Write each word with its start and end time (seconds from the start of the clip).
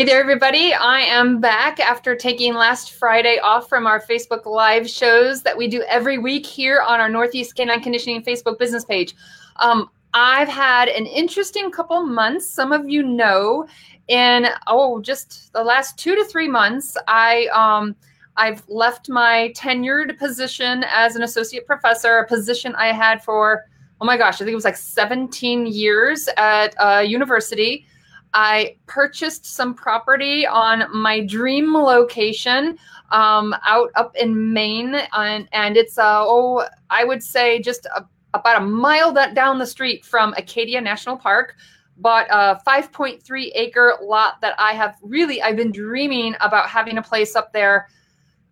Hey 0.00 0.06
there, 0.06 0.22
everybody. 0.22 0.72
I 0.72 1.00
am 1.00 1.42
back 1.42 1.78
after 1.78 2.16
taking 2.16 2.54
last 2.54 2.92
Friday 2.92 3.38
off 3.38 3.68
from 3.68 3.86
our 3.86 4.00
Facebook 4.00 4.46
Live 4.46 4.88
shows 4.88 5.42
that 5.42 5.54
we 5.54 5.68
do 5.68 5.82
every 5.90 6.16
week 6.16 6.46
here 6.46 6.80
on 6.80 7.00
our 7.00 7.10
Northeast 7.10 7.54
Canine 7.54 7.82
Conditioning 7.82 8.22
Facebook 8.22 8.58
business 8.58 8.82
page. 8.82 9.14
Um, 9.56 9.90
I've 10.14 10.48
had 10.48 10.88
an 10.88 11.04
interesting 11.04 11.70
couple 11.70 12.02
months. 12.06 12.48
Some 12.48 12.72
of 12.72 12.88
you 12.88 13.02
know, 13.02 13.66
in 14.08 14.46
oh, 14.68 15.02
just 15.02 15.52
the 15.52 15.62
last 15.62 15.98
two 15.98 16.16
to 16.16 16.24
three 16.24 16.48
months, 16.48 16.96
I 17.06 17.48
um, 17.48 17.94
I've 18.38 18.66
left 18.68 19.10
my 19.10 19.52
tenured 19.54 20.18
position 20.18 20.82
as 20.90 21.14
an 21.14 21.24
associate 21.24 21.66
professor, 21.66 22.20
a 22.20 22.26
position 22.26 22.74
I 22.76 22.94
had 22.94 23.22
for 23.22 23.66
oh 24.00 24.06
my 24.06 24.16
gosh, 24.16 24.36
I 24.36 24.38
think 24.38 24.52
it 24.52 24.54
was 24.54 24.64
like 24.64 24.78
17 24.78 25.66
years 25.66 26.26
at 26.38 26.74
a 26.78 27.02
university. 27.02 27.84
I 28.32 28.76
purchased 28.86 29.44
some 29.44 29.74
property 29.74 30.46
on 30.46 30.84
my 30.96 31.20
dream 31.20 31.74
location 31.74 32.78
um, 33.10 33.54
out 33.66 33.90
up 33.96 34.14
in 34.16 34.52
Maine, 34.52 34.94
and, 35.12 35.48
and 35.52 35.76
it's 35.76 35.98
uh, 35.98 36.22
oh, 36.24 36.66
I 36.90 37.04
would 37.04 37.22
say 37.22 37.60
just 37.60 37.86
a, 37.86 38.06
about 38.34 38.62
a 38.62 38.64
mile 38.64 39.12
down 39.12 39.58
the 39.58 39.66
street 39.66 40.04
from 40.04 40.34
Acadia 40.36 40.80
National 40.80 41.16
Park. 41.16 41.56
Bought 41.96 42.28
a 42.30 42.58
5.3 42.66 43.50
acre 43.54 43.94
lot 44.02 44.40
that 44.40 44.54
I 44.58 44.72
have 44.72 44.96
really 45.02 45.42
I've 45.42 45.56
been 45.56 45.72
dreaming 45.72 46.34
about 46.40 46.68
having 46.68 46.98
a 46.98 47.02
place 47.02 47.36
up 47.36 47.52
there. 47.52 47.88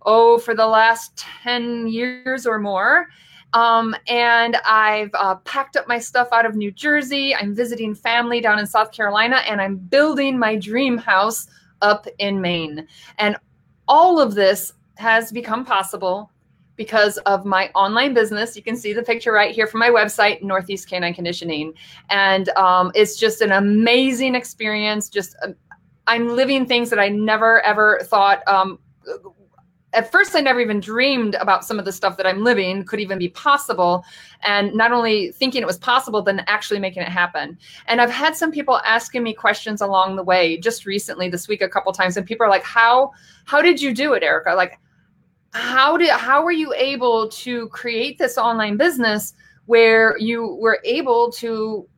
Oh, 0.03 0.39
for 0.39 0.55
the 0.55 0.67
last 0.67 1.17
10 1.17 1.89
years 1.89 2.47
or 2.47 2.59
more. 2.59 3.09
Um, 3.55 3.97
and 4.09 4.57
I've 4.67 5.11
uh, 5.15 5.37
packed 5.37 5.77
up 5.77 5.89
my 5.89 5.99
stuff 5.99 6.29
out 6.33 6.45
of 6.45 6.55
New 6.55 6.71
Jersey. 6.71 7.35
I'm 7.35 7.55
visiting 7.55 7.95
family 7.95 8.41
down 8.41 8.59
in 8.59 8.67
South 8.67 8.93
Carolina, 8.93 9.37
and 9.49 9.61
I'm 9.61 9.77
building 9.77 10.39
my 10.39 10.57
dream 10.57 10.99
house 10.99 11.47
up 11.81 12.07
in 12.19 12.41
Maine. 12.41 12.87
And 13.19 13.37
all 13.87 14.21
of 14.21 14.35
this 14.35 14.73
has 14.97 15.33
become 15.33 15.65
possible 15.65 16.31
because 16.77 17.19
of 17.19 17.45
my 17.45 17.71
online 17.75 18.15
business. 18.15 18.57
You 18.57 18.63
can 18.63 18.77
see 18.77 18.93
the 18.93 19.03
picture 19.03 19.33
right 19.33 19.55
here 19.55 19.67
from 19.67 19.81
my 19.81 19.91
website, 19.91 20.43
Northeast 20.43 20.89
Canine 20.89 21.15
Conditioning. 21.15 21.73
And 22.11 22.51
um, 22.51 22.93
it's 22.95 23.17
just 23.17 23.41
an 23.41 23.53
amazing 23.53 24.35
experience. 24.35 25.09
Just, 25.09 25.37
uh, 25.43 25.49
I'm 26.07 26.29
living 26.29 26.67
things 26.67 26.89
that 26.91 26.99
I 26.99 27.09
never 27.09 27.61
ever 27.63 28.01
thought 28.05 28.47
um, 28.47 28.79
at 29.95 30.13
first 30.13 30.37
I 30.37 30.41
never 30.41 30.61
even 30.61 30.81
dreamed 30.81 31.35
about 31.37 31.65
some 31.65 31.79
of 31.79 31.85
the 31.85 31.93
stuff 31.93 32.17
that 32.19 32.27
I'm 32.27 32.45
living 32.45 32.85
could 32.85 33.01
even 33.01 33.19
be 33.19 33.29
possible. 33.31 34.05
And 34.43 34.75
not 34.75 34.93
only 34.93 35.33
thinking 35.33 35.63
it 35.63 35.67
was 35.67 35.79
possible, 35.79 36.21
then 36.21 36.45
actually 36.47 36.79
making 36.79 37.03
it 37.03 37.09
happen. 37.09 37.59
And 37.87 38.01
I've 38.01 38.11
had 38.11 38.37
some 38.37 38.53
people 38.53 38.81
asking 38.85 39.23
me 39.23 39.33
questions 39.33 39.81
along 39.81 40.17
the 40.17 40.23
way 40.23 40.59
just 40.59 40.85
recently 40.85 41.31
this 41.31 41.49
week 41.49 41.63
a 41.63 41.69
couple 41.69 41.93
times. 41.93 42.17
And 42.17 42.27
people 42.27 42.47
are 42.47 42.51
like, 42.51 42.65
How 42.65 43.13
how 43.47 43.63
did 43.63 43.81
you 43.81 43.95
do 43.95 44.13
it, 44.13 44.23
Erica? 44.23 44.55
Like, 44.55 44.79
how 45.53 45.97
did 45.97 46.11
how 46.11 46.45
were 46.45 46.53
you 46.53 46.75
able 46.75 47.29
to 47.31 47.69
create 47.69 48.19
this 48.19 48.37
online 48.37 48.77
business 48.77 49.33
where 49.67 50.17
you 50.19 50.57
were 50.61 50.81
able 50.85 51.33
to 51.33 51.89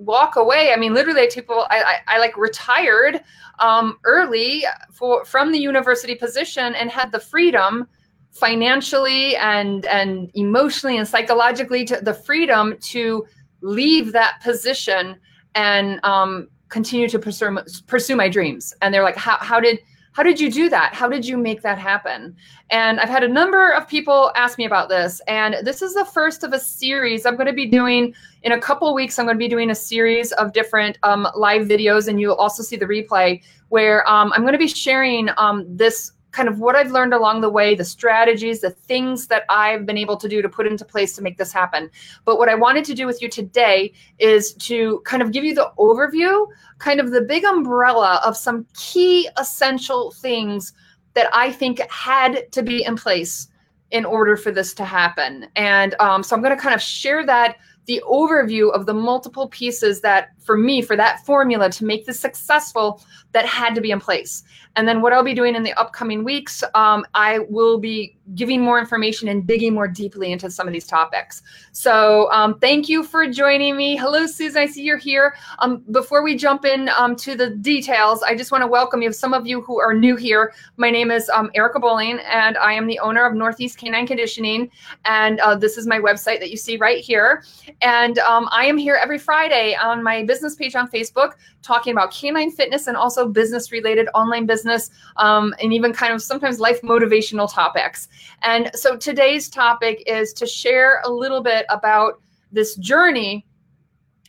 walk 0.00 0.36
away. 0.36 0.72
I 0.72 0.76
mean, 0.76 0.94
literally, 0.94 1.28
people 1.32 1.66
I, 1.70 2.00
I, 2.08 2.16
I 2.16 2.18
like 2.18 2.36
retired 2.36 3.22
um, 3.58 3.98
early 4.04 4.64
for 4.92 5.24
from 5.24 5.52
the 5.52 5.58
university 5.58 6.14
position 6.14 6.74
and 6.74 6.90
had 6.90 7.12
the 7.12 7.20
freedom 7.20 7.86
financially 8.30 9.36
and 9.36 9.86
and 9.86 10.30
emotionally 10.34 10.96
and 10.96 11.06
psychologically 11.06 11.84
to 11.84 12.00
the 12.00 12.14
freedom 12.14 12.76
to 12.80 13.26
leave 13.60 14.12
that 14.12 14.40
position 14.42 15.16
and 15.54 16.00
um, 16.04 16.48
continue 16.68 17.08
to 17.08 17.18
pursue 17.18 17.58
pursue 17.86 18.16
my 18.16 18.28
dreams. 18.28 18.74
And 18.80 18.94
they're 18.94 19.02
like, 19.02 19.16
how 19.16 19.36
how 19.38 19.60
did 19.60 19.80
how 20.12 20.22
did 20.22 20.40
you 20.40 20.50
do 20.50 20.68
that? 20.68 20.92
How 20.92 21.08
did 21.08 21.24
you 21.26 21.36
make 21.36 21.62
that 21.62 21.78
happen? 21.78 22.36
And 22.70 22.98
I've 22.98 23.08
had 23.08 23.22
a 23.22 23.28
number 23.28 23.72
of 23.72 23.86
people 23.86 24.32
ask 24.34 24.58
me 24.58 24.64
about 24.64 24.88
this. 24.88 25.20
And 25.28 25.56
this 25.64 25.82
is 25.82 25.94
the 25.94 26.04
first 26.04 26.42
of 26.42 26.52
a 26.52 26.58
series 26.58 27.26
I'm 27.26 27.36
going 27.36 27.46
to 27.46 27.52
be 27.52 27.66
doing 27.66 28.14
in 28.42 28.52
a 28.52 28.60
couple 28.60 28.92
weeks. 28.94 29.18
I'm 29.18 29.26
going 29.26 29.36
to 29.36 29.38
be 29.38 29.48
doing 29.48 29.70
a 29.70 29.74
series 29.74 30.32
of 30.32 30.52
different 30.52 30.98
um, 31.04 31.28
live 31.36 31.66
videos, 31.66 32.08
and 32.08 32.20
you'll 32.20 32.34
also 32.34 32.62
see 32.62 32.76
the 32.76 32.86
replay 32.86 33.42
where 33.68 34.08
um, 34.08 34.32
I'm 34.34 34.42
going 34.42 34.52
to 34.52 34.58
be 34.58 34.68
sharing 34.68 35.28
um, 35.36 35.64
this 35.68 36.12
kind 36.32 36.48
of 36.48 36.58
what 36.58 36.76
I've 36.76 36.92
learned 36.92 37.14
along 37.14 37.40
the 37.40 37.50
way, 37.50 37.74
the 37.74 37.84
strategies, 37.84 38.60
the 38.60 38.70
things 38.70 39.26
that 39.26 39.44
I've 39.48 39.86
been 39.86 39.98
able 39.98 40.16
to 40.16 40.28
do 40.28 40.42
to 40.42 40.48
put 40.48 40.66
into 40.66 40.84
place 40.84 41.14
to 41.16 41.22
make 41.22 41.38
this 41.38 41.52
happen. 41.52 41.90
But 42.24 42.38
what 42.38 42.48
I 42.48 42.54
wanted 42.54 42.84
to 42.86 42.94
do 42.94 43.06
with 43.06 43.20
you 43.20 43.28
today 43.28 43.92
is 44.18 44.54
to 44.54 45.00
kind 45.04 45.22
of 45.22 45.32
give 45.32 45.44
you 45.44 45.54
the 45.54 45.72
overview, 45.78 46.46
kind 46.78 47.00
of 47.00 47.10
the 47.10 47.22
big 47.22 47.44
umbrella 47.44 48.20
of 48.24 48.36
some 48.36 48.66
key 48.74 49.28
essential 49.38 50.12
things 50.12 50.72
that 51.14 51.28
I 51.32 51.50
think 51.50 51.80
had 51.90 52.50
to 52.52 52.62
be 52.62 52.84
in 52.84 52.96
place 52.96 53.48
in 53.90 54.04
order 54.04 54.36
for 54.36 54.52
this 54.52 54.72
to 54.74 54.84
happen. 54.84 55.48
And 55.56 55.94
um, 55.98 56.22
so 56.22 56.36
I'm 56.36 56.42
going 56.42 56.56
to 56.56 56.62
kind 56.62 56.74
of 56.74 56.80
share 56.80 57.26
that 57.26 57.56
the 57.86 58.02
overview 58.08 58.72
of 58.72 58.86
the 58.86 58.94
multiple 58.94 59.48
pieces 59.48 60.00
that 60.02 60.28
for 60.40 60.56
me 60.56 60.82
for 60.82 60.96
that 60.96 61.24
formula 61.24 61.70
to 61.70 61.84
make 61.84 62.06
this 62.06 62.18
successful 62.18 63.02
that 63.32 63.46
had 63.46 63.74
to 63.74 63.80
be 63.80 63.90
in 63.90 64.00
place 64.00 64.42
and 64.76 64.88
then 64.88 65.00
what 65.00 65.12
i'll 65.12 65.22
be 65.22 65.34
doing 65.34 65.54
in 65.54 65.62
the 65.62 65.72
upcoming 65.74 66.24
weeks 66.24 66.64
um, 66.74 67.04
i 67.14 67.38
will 67.48 67.78
be 67.78 68.16
giving 68.34 68.60
more 68.60 68.78
information 68.78 69.28
and 69.28 69.46
digging 69.46 69.74
more 69.74 69.88
deeply 69.88 70.32
into 70.32 70.50
some 70.50 70.66
of 70.66 70.72
these 70.72 70.86
topics. 70.86 71.42
So 71.72 72.30
um, 72.32 72.58
thank 72.58 72.88
you 72.88 73.02
for 73.02 73.26
joining 73.26 73.76
me. 73.76 73.96
Hello, 73.96 74.26
Susan. 74.26 74.62
I 74.62 74.66
see 74.66 74.82
you're 74.82 74.98
here. 74.98 75.34
Um, 75.58 75.82
before 75.90 76.22
we 76.22 76.36
jump 76.36 76.64
in 76.64 76.88
um, 76.90 77.16
to 77.16 77.34
the 77.34 77.50
details, 77.50 78.22
I 78.22 78.34
just 78.34 78.52
want 78.52 78.62
to 78.62 78.68
welcome 78.68 79.02
you. 79.02 79.12
Some 79.12 79.34
of 79.34 79.46
you 79.46 79.62
who 79.62 79.80
are 79.80 79.94
new 79.94 80.16
here, 80.16 80.52
my 80.76 80.90
name 80.90 81.10
is 81.10 81.28
um, 81.30 81.50
Erica 81.54 81.80
Boling, 81.80 82.20
and 82.20 82.56
I 82.58 82.72
am 82.72 82.86
the 82.86 82.98
owner 83.00 83.24
of 83.24 83.34
Northeast 83.34 83.78
Canine 83.78 84.06
Conditioning. 84.06 84.70
And 85.04 85.40
uh, 85.40 85.56
this 85.56 85.76
is 85.76 85.86
my 85.86 85.98
website 85.98 86.40
that 86.40 86.50
you 86.50 86.56
see 86.56 86.76
right 86.76 87.02
here. 87.02 87.44
And 87.82 88.18
um, 88.20 88.48
I 88.52 88.66
am 88.66 88.76
here 88.76 88.98
every 89.00 89.18
Friday 89.18 89.74
on 89.74 90.02
my 90.02 90.22
business 90.30 90.54
page 90.54 90.76
on 90.76 90.88
Facebook 90.88 91.32
talking 91.60 91.92
about 91.92 92.12
canine 92.12 92.52
fitness 92.52 92.86
and 92.86 92.96
also 92.96 93.26
business 93.26 93.72
related 93.72 94.06
online 94.14 94.46
business 94.46 94.90
um, 95.16 95.52
and 95.60 95.72
even 95.72 95.92
kind 95.92 96.12
of 96.14 96.22
sometimes 96.22 96.60
life 96.60 96.80
motivational 96.82 97.52
topics. 97.52 98.06
And 98.42 98.70
so 98.74 98.96
today's 98.96 99.48
topic 99.48 100.04
is 100.06 100.32
to 100.34 100.46
share 100.46 101.02
a 101.04 101.10
little 101.10 101.42
bit 101.42 101.66
about 101.68 102.20
this 102.52 102.76
journey 102.76 103.44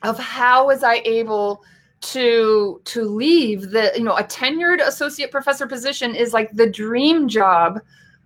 of 0.02 0.18
how 0.18 0.66
was 0.66 0.82
I 0.84 0.96
able 1.06 1.64
to 2.14 2.82
to 2.84 3.04
leave 3.04 3.70
the 3.70 3.92
you 3.96 4.04
know 4.04 4.18
a 4.18 4.24
tenured 4.24 4.80
associate 4.92 5.30
professor 5.30 5.68
position 5.68 6.16
is 6.16 6.34
like 6.34 6.50
the 6.54 6.68
dream 6.68 7.28
job 7.28 7.80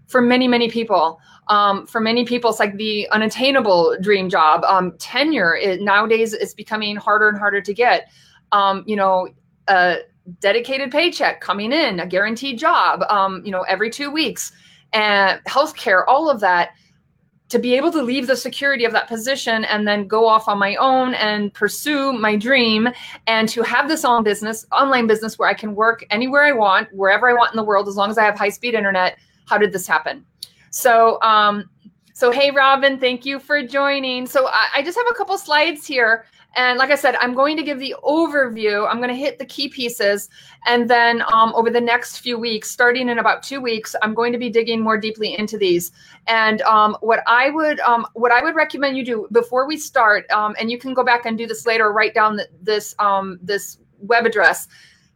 for 0.08 0.22
many 0.22 0.48
many 0.48 0.70
people 0.70 1.20
um, 1.48 1.86
for 1.88 2.02
many 2.02 2.26
people 2.26 2.50
it's 2.50 2.60
like 2.60 2.76
the 2.78 3.08
unattainable 3.10 3.96
dream 4.02 4.30
job 4.30 4.64
um, 4.66 4.92
tenure 4.98 5.56
is, 5.56 5.80
nowadays 5.82 6.34
is 6.34 6.54
becoming 6.54 6.96
harder 6.96 7.30
and 7.30 7.38
harder 7.38 7.62
to 7.62 7.74
get 7.74 8.10
um, 8.52 8.84
you 8.86 8.96
know 8.96 9.28
a 9.68 9.98
dedicated 10.40 10.92
paycheck 10.92 11.40
coming 11.42 11.72
in 11.72 12.00
a 12.00 12.08
guaranteed 12.08 12.58
job 12.58 13.04
um, 13.10 13.42
you 13.46 13.52
know 13.52 13.62
every 13.64 13.90
two 13.90 14.10
weeks 14.12 14.52
and 14.96 15.44
healthcare, 15.44 16.04
all 16.08 16.30
of 16.30 16.40
that, 16.40 16.70
to 17.50 17.60
be 17.60 17.76
able 17.76 17.92
to 17.92 18.02
leave 18.02 18.26
the 18.26 18.36
security 18.36 18.86
of 18.86 18.92
that 18.94 19.08
position 19.08 19.66
and 19.66 19.88
then 19.88 20.08
go 20.08 20.28
off 20.28 20.48
on 20.48 20.58
my 20.58 20.76
own 20.78 21.14
and 21.14 21.54
pursue 21.54 22.12
my 22.12 22.36
dream 22.36 22.90
and 23.28 23.48
to 23.50 23.62
have 23.62 23.88
this 23.88 24.04
on 24.04 24.24
business, 24.24 24.66
online 24.72 25.06
business 25.06 25.38
where 25.38 25.48
I 25.48 25.54
can 25.54 25.76
work 25.76 26.04
anywhere 26.10 26.44
I 26.44 26.54
want, 26.54 26.88
wherever 26.92 27.30
I 27.30 27.34
want 27.34 27.52
in 27.54 27.58
the 27.58 27.64
world, 27.64 27.88
as 27.88 27.96
long 27.96 28.10
as 28.10 28.18
I 28.18 28.24
have 28.24 28.38
high 28.38 28.50
speed 28.50 28.74
internet. 28.74 29.20
How 29.48 29.60
did 29.60 29.74
this 29.74 29.86
happen? 29.86 30.26
So, 30.76 31.22
um, 31.22 31.70
so 32.14 32.32
hey, 32.32 32.52
Robin, 32.52 33.00
thank 33.00 33.26
you 33.26 33.40
for 33.40 33.64
joining. 33.64 34.28
So 34.28 34.50
I, 34.50 34.68
I 34.76 34.82
just 34.84 34.98
have 34.98 35.08
a 35.10 35.14
couple 35.14 35.38
slides 35.38 35.88
here 35.88 36.26
and 36.58 36.78
like 36.78 36.92
I 36.92 36.96
said, 36.96 37.16
I'm 37.16 37.34
going 37.34 37.56
to 37.56 37.64
give 37.64 37.80
the 37.80 37.96
overview. 38.04 38.86
I'm 38.90 38.98
going 38.98 39.10
to 39.10 39.16
hit 39.16 39.40
the 39.40 39.46
key 39.46 39.70
pieces. 39.70 40.30
And 40.66 40.90
then 40.90 41.22
um, 41.34 41.54
over 41.56 41.70
the 41.70 41.80
next 41.80 42.20
few 42.20 42.38
weeks, 42.38 42.70
starting 42.70 43.08
in 43.08 43.20
about 43.20 43.42
two 43.42 43.62
weeks, 43.62 43.96
I'm 44.02 44.14
going 44.14 44.34
to 44.34 44.38
be 44.38 44.50
digging 44.50 44.82
more 44.82 44.98
deeply 44.98 45.38
into 45.38 45.58
these. 45.58 45.94
And 46.28 46.62
um, 46.64 46.98
what 47.00 47.24
I 47.26 47.52
would 47.52 47.80
um, 47.80 48.06
what 48.14 48.34
I 48.34 48.44
would 48.44 48.56
recommend 48.56 48.98
you 48.98 49.06
do 49.06 49.28
before 49.32 49.66
we 49.66 49.78
start, 49.78 50.30
um, 50.32 50.56
and 50.60 50.70
you 50.70 50.78
can 50.78 50.94
go 50.94 51.06
back 51.06 51.26
and 51.26 51.38
do 51.38 51.48
this 51.48 51.66
later, 51.66 51.92
write 51.94 52.14
down 52.14 52.40
this 52.62 52.96
um, 53.00 53.40
this 53.42 53.78
web 54.00 54.26
address. 54.26 54.68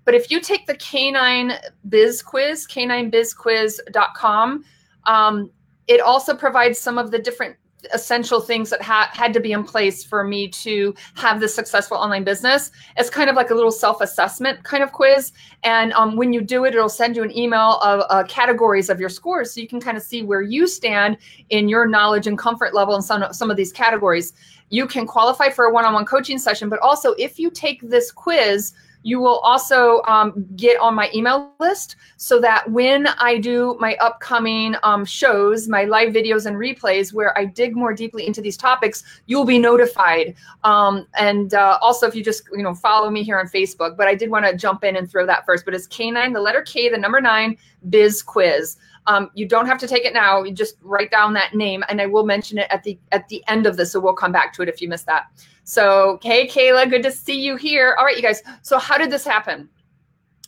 But 0.05 0.15
if 0.15 0.31
you 0.31 0.39
take 0.39 0.67
the 0.67 0.75
Canine 0.75 1.53
Biz 1.87 2.21
Quiz, 2.21 2.65
caninebizquiz.com, 2.67 4.65
um, 5.05 5.51
it 5.87 6.01
also 6.01 6.35
provides 6.35 6.77
some 6.79 6.97
of 6.97 7.11
the 7.11 7.19
different 7.19 7.55
essential 7.93 8.41
things 8.41 8.69
that 8.69 8.81
ha- 8.81 9.09
had 9.13 9.31
to 9.31 9.39
be 9.39 9.53
in 9.53 9.63
place 9.63 10.03
for 10.03 10.25
me 10.25 10.49
to 10.49 10.93
have 11.15 11.39
this 11.39 11.55
successful 11.55 11.95
online 11.95 12.25
business. 12.25 12.71
It's 12.97 13.09
kind 13.09 13.29
of 13.29 13.37
like 13.37 13.51
a 13.51 13.55
little 13.55 13.71
self-assessment 13.71 14.63
kind 14.65 14.83
of 14.83 14.91
quiz, 14.91 15.31
and 15.63 15.93
um, 15.93 16.17
when 16.17 16.33
you 16.33 16.41
do 16.41 16.65
it, 16.65 16.75
it'll 16.75 16.89
send 16.89 17.15
you 17.15 17.23
an 17.23 17.35
email 17.35 17.79
of 17.81 18.03
uh, 18.09 18.25
categories 18.25 18.89
of 18.89 18.99
your 18.99 19.07
scores, 19.07 19.53
so 19.53 19.61
you 19.61 19.67
can 19.67 19.79
kind 19.79 19.95
of 19.95 20.03
see 20.03 20.23
where 20.23 20.41
you 20.41 20.67
stand 20.67 21.17
in 21.49 21.69
your 21.69 21.87
knowledge 21.87 22.27
and 22.27 22.37
comfort 22.37 22.73
level 22.73 22.95
in 22.95 23.01
some 23.01 23.31
some 23.31 23.49
of 23.49 23.55
these 23.55 23.71
categories. 23.71 24.33
You 24.69 24.85
can 24.85 25.07
qualify 25.07 25.49
for 25.49 25.65
a 25.65 25.73
one-on-one 25.73 26.05
coaching 26.05 26.37
session, 26.37 26.69
but 26.69 26.79
also 26.79 27.13
if 27.13 27.39
you 27.39 27.49
take 27.49 27.81
this 27.81 28.11
quiz 28.11 28.73
You 29.03 29.19
will 29.19 29.39
also 29.39 30.01
um, 30.03 30.45
get 30.55 30.79
on 30.79 30.93
my 30.93 31.09
email 31.13 31.53
list 31.59 31.95
so 32.17 32.39
that 32.41 32.69
when 32.69 33.07
I 33.07 33.37
do 33.37 33.77
my 33.79 33.95
upcoming 33.95 34.75
um, 34.83 35.05
shows, 35.05 35.67
my 35.67 35.85
live 35.85 36.13
videos 36.13 36.45
and 36.45 36.57
replays 36.57 37.13
where 37.13 37.37
I 37.37 37.45
dig 37.45 37.75
more 37.75 37.93
deeply 37.93 38.27
into 38.27 38.41
these 38.41 38.57
topics, 38.57 39.03
you'll 39.25 39.45
be 39.45 39.59
notified. 39.59 40.35
Um, 40.63 41.07
and 41.17 41.53
uh, 41.53 41.77
also, 41.81 42.07
if 42.07 42.15
you 42.15 42.23
just 42.23 42.43
you 42.51 42.63
know 42.63 42.73
follow 42.73 43.09
me 43.09 43.23
here 43.23 43.39
on 43.39 43.47
Facebook, 43.47 43.95
but 43.95 44.07
I 44.07 44.15
did 44.15 44.29
want 44.29 44.45
to 44.45 44.55
jump 44.55 44.83
in 44.83 44.95
and 44.95 45.09
throw 45.09 45.25
that 45.25 45.45
first. 45.45 45.65
But 45.65 45.73
it's 45.73 45.87
K9, 45.87 46.33
the 46.33 46.41
letter 46.41 46.61
K, 46.61 46.89
the 46.89 46.97
number 46.97 47.21
nine, 47.21 47.57
Biz 47.89 48.21
Quiz. 48.21 48.77
Um, 49.09 49.31
you 49.33 49.47
don't 49.47 49.65
have 49.65 49.79
to 49.79 49.87
take 49.87 50.05
it 50.05 50.13
now. 50.13 50.43
You 50.43 50.53
just 50.53 50.75
write 50.83 51.09
down 51.09 51.33
that 51.33 51.55
name, 51.55 51.83
and 51.89 51.99
I 51.99 52.05
will 52.05 52.27
mention 52.27 52.59
it 52.59 52.67
at 52.69 52.83
the 52.83 52.99
at 53.11 53.27
the 53.27 53.43
end 53.47 53.65
of 53.65 53.75
this. 53.75 53.91
So 53.91 53.99
we'll 53.99 54.13
come 54.13 54.31
back 54.31 54.53
to 54.53 54.61
it 54.61 54.69
if 54.69 54.83
you 54.83 54.87
missed 54.87 55.07
that. 55.07 55.31
So, 55.63 56.19
hey, 56.21 56.47
Kayla, 56.47 56.87
good 56.87 57.01
to 57.01 57.11
see 57.11 57.41
you 57.41 57.55
here. 57.55 57.95
All 57.97 58.05
right, 58.05 58.15
you 58.15 58.21
guys. 58.21 58.43
So, 58.61 58.77
how 58.77 58.99
did 58.99 59.09
this 59.09 59.25
happen? 59.25 59.67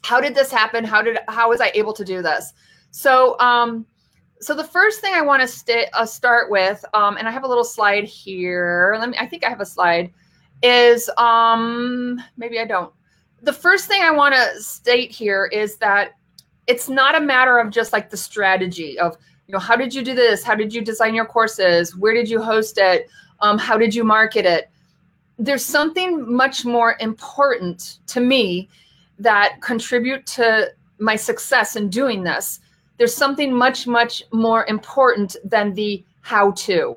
How 0.03 0.21
did 0.21 0.35
this 0.35 0.51
happen? 0.51 0.83
How 0.83 1.01
did 1.01 1.17
how 1.27 1.49
was 1.49 1.59
I 1.59 1.71
able 1.73 1.91
to 1.93 2.05
do 2.05 2.21
this? 2.21 2.53
So, 2.91 3.35
um, 3.39 3.87
so 4.41 4.53
the 4.53 4.63
first 4.63 5.01
thing 5.01 5.15
I 5.15 5.21
want 5.21 5.41
to 5.41 5.47
st- 5.47 5.89
uh, 5.93 6.05
start 6.05 6.51
with, 6.51 6.85
um, 6.93 7.17
and 7.17 7.27
I 7.27 7.31
have 7.31 7.43
a 7.43 7.47
little 7.47 7.63
slide 7.63 8.03
here. 8.03 8.95
Let 8.99 9.09
me. 9.09 9.17
I 9.19 9.25
think 9.25 9.43
I 9.43 9.49
have 9.49 9.61
a 9.61 9.65
slide. 9.65 10.11
Is 10.61 11.09
um, 11.17 12.21
maybe 12.37 12.59
I 12.59 12.65
don't. 12.65 12.93
The 13.41 13.53
first 13.53 13.87
thing 13.87 14.03
I 14.03 14.11
want 14.11 14.35
to 14.35 14.61
state 14.61 15.09
here 15.09 15.47
is 15.47 15.77
that 15.77 16.11
it's 16.71 16.87
not 16.87 17.15
a 17.15 17.19
matter 17.19 17.57
of 17.57 17.69
just 17.69 17.91
like 17.91 18.09
the 18.09 18.15
strategy 18.15 18.97
of 18.97 19.17
you 19.47 19.51
know 19.51 19.59
how 19.59 19.75
did 19.75 19.93
you 19.93 20.01
do 20.01 20.15
this? 20.15 20.41
How 20.41 20.55
did 20.55 20.73
you 20.73 20.81
design 20.81 21.13
your 21.13 21.25
courses? 21.25 21.97
Where 21.97 22.13
did 22.13 22.29
you 22.29 22.41
host 22.41 22.77
it? 22.77 23.09
Um, 23.41 23.57
how 23.57 23.77
did 23.77 23.93
you 23.93 24.05
market 24.05 24.45
it? 24.45 24.69
There's 25.37 25.65
something 25.65 26.33
much 26.33 26.63
more 26.63 26.95
important 27.01 27.99
to 28.07 28.21
me 28.21 28.69
that 29.19 29.57
contribute 29.61 30.25
to 30.37 30.71
my 30.99 31.17
success 31.17 31.75
in 31.75 31.89
doing 31.89 32.23
this. 32.23 32.61
There's 32.97 33.13
something 33.13 33.53
much 33.53 33.85
much 33.85 34.23
more 34.31 34.65
important 34.67 35.35
than 35.43 35.73
the 35.73 36.05
how 36.21 36.51
to 36.51 36.95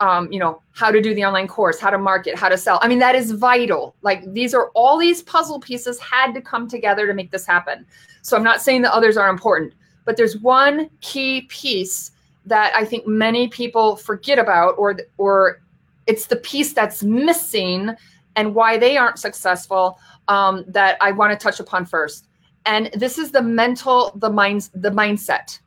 um, 0.00 0.30
you 0.30 0.38
know 0.38 0.62
how 0.72 0.90
to 0.90 1.00
do 1.00 1.14
the 1.14 1.24
online 1.24 1.48
course 1.48 1.80
how 1.80 1.90
to 1.90 1.98
market 1.98 2.36
how 2.36 2.48
to 2.48 2.56
sell. 2.56 2.78
I 2.82 2.88
mean 2.88 2.98
that 3.00 3.14
is 3.14 3.32
vital. 3.32 3.94
Like 4.02 4.32
these 4.32 4.54
are 4.54 4.70
all 4.74 4.98
these 4.98 5.22
puzzle 5.22 5.60
pieces 5.60 5.98
had 5.98 6.32
to 6.34 6.40
come 6.40 6.68
together 6.68 7.06
to 7.06 7.14
make 7.14 7.30
this 7.30 7.46
happen. 7.46 7.84
So 8.22 8.36
i'm 8.36 8.44
not 8.44 8.60
saying 8.60 8.82
the 8.82 8.94
others 8.94 9.16
are 9.16 9.28
important 9.28 9.72
but 10.08 10.16
there's 10.16 10.38
one 10.38 10.88
key 11.02 11.42
piece 11.42 12.12
that 12.46 12.72
i 12.74 12.82
think 12.82 13.06
many 13.06 13.46
people 13.48 13.96
forget 13.96 14.38
about 14.38 14.74
or 14.78 14.96
or 15.18 15.60
it's 16.06 16.26
the 16.26 16.36
piece 16.36 16.72
that's 16.72 17.02
missing 17.02 17.94
and 18.36 18.54
why 18.54 18.78
they 18.78 18.96
aren't 18.96 19.18
successful 19.18 19.98
um, 20.28 20.64
that 20.66 20.96
i 21.00 21.12
want 21.12 21.30
to 21.30 21.42
touch 21.42 21.60
upon 21.60 21.84
first. 21.84 22.24
And 22.66 22.90
this 22.94 23.18
is 23.18 23.30
the 23.30 23.42
mental 23.42 24.12
the 24.16 24.30
minds 24.30 24.70
the 24.74 24.90
mindset 24.90 25.58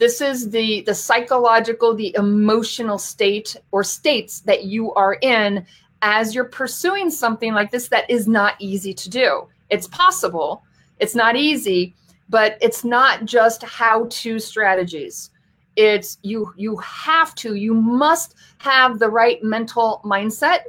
this 0.00 0.22
is 0.22 0.50
the 0.50 0.80
the 0.82 0.94
psychological 0.94 1.94
the 1.94 2.14
emotional 2.16 2.98
state 2.98 3.54
or 3.70 3.84
states 3.84 4.40
that 4.40 4.64
you 4.64 4.92
are 4.94 5.18
in 5.20 5.64
as 6.02 6.34
you're 6.34 6.44
pursuing 6.46 7.10
something 7.10 7.52
like 7.52 7.70
this 7.70 7.88
that 7.88 8.08
is 8.10 8.26
not 8.26 8.54
easy 8.58 8.94
to 8.94 9.10
do. 9.10 9.46
It's 9.68 9.86
possible. 9.86 10.64
It's 10.98 11.14
not 11.14 11.36
easy 11.36 11.94
but 12.30 12.56
it's 12.60 12.84
not 12.84 13.24
just 13.24 13.62
how 13.64 14.06
to 14.08 14.38
strategies. 14.38 15.30
It's 15.76 16.18
you 16.22 16.52
you 16.56 16.76
have 16.78 17.34
to 17.36 17.54
you 17.56 17.74
must 17.74 18.36
have 18.58 18.98
the 18.98 19.10
right 19.10 19.42
mental 19.42 20.00
mindset. 20.04 20.60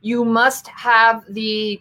You 0.00 0.24
must 0.24 0.66
have 0.66 1.24
the 1.28 1.80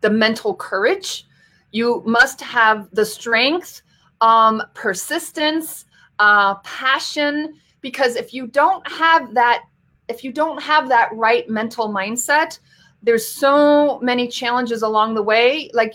the 0.00 0.10
mental 0.10 0.54
courage. 0.54 1.26
You 1.72 2.02
must 2.06 2.40
have 2.40 2.88
the 2.92 3.04
strength 3.04 3.82
um 4.20 4.62
persistence 4.74 5.86
uh, 6.20 6.54
passion 6.56 7.54
because 7.80 8.14
if 8.14 8.32
you 8.32 8.46
don't 8.46 8.86
have 8.88 9.34
that 9.34 9.64
if 10.08 10.22
you 10.22 10.32
don't 10.32 10.62
have 10.62 10.88
that 10.88 11.08
right 11.12 11.48
mental 11.48 11.88
mindset 11.88 12.58
there's 13.02 13.26
so 13.26 13.98
many 14.00 14.28
challenges 14.28 14.82
along 14.82 15.14
the 15.14 15.22
way 15.22 15.70
like 15.72 15.94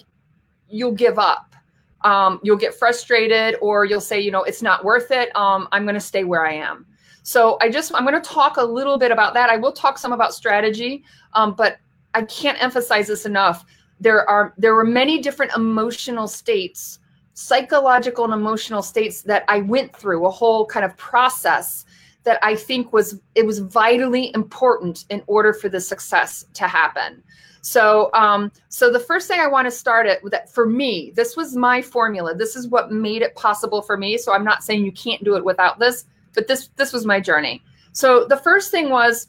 you'll 0.67 0.91
give 0.91 1.19
up. 1.19 1.55
Um, 2.01 2.39
you'll 2.43 2.57
get 2.57 2.75
frustrated 2.75 3.55
or 3.61 3.85
you'll 3.85 4.01
say 4.01 4.19
you 4.19 4.31
know 4.31 4.43
it's 4.43 4.61
not 4.61 4.83
worth 4.83 5.11
it. 5.11 5.35
Um, 5.35 5.67
i'm 5.71 5.83
going 5.83 5.95
to 5.95 6.01
stay 6.01 6.23
where 6.23 6.45
i 6.45 6.53
am. 6.53 6.85
So 7.23 7.57
i 7.61 7.69
just 7.69 7.93
i'm 7.95 8.05
going 8.05 8.21
to 8.21 8.29
talk 8.29 8.57
a 8.57 8.63
little 8.63 8.97
bit 8.97 9.11
about 9.11 9.33
that. 9.33 9.49
I 9.49 9.57
will 9.57 9.71
talk 9.71 9.97
some 9.97 10.11
about 10.11 10.33
strategy 10.33 11.03
um, 11.33 11.55
but 11.55 11.77
i 12.13 12.21
can't 12.23 12.61
emphasize 12.61 13.07
this 13.07 13.25
enough. 13.25 13.65
There 13.99 14.27
are 14.29 14.53
there 14.57 14.75
were 14.75 14.85
many 14.85 15.19
different 15.19 15.53
emotional 15.55 16.27
states 16.27 16.99
psychological 17.35 18.23
and 18.23 18.33
emotional 18.33 18.81
states 18.81 19.21
that 19.21 19.43
I 19.47 19.59
went 19.59 19.95
through, 19.95 20.25
a 20.25 20.31
whole 20.31 20.65
kind 20.65 20.85
of 20.85 20.95
process 20.97 21.85
that 22.23 22.39
I 22.41 22.55
think 22.55 22.91
was 22.91 23.19
it 23.35 23.45
was 23.45 23.59
vitally 23.59 24.31
important 24.33 25.05
in 25.09 25.21
order 25.27 25.53
for 25.53 25.69
the 25.69 25.79
success 25.79 26.45
to 26.53 26.67
happen. 26.67 27.21
So, 27.61 28.09
um, 28.13 28.51
so 28.69 28.91
the 28.91 28.99
first 28.99 29.27
thing 29.27 29.39
I 29.39 29.47
want 29.47 29.65
to 29.65 29.71
start 29.71 30.05
it 30.07 30.21
that 30.31 30.51
for 30.51 30.65
me, 30.65 31.11
this 31.15 31.35
was 31.35 31.55
my 31.55 31.81
formula. 31.81 32.35
This 32.35 32.55
is 32.55 32.67
what 32.67 32.91
made 32.91 33.21
it 33.21 33.35
possible 33.35 33.81
for 33.81 33.97
me. 33.97 34.17
So 34.17 34.33
I'm 34.33 34.43
not 34.43 34.63
saying 34.63 34.85
you 34.85 34.91
can't 34.91 35.23
do 35.23 35.35
it 35.35 35.43
without 35.43 35.77
this, 35.77 36.05
but 36.33 36.47
this 36.47 36.69
this 36.77 36.93
was 36.93 37.05
my 37.05 37.19
journey. 37.19 37.63
So 37.91 38.25
the 38.25 38.37
first 38.37 38.71
thing 38.71 38.89
was 38.89 39.27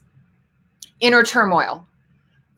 inner 1.00 1.23
turmoil. 1.23 1.87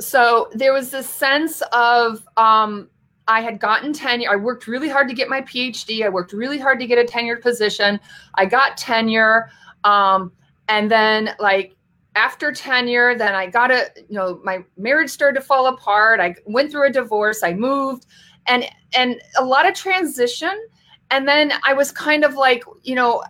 So 0.01 0.49
there 0.53 0.73
was 0.73 0.91
this 0.91 1.09
sense 1.09 1.63
of 1.73 2.23
um, 2.37 2.89
I 3.29 3.43
had 3.43 3.61
gotten 3.61 3.93
tenure. 3.93 4.31
I 4.31 4.37
worked 4.37 4.67
really 4.67 4.89
hard 4.89 5.07
to 5.09 5.15
get 5.15 5.29
my 5.29 5.43
PhD. 5.43 6.05
I 6.05 6.09
worked 6.09 6.33
really 6.33 6.59
hard 6.59 6.81
to 6.81 6.87
get 6.87 6.99
a 6.99 7.05
tenured 7.05 7.43
position. 7.43 8.01
I 8.35 8.47
got 8.47 8.79
tenure. 8.79 9.51
Um, 9.85 10.33
and 10.69 10.91
then 10.91 11.35
like 11.39 11.77
after 12.17 12.53
tenure, 12.53 13.17
then 13.17 13.35
I 13.35 13.47
got 13.47 13.71
a, 13.71 13.91
you 13.97 14.17
know, 14.17 14.41
my 14.43 14.65
marriage 14.79 15.11
started 15.11 15.39
to 15.39 15.47
fall 15.47 15.67
apart. 15.67 16.21
I 16.21 16.35
went 16.47 16.73
through 16.73 16.89
a 16.89 16.91
divorce. 16.91 17.43
I 17.43 17.53
moved 17.53 18.07
and, 18.47 18.65
and 18.97 19.21
a 19.39 19.45
lot 19.45 19.69
of 19.69 19.75
transition. 19.75 20.67
And 21.11 21.29
then 21.29 21.53
I 21.65 21.75
was 21.75 21.93
kind 21.93 22.25
of 22.25 22.35
like, 22.35 22.65
you 22.83 22.95
know, 22.95 23.23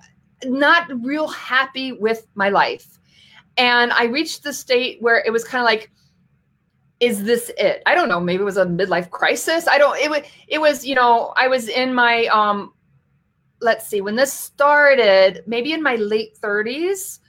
not 0.44 0.89
real 1.05 1.27
happy 1.27 1.93
with 1.93 2.27
my 2.37 2.49
life. 2.49 2.99
And 3.56 3.93
I 3.93 4.05
reached 4.05 4.44
the 4.44 4.53
state 4.53 5.03
where 5.03 5.23
it 5.27 5.33
was 5.33 5.43
kind 5.43 5.61
of 5.61 5.67
like, 5.67 5.91
is 7.00 7.23
this 7.25 7.50
it? 7.59 7.83
I 7.87 7.95
don't 7.95 8.09
know. 8.09 8.21
Maybe 8.21 8.43
it 8.43 8.47
was 8.47 8.56
a 8.56 8.67
midlife 8.67 9.11
crisis. 9.11 9.69
I 9.69 9.79
don't. 9.79 9.99
It 9.99 10.11
was. 10.11 10.23
It 10.49 10.61
was. 10.61 10.85
You 10.85 10.95
know, 10.95 11.33
I 11.37 11.49
was 11.49 11.69
in 11.69 11.95
my 11.95 12.27
um. 12.27 12.73
Let's 13.61 13.87
see. 13.87 14.00
When 14.00 14.17
this 14.17 14.32
started, 14.32 15.43
maybe 15.46 15.72
in 15.72 15.82
my 15.82 15.96
late 15.96 16.37
thirties, 16.37 17.20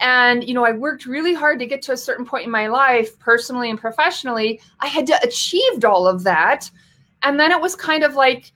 and 0.00 0.46
you 0.46 0.54
know, 0.54 0.64
I 0.64 0.72
worked 0.72 1.06
really 1.06 1.34
hard 1.34 1.58
to 1.58 1.66
get 1.66 1.82
to 1.82 1.92
a 1.92 1.96
certain 1.96 2.24
point 2.24 2.44
in 2.44 2.50
my 2.50 2.68
life, 2.68 3.18
personally 3.18 3.70
and 3.70 3.78
professionally. 3.78 4.60
I 4.80 4.86
had 4.86 5.06
to 5.08 5.18
achieved 5.22 5.84
all 5.84 6.06
of 6.06 6.22
that, 6.24 6.70
and 7.22 7.38
then 7.38 7.50
it 7.50 7.60
was 7.60 7.74
kind 7.74 8.04
of 8.04 8.14
like, 8.14 8.52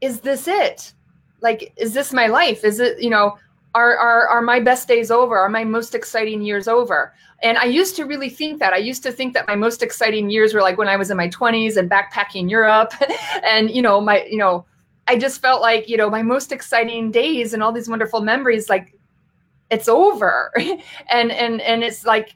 is 0.00 0.20
this 0.20 0.48
it? 0.48 0.94
Like, 1.40 1.72
is 1.76 1.92
this 1.92 2.12
my 2.12 2.26
life? 2.26 2.64
Is 2.64 2.80
it? 2.80 3.02
You 3.02 3.10
know, 3.10 3.36
are, 3.74 3.96
are, 3.96 4.28
are 4.28 4.42
my 4.42 4.60
best 4.60 4.88
days 4.88 5.10
over? 5.10 5.36
Are 5.36 5.48
my 5.48 5.64
most 5.64 5.94
exciting 5.94 6.42
years 6.42 6.68
over? 6.68 7.12
And 7.42 7.56
I 7.58 7.64
used 7.64 7.94
to 7.96 8.04
really 8.04 8.30
think 8.30 8.58
that. 8.58 8.72
I 8.72 8.78
used 8.78 9.02
to 9.04 9.12
think 9.12 9.34
that 9.34 9.46
my 9.46 9.54
most 9.54 9.82
exciting 9.82 10.30
years 10.30 10.54
were 10.54 10.62
like 10.62 10.78
when 10.78 10.88
I 10.88 10.96
was 10.96 11.10
in 11.10 11.16
my 11.16 11.28
20s 11.28 11.76
and 11.76 11.90
backpacking 11.90 12.50
Europe. 12.50 12.92
and, 13.44 13.70
you 13.70 13.82
know, 13.82 14.00
my, 14.00 14.24
you 14.24 14.38
know, 14.38 14.66
I 15.06 15.16
just 15.16 15.40
felt 15.40 15.62
like, 15.62 15.88
you 15.88 15.96
know, 15.96 16.10
my 16.10 16.22
most 16.22 16.50
exciting 16.50 17.10
days 17.10 17.54
and 17.54 17.62
all 17.62 17.72
these 17.72 17.88
wonderful 17.88 18.20
memories, 18.20 18.68
like 18.68 18.94
it's 19.70 19.88
over. 19.88 20.52
and, 21.10 21.30
and, 21.30 21.60
and 21.60 21.84
it's 21.84 22.04
like, 22.04 22.34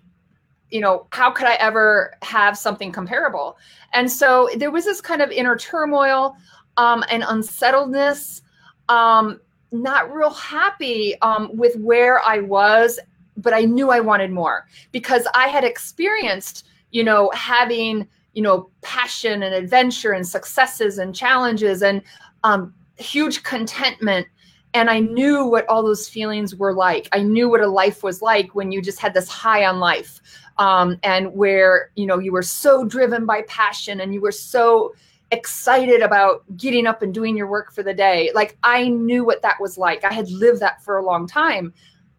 you 0.70 0.80
know, 0.80 1.06
how 1.10 1.30
could 1.30 1.46
I 1.46 1.54
ever 1.54 2.14
have 2.22 2.56
something 2.56 2.92
comparable? 2.92 3.58
And 3.92 4.10
so 4.10 4.48
there 4.56 4.70
was 4.70 4.84
this 4.84 5.00
kind 5.00 5.20
of 5.20 5.30
inner 5.30 5.56
turmoil 5.56 6.36
um, 6.76 7.04
and 7.10 7.22
unsettledness. 7.24 8.42
Um, 8.88 9.40
not 9.72 10.12
real 10.12 10.30
happy 10.30 11.20
um, 11.22 11.50
with 11.56 11.76
where 11.76 12.20
I 12.22 12.40
was, 12.40 12.98
but 13.36 13.54
I 13.54 13.62
knew 13.62 13.90
I 13.90 14.00
wanted 14.00 14.30
more 14.30 14.66
because 14.92 15.26
I 15.34 15.48
had 15.48 15.64
experienced, 15.64 16.66
you 16.90 17.02
know, 17.02 17.30
having, 17.34 18.06
you 18.34 18.42
know, 18.42 18.70
passion 18.82 19.42
and 19.42 19.54
adventure 19.54 20.12
and 20.12 20.26
successes 20.26 20.98
and 20.98 21.14
challenges 21.14 21.82
and 21.82 22.02
um, 22.44 22.74
huge 22.96 23.42
contentment. 23.42 24.26
And 24.74 24.88
I 24.88 25.00
knew 25.00 25.44
what 25.44 25.66
all 25.68 25.82
those 25.82 26.08
feelings 26.08 26.54
were 26.54 26.72
like. 26.72 27.08
I 27.12 27.22
knew 27.22 27.48
what 27.48 27.60
a 27.60 27.66
life 27.66 28.02
was 28.02 28.22
like 28.22 28.54
when 28.54 28.72
you 28.72 28.80
just 28.80 28.98
had 28.98 29.12
this 29.12 29.28
high 29.28 29.66
on 29.66 29.80
life 29.80 30.20
um, 30.58 30.98
and 31.02 31.34
where, 31.34 31.90
you 31.94 32.06
know, 32.06 32.18
you 32.18 32.32
were 32.32 32.42
so 32.42 32.84
driven 32.84 33.26
by 33.26 33.42
passion 33.48 34.00
and 34.00 34.14
you 34.14 34.20
were 34.20 34.32
so 34.32 34.94
excited 35.32 36.02
about 36.02 36.44
getting 36.56 36.86
up 36.86 37.02
and 37.02 37.12
doing 37.12 37.36
your 37.36 37.48
work 37.48 37.72
for 37.72 37.82
the 37.82 37.94
day. 37.94 38.30
Like 38.34 38.56
I 38.62 38.88
knew 38.88 39.24
what 39.24 39.42
that 39.42 39.60
was 39.60 39.78
like. 39.78 40.04
I 40.04 40.12
had 40.12 40.30
lived 40.30 40.60
that 40.60 40.84
for 40.84 40.98
a 40.98 41.04
long 41.04 41.26
time, 41.26 41.72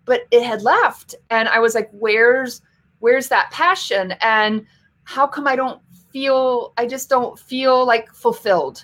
but 0.03 0.24
it 0.32 0.43
had 0.43 0.63
left. 0.63 1.15
And 1.29 1.48
I 1.48 1.60
was 1.60 1.75
like, 1.75 1.89
where's 1.91 2.62
where's 3.00 3.29
that 3.29 3.51
passion? 3.51 4.13
And 4.22 4.65
how 5.03 5.27
come 5.27 5.48
I 5.48 5.55
don't 5.55 5.82
feel 6.12 6.74
I 6.77 6.88
just 6.88 7.08
don't 7.08 7.38
feel 7.39 7.86
like 7.86 8.12
fulfilled. 8.13 8.84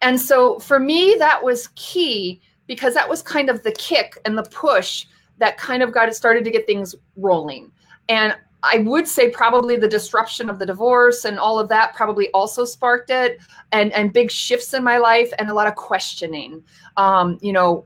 And 0.00 0.20
so 0.20 0.58
for 0.60 0.78
me 0.78 1.16
that 1.18 1.42
was 1.42 1.68
key 1.74 2.40
because 2.66 2.94
that 2.94 3.08
was 3.08 3.20
kind 3.20 3.50
of 3.50 3.62
the 3.62 3.72
kick 3.72 4.18
and 4.24 4.38
the 4.38 4.44
push 4.44 5.06
that 5.38 5.58
kind 5.58 5.82
of 5.82 5.92
got 5.92 6.08
it 6.08 6.14
started 6.14 6.44
to 6.44 6.50
get 6.50 6.66
things 6.66 6.94
rolling. 7.16 7.72
And 8.08 8.36
I 8.62 8.78
would 8.78 9.06
say 9.06 9.30
probably 9.30 9.76
the 9.76 9.88
disruption 9.88 10.50
of 10.50 10.58
the 10.58 10.66
divorce 10.66 11.24
and 11.24 11.38
all 11.38 11.58
of 11.58 11.68
that 11.68 11.94
probably 11.94 12.30
also 12.30 12.64
sparked 12.64 13.10
it, 13.10 13.38
and 13.72 13.92
and 13.92 14.12
big 14.12 14.30
shifts 14.30 14.74
in 14.74 14.82
my 14.82 14.98
life 14.98 15.32
and 15.38 15.50
a 15.50 15.54
lot 15.54 15.66
of 15.66 15.74
questioning. 15.74 16.62
Um, 16.96 17.38
you 17.40 17.52
know, 17.52 17.84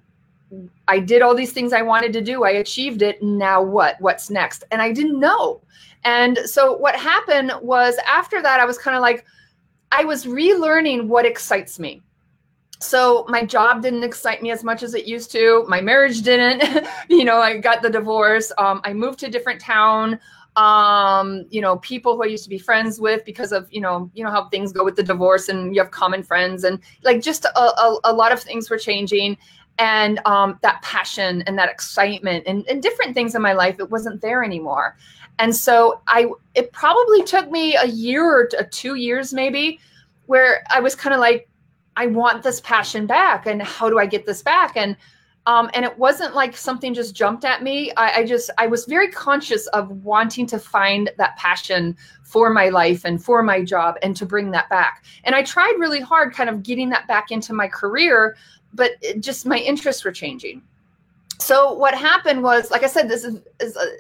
I 0.89 0.99
did 0.99 1.23
all 1.23 1.35
these 1.35 1.53
things 1.53 1.73
I 1.73 1.83
wanted 1.83 2.13
to 2.15 2.21
do. 2.21 2.45
I 2.45 2.51
achieved 2.51 3.03
it. 3.03 3.23
Now 3.23 3.63
what? 3.63 4.01
What's 4.01 4.31
next? 4.31 4.65
And 4.71 4.83
I 4.83 4.93
didn't 4.93 5.19
know. 5.19 5.61
And 6.05 6.39
so 6.45 6.77
what 6.77 6.97
happened 6.97 7.53
was 7.61 7.97
after 8.07 8.43
that, 8.43 8.61
I 8.61 8.65
was 8.65 8.79
kind 8.79 8.97
of 8.97 9.03
like, 9.03 9.25
I 9.93 10.05
was 10.05 10.25
relearning 10.25 11.07
what 11.07 11.27
excites 11.27 11.79
me. 11.79 12.03
So 12.81 13.27
my 13.29 13.45
job 13.45 13.83
didn't 13.83 14.05
excite 14.05 14.41
me 14.41 14.51
as 14.51 14.65
much 14.65 14.83
as 14.83 14.95
it 14.95 15.07
used 15.07 15.31
to. 15.33 15.67
My 15.69 15.83
marriage 15.83 16.23
didn't. 16.23 16.87
you 17.11 17.25
know, 17.25 17.39
I 17.39 17.59
got 17.59 17.83
the 17.83 17.91
divorce. 17.91 18.51
Um, 18.57 18.81
I 18.85 18.95
moved 18.95 19.19
to 19.21 19.27
a 19.27 19.31
different 19.31 19.61
town 19.61 20.19
um 20.57 21.45
you 21.51 21.61
know 21.61 21.77
people 21.79 22.17
who 22.17 22.25
i 22.25 22.27
used 22.27 22.43
to 22.43 22.51
be 22.51 22.59
friends 22.59 23.01
with 23.01 23.25
because 23.25 23.53
of 23.53 23.69
you 23.71 23.81
know 23.81 24.11
you 24.15 24.25
know 24.25 24.31
how 24.31 24.49
things 24.49 24.73
go 24.73 24.85
with 24.85 24.97
the 24.97 25.03
divorce 25.03 25.49
and 25.49 25.75
you 25.75 25.81
have 25.81 25.93
common 25.93 26.23
friends 26.25 26.65
and 26.65 26.81
like 27.05 27.23
just 27.23 27.45
a, 27.45 27.61
a, 27.61 28.01
a 28.05 28.13
lot 28.13 28.33
of 28.33 28.43
things 28.43 28.69
were 28.69 28.79
changing 28.79 29.37
and 29.79 30.21
um 30.27 30.59
that 30.63 30.83
passion 30.83 31.43
and 31.47 31.57
that 31.59 31.71
excitement 31.71 32.43
and, 32.47 32.67
and 32.69 32.83
different 32.83 33.15
things 33.15 33.35
in 33.35 33.43
my 33.43 33.53
life 33.53 33.79
it 33.79 33.91
wasn't 33.91 34.21
there 34.21 34.43
anymore. 34.45 34.97
And 35.39 35.55
so 35.55 36.03
i 36.07 36.29
it 36.55 36.73
probably 36.73 37.23
took 37.23 37.51
me 37.51 37.77
a 37.77 37.87
year 37.87 38.25
or 38.25 38.65
two 38.71 38.97
years 38.97 39.33
maybe 39.33 39.79
where 40.27 40.65
i 40.71 40.81
was 40.81 40.95
kind 40.95 41.15
of 41.15 41.21
like 41.21 41.49
i 41.97 42.07
want 42.07 42.43
this 42.43 42.61
passion 42.61 43.07
back 43.07 43.47
and 43.47 43.63
how 43.63 43.89
do 43.89 43.99
i 43.99 44.07
get 44.07 44.27
this 44.27 44.43
back? 44.43 44.77
And 44.77 44.97
um, 45.47 45.71
and 45.75 45.85
it 45.85 45.99
wasn't 45.99 46.35
like 46.35 46.57
something 46.57 46.93
just 46.93 47.15
jumped 47.15 47.45
at 47.45 47.63
me. 47.63 47.93
I, 47.97 48.21
I, 48.21 48.27
just, 48.27 48.51
I 48.59 48.67
was 48.67 48.85
very 48.85 49.11
conscious 49.11 49.67
of 49.69 49.91
wanting 50.05 50.47
to 50.49 50.59
find 50.59 51.11
that 51.17 51.37
passion 51.37 51.97
for 52.23 52.51
my 52.51 52.69
life 52.69 53.05
and 53.05 53.23
for 53.23 53.43
my 53.43 53.65
job 53.65 53.97
and 54.03 54.15
to 54.17 54.27
bring 54.27 54.51
that 54.51 54.69
back. 54.69 55.05
And 55.25 55.35
I 55.35 55.43
tried 55.43 55.75
really 55.79 56.01
hard 56.01 56.35
kind 56.35 56.51
of 56.51 56.63
getting 56.63 56.91
that 56.91 57.09
back 57.09 57.31
into 57.31 57.53
my 57.53 57.69
career, 57.69 58.37
but 58.75 58.93
just 59.19 59.47
my 59.47 59.59
interests 59.59 60.05
were 60.05 60.13
changing. 60.13 60.63
So 61.39 61.73
what 61.73 61.95
happened 61.95 62.43
was, 62.43 62.71
like 62.71 62.85
I 62.85 62.87
said, 62.87 63.09
this 63.09 63.25
is, 63.25 63.41
is 63.61 63.77
a, 63.77 63.97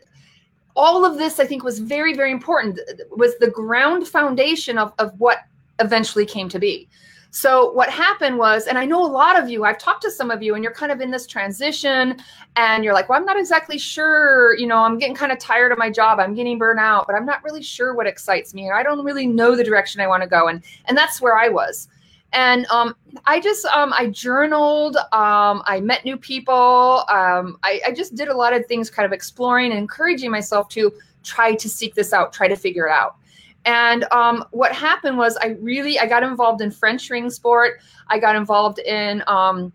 all 0.77 1.05
of 1.05 1.17
this 1.17 1.41
I 1.41 1.47
think 1.47 1.65
was 1.65 1.79
very, 1.79 2.15
very 2.15 2.31
important, 2.31 2.79
was 3.11 3.37
the 3.39 3.51
ground 3.51 4.07
foundation 4.07 4.79
of, 4.79 4.93
of 4.99 5.19
what 5.19 5.39
eventually 5.79 6.27
came 6.27 6.49
to 6.51 6.59
be. 6.59 6.89
So 7.33 7.71
what 7.73 7.89
happened 7.91 8.39
was, 8.39 8.67
and 8.67 8.77
I 8.77 8.85
know 8.85 9.05
a 9.05 9.07
lot 9.07 9.39
of 9.39 9.49
you, 9.49 9.65
I've 9.65 9.79
talked 9.79 10.03
to 10.03 10.11
some 10.11 10.31
of 10.31 10.43
you, 10.43 10.55
and 10.57 10.65
you're 10.65 10.75
kind 10.75 10.91
of 10.91 11.01
in 11.01 11.11
this 11.11 11.27
transition, 11.27 12.17
and 12.57 12.83
you're 12.85 12.93
like, 12.93 13.09
well, 13.09 13.19
I'm 13.19 13.25
not 13.25 13.39
exactly 13.39 13.79
sure. 13.79 14.57
You 14.57 14.67
know, 14.67 14.79
I'm 14.79 14.99
getting 14.99 15.15
kind 15.15 15.31
of 15.31 15.39
tired 15.39 15.71
of 15.71 15.79
my 15.79 15.91
job. 15.91 16.19
I'm 16.19 16.35
getting 16.35 16.59
burnt 16.59 16.81
out, 16.81 17.07
but 17.07 17.15
I'm 17.15 17.25
not 17.25 17.45
really 17.45 17.63
sure 17.63 17.95
what 17.95 18.07
excites 18.07 18.53
me, 18.53 18.67
and 18.67 18.77
I 18.77 18.83
don't 18.83 19.05
really 19.05 19.27
know 19.27 19.55
the 19.55 19.65
direction 19.65 20.01
I 20.01 20.09
want 20.09 20.23
to 20.23 20.29
go. 20.29 20.49
And 20.49 20.63
and 20.87 20.99
that's 20.99 21.21
where 21.21 21.39
I 21.39 21.49
was. 21.49 21.89
And 22.33 22.67
um, 22.67 22.95
I 23.27 23.41
just 23.41 23.65
um, 23.67 23.93
I 23.97 24.07
journaled. 24.07 24.97
Um, 25.13 25.63
I 25.67 25.81
met 25.83 26.05
new 26.05 26.17
people. 26.17 27.05
Um, 27.09 27.59
I, 27.63 27.81
I 27.87 27.93
just 27.93 28.15
did 28.15 28.29
a 28.29 28.37
lot 28.37 28.53
of 28.53 28.67
things, 28.67 28.91
kind 28.91 29.07
of 29.07 29.13
exploring 29.13 29.71
and 29.71 29.79
encouraging 29.79 30.31
myself 30.31 30.69
to 30.71 30.93
try 31.23 31.55
to 31.55 31.69
seek 31.69 31.95
this 31.95 32.13
out, 32.13 32.33
try 32.33 32.49
to 32.49 32.57
figure 32.57 32.87
it 32.87 32.93
out. 32.93 33.17
And 33.65 34.05
um, 34.13 34.45
what 34.53 34.73
happened 34.73 35.19
was 35.19 35.37
I 35.37 35.57
really 35.61 35.99
I 35.99 36.07
got 36.07 36.23
involved 36.23 36.63
in 36.63 36.71
French 36.71 37.11
ring 37.11 37.31
sport. 37.31 37.81
I 38.09 38.19
got 38.19 38.37
involved 38.37 38.79
in 38.79 39.23
um, 39.27 39.73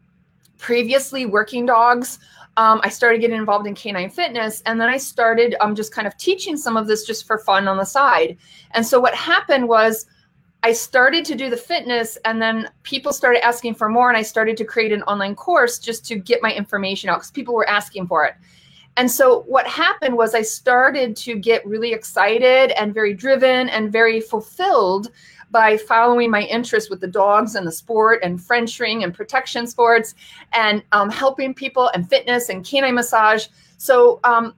previously 0.58 1.26
working 1.26 1.66
dogs. 1.66 2.20
Um, 2.58 2.80
I 2.84 2.90
started 2.90 3.20
getting 3.20 3.38
involved 3.38 3.68
in 3.68 3.76
canine 3.76 4.10
fitness, 4.10 4.64
and 4.66 4.80
then 4.80 4.88
I 4.88 4.98
started 4.98 5.56
um, 5.60 5.76
just 5.76 5.94
kind 5.94 6.08
of 6.08 6.16
teaching 6.18 6.56
some 6.56 6.78
of 6.78 6.88
this 6.88 7.06
just 7.06 7.28
for 7.28 7.38
fun 7.38 7.68
on 7.68 7.78
the 7.78 7.86
side. 7.86 8.38
And 8.72 8.86
so 8.86 9.00
what 9.00 9.14
happened 9.14 9.68
was 9.68 10.06
I 10.64 10.72
started 10.72 11.26
to 11.26 11.36
do 11.36 11.50
the 11.50 11.58
fitness, 11.58 12.18
and 12.24 12.42
then 12.42 12.70
people 12.84 13.12
started 13.12 13.46
asking 13.46 13.76
for 13.76 13.90
more, 13.90 14.10
and 14.10 14.18
I 14.18 14.22
started 14.22 14.56
to 14.58 14.66
create 14.66 14.94
an 14.94 15.04
online 15.04 15.36
course 15.36 15.78
just 15.78 16.06
to 16.08 16.16
get 16.16 16.42
my 16.42 16.54
information 16.54 17.10
out 17.10 17.18
because 17.18 17.32
people 17.32 17.54
were 17.54 17.70
asking 17.70 18.08
for 18.08 18.26
it. 18.26 18.36
And 18.98 19.12
so 19.12 19.42
what 19.42 19.68
happened 19.68 20.16
was 20.16 20.34
I 20.34 20.42
started 20.42 21.16
to 21.18 21.36
get 21.36 21.66
really 21.66 21.92
excited 21.92 22.72
and 22.80 22.94
very 22.94 23.14
driven 23.14 23.70
and 23.70 23.92
very 23.92 24.22
fulfilled 24.22 25.12
by 25.52 25.78
following 25.78 26.32
my 26.32 26.42
interest 26.44 26.90
with 26.90 27.02
the 27.02 27.08
dogs 27.08 27.56
and 27.56 27.68
the 27.68 27.72
sport 27.72 28.20
and 28.24 28.42
French 28.42 28.80
ring 28.80 29.04
and 29.04 29.14
protection 29.14 29.68
sports 29.68 30.16
and 30.54 30.84
um, 30.92 31.10
helping 31.10 31.54
people 31.54 31.90
and 31.94 32.10
fitness 32.10 32.50
and 32.50 32.66
canine 32.66 32.96
massage. 32.96 33.48
So 33.78 34.20
um, 34.24 34.56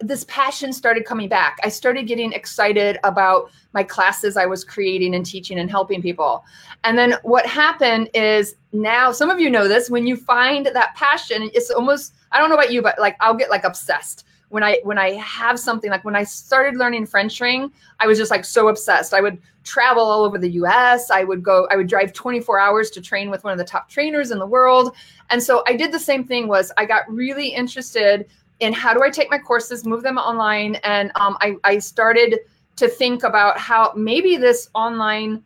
this 0.00 0.24
passion 0.24 0.72
started 0.72 1.04
coming 1.04 1.28
back. 1.28 1.58
I 1.64 1.70
started 1.70 2.06
getting 2.06 2.32
excited 2.32 2.98
about 3.04 3.50
my 3.72 3.82
classes 3.82 4.36
I 4.36 4.46
was 4.46 4.64
creating 4.64 5.14
and 5.14 5.26
teaching 5.26 5.58
and 5.58 5.70
helping 5.70 6.00
people. 6.00 6.44
And 6.84 6.96
then 6.96 7.16
what 7.22 7.46
happened 7.46 8.08
is 8.14 8.54
now, 8.72 9.12
some 9.12 9.30
of 9.30 9.40
you 9.40 9.50
know 9.50 9.66
this, 9.66 9.90
when 9.90 10.06
you 10.06 10.16
find 10.16 10.66
that 10.66 10.94
passion, 10.94 11.50
it's 11.52 11.70
almost, 11.70 12.14
I 12.32 12.38
don't 12.38 12.48
know 12.48 12.56
about 12.56 12.72
you, 12.72 12.82
but 12.82 12.98
like 12.98 13.16
I'll 13.20 13.34
get 13.34 13.50
like 13.50 13.64
obsessed 13.64 14.24
when 14.50 14.62
I 14.62 14.80
when 14.82 14.98
I 14.98 15.12
have 15.14 15.58
something 15.58 15.90
like 15.90 16.04
when 16.04 16.16
I 16.16 16.24
started 16.24 16.76
learning 16.76 17.06
French 17.06 17.40
ring, 17.40 17.70
I 18.00 18.06
was 18.06 18.18
just 18.18 18.30
like 18.30 18.44
so 18.44 18.68
obsessed. 18.68 19.12
I 19.12 19.20
would 19.20 19.38
travel 19.64 20.02
all 20.02 20.24
over 20.24 20.38
the 20.38 20.50
US. 20.52 21.10
I 21.10 21.24
would 21.24 21.42
go 21.42 21.66
I 21.70 21.76
would 21.76 21.86
drive 21.86 22.12
24 22.12 22.58
hours 22.58 22.90
to 22.90 23.00
train 23.00 23.30
with 23.30 23.44
one 23.44 23.52
of 23.52 23.58
the 23.58 23.64
top 23.64 23.88
trainers 23.88 24.30
in 24.30 24.38
the 24.38 24.46
world. 24.46 24.94
And 25.30 25.42
so 25.42 25.62
I 25.66 25.76
did 25.76 25.92
the 25.92 25.98
same 25.98 26.24
thing 26.24 26.48
was 26.48 26.72
I 26.76 26.86
got 26.86 27.10
really 27.12 27.48
interested 27.48 28.26
in 28.60 28.72
how 28.72 28.94
do 28.94 29.02
I 29.02 29.10
take 29.10 29.30
my 29.30 29.38
courses, 29.38 29.84
move 29.84 30.02
them 30.02 30.18
online, 30.18 30.76
and 30.76 31.12
um, 31.14 31.36
I, 31.40 31.56
I 31.62 31.78
started 31.78 32.40
to 32.76 32.88
think 32.88 33.22
about 33.22 33.58
how 33.58 33.92
maybe 33.94 34.36
this 34.36 34.68
online 34.74 35.44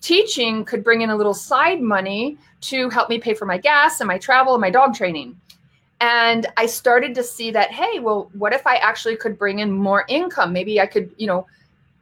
teaching 0.00 0.64
could 0.64 0.84
bring 0.84 1.02
in 1.02 1.10
a 1.10 1.16
little 1.16 1.34
side 1.34 1.82
money 1.82 2.38
to 2.62 2.88
help 2.88 3.10
me 3.10 3.18
pay 3.18 3.34
for 3.34 3.44
my 3.44 3.58
gas 3.58 4.00
and 4.00 4.08
my 4.08 4.16
travel 4.16 4.54
and 4.54 4.60
my 4.62 4.70
dog 4.70 4.94
training. 4.94 5.38
And 6.04 6.46
I 6.58 6.66
started 6.66 7.14
to 7.14 7.22
see 7.22 7.50
that, 7.52 7.72
hey, 7.72 7.98
well, 7.98 8.30
what 8.34 8.52
if 8.52 8.66
I 8.66 8.76
actually 8.76 9.16
could 9.16 9.38
bring 9.38 9.60
in 9.60 9.72
more 9.72 10.04
income? 10.06 10.52
Maybe 10.52 10.78
I 10.78 10.84
could, 10.84 11.10
you 11.16 11.26
know, 11.26 11.46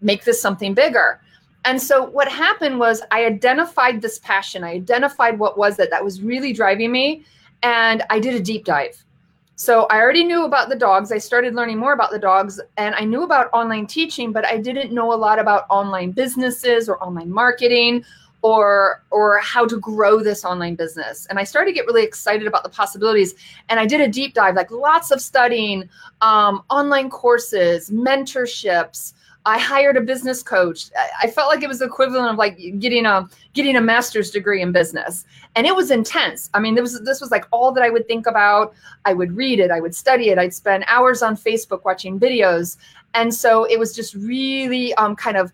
make 0.00 0.25
this 0.25 0.42
something 0.42 0.75
bigger. 0.75 1.21
And 1.64 1.80
so 1.80 2.06
what 2.06 2.26
happened 2.26 2.80
was 2.80 3.00
I 3.12 3.25
identified 3.25 4.02
this 4.02 4.18
passion. 4.18 4.64
I 4.64 4.73
identified 4.73 5.38
what 5.38 5.56
was 5.56 5.78
it 5.78 5.88
that 5.90 6.02
was 6.02 6.21
really 6.21 6.52
driving 6.52 6.90
me. 6.90 7.25
And 7.62 8.02
I 8.11 8.18
did 8.18 8.35
a 8.35 8.40
deep 8.40 8.64
dive. 8.64 9.04
So 9.54 9.87
I 9.88 10.00
already 10.00 10.25
knew 10.25 10.47
about 10.47 10.68
the 10.68 10.75
dogs. 10.75 11.12
I 11.12 11.18
started 11.18 11.54
learning 11.54 11.78
more 11.78 11.92
about 11.92 12.11
the 12.11 12.18
dogs 12.18 12.61
and 12.78 12.97
I 12.97 13.04
knew 13.04 13.23
about 13.23 13.50
online 13.52 13.87
teaching, 13.87 14.32
but 14.32 14.44
I 14.44 14.56
didn't 14.56 14.90
know 14.90 15.12
a 15.12 15.14
lot 15.14 15.38
about 15.38 15.66
online 15.71 16.11
businesses 16.11 16.88
or 16.88 17.00
online 17.00 17.30
marketing 17.30 18.04
or 18.43 19.03
or 19.11 19.39
how 19.39 19.67
to 19.67 19.79
grow 19.79 20.21
this 20.21 20.45
online 20.45 20.75
business. 20.75 21.27
And 21.27 21.39
I 21.39 21.45
started 21.45 21.71
to 21.71 21.75
get 21.75 21.87
really 21.87 22.03
excited 22.03 22.47
about 22.47 22.65
the 22.65 22.69
possibilities. 22.69 23.35
And 23.69 23.81
I 23.81 23.87
did 23.87 24.01
a 24.01 24.09
deep 24.09 24.35
dive, 24.35 24.57
like 24.57 24.71
lots 24.71 25.11
of 25.11 25.21
studying, 25.21 25.89
um, 26.21 26.63
online 26.69 27.09
courses, 27.09 27.91
mentorships, 27.91 29.15
I 29.45 29.59
hired 29.59 29.97
a 29.97 30.01
business 30.01 30.43
coach. 30.43 30.91
I 31.21 31.29
felt 31.29 31.49
like 31.49 31.63
it 31.63 31.69
was 31.69 31.83
equivalent 31.83 32.31
of 32.31 32.37
like 32.37 32.59
getting 32.79 33.07
a 33.07 33.29
getting 33.55 33.77
a 33.77 33.81
master's 33.81 34.31
degree 34.31 34.63
in 34.63 34.71
business. 34.71 35.25
And 35.57 35.67
it 35.67 35.75
was 35.75 35.91
intense. 35.91 36.49
I 36.55 36.61
mean, 36.61 36.75
this 36.75 36.93
was 36.93 37.01
this 37.03 37.21
was 37.21 37.31
like 37.31 37.47
all 37.51 37.73
that 37.73 37.83
I 37.83 37.91
would 37.91 38.07
think 38.07 38.27
about. 38.27 38.73
I 39.05 39.13
would 39.13 39.37
read 39.37 39.59
it, 39.59 39.71
I 39.71 39.81
would 39.81 39.95
study 39.95 40.29
it, 40.29 40.39
I'd 40.39 40.55
spend 40.55 40.85
hours 40.87 41.23
on 41.23 41.37
Facebook 41.37 41.85
watching 41.85 42.21
videos. 42.21 42.77
And 43.15 43.35
so 43.35 43.65
it 43.65 43.79
was 43.79 43.95
just 43.95 44.15
really 44.15 44.95
um, 44.95 45.17
kind 45.17 45.37
of 45.37 45.53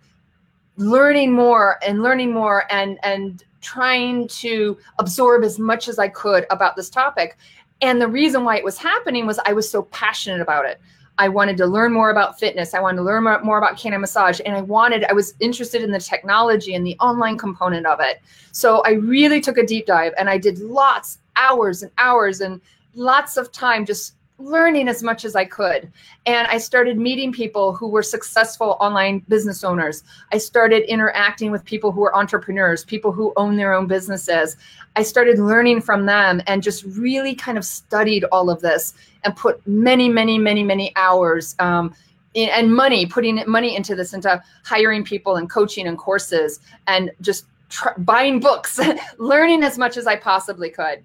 learning 0.78 1.32
more 1.32 1.78
and 1.86 2.02
learning 2.02 2.32
more 2.32 2.64
and 2.72 2.98
and 3.02 3.44
trying 3.60 4.26
to 4.28 4.78
absorb 4.98 5.44
as 5.44 5.58
much 5.58 5.88
as 5.88 5.98
I 5.98 6.08
could 6.08 6.46
about 6.50 6.76
this 6.76 6.88
topic. 6.88 7.36
And 7.80 8.00
the 8.00 8.08
reason 8.08 8.44
why 8.44 8.56
it 8.56 8.64
was 8.64 8.78
happening 8.78 9.26
was 9.26 9.38
I 9.44 9.52
was 9.52 9.68
so 9.68 9.82
passionate 9.82 10.40
about 10.40 10.64
it. 10.64 10.80
I 11.18 11.28
wanted 11.28 11.56
to 11.56 11.66
learn 11.66 11.92
more 11.92 12.10
about 12.10 12.38
fitness. 12.38 12.74
I 12.74 12.80
wanted 12.80 12.98
to 12.98 13.02
learn 13.02 13.24
more, 13.24 13.58
about 13.58 13.76
canine 13.76 14.00
massage. 14.00 14.40
And 14.46 14.54
I 14.54 14.60
wanted, 14.60 15.04
I 15.04 15.12
was 15.12 15.34
interested 15.40 15.82
in 15.82 15.90
the 15.90 15.98
technology 15.98 16.74
and 16.74 16.86
the 16.86 16.96
online 17.00 17.36
component 17.36 17.86
of 17.86 17.98
it. 18.00 18.20
So 18.52 18.82
I 18.84 18.92
really 18.92 19.40
took 19.40 19.58
a 19.58 19.66
deep 19.66 19.86
dive 19.86 20.12
and 20.16 20.30
I 20.30 20.38
did 20.38 20.60
lots, 20.60 21.18
hours 21.34 21.82
and 21.82 21.90
hours 21.98 22.40
and 22.40 22.60
lots 22.94 23.36
of 23.36 23.50
time 23.50 23.84
just 23.84 24.14
learning 24.38 24.88
as 24.88 25.02
much 25.02 25.24
as 25.24 25.34
I 25.34 25.44
could. 25.44 25.90
And 26.26 26.46
I 26.46 26.58
started 26.58 26.96
meeting 26.96 27.32
people 27.32 27.74
who 27.74 27.88
were 27.88 28.04
successful 28.04 28.76
online 28.80 29.18
business 29.28 29.64
owners. 29.64 30.04
I 30.32 30.38
started 30.38 30.88
interacting 30.90 31.50
with 31.50 31.64
people 31.64 31.90
who 31.90 32.00
were 32.00 32.16
entrepreneurs, 32.16 32.84
people 32.84 33.10
who 33.10 33.32
own 33.36 33.56
their 33.56 33.74
own 33.74 33.88
businesses. 33.88 34.56
I 34.94 35.02
started 35.02 35.38
learning 35.38 35.80
from 35.80 36.06
them 36.06 36.40
and 36.46 36.62
just 36.62 36.84
really 36.84 37.34
kind 37.34 37.58
of 37.58 37.64
studied 37.64 38.24
all 38.30 38.48
of 38.48 38.60
this 38.60 38.94
and 39.24 39.34
put 39.34 39.64
many, 39.66 40.08
many, 40.08 40.38
many, 40.38 40.62
many 40.62 40.94
hours 40.94 41.56
um, 41.58 41.92
and 42.36 42.72
money, 42.72 43.06
putting 43.06 43.42
money 43.48 43.74
into 43.74 43.96
this, 43.96 44.14
into 44.14 44.40
hiring 44.64 45.02
people 45.02 45.36
and 45.36 45.50
coaching 45.50 45.88
and 45.88 45.98
courses, 45.98 46.60
and 46.86 47.10
just 47.20 47.46
tr- 47.70 47.98
buying 47.98 48.38
books, 48.38 48.78
learning 49.18 49.64
as 49.64 49.78
much 49.78 49.96
as 49.96 50.06
I 50.06 50.14
possibly 50.14 50.70
could. 50.70 51.04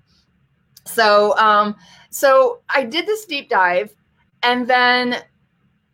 So, 0.86 1.36
um, 1.38 1.76
so 2.14 2.62
I 2.70 2.84
did 2.84 3.08
this 3.08 3.26
deep 3.26 3.50
dive, 3.50 3.96
and 4.44 4.68
then, 4.68 5.24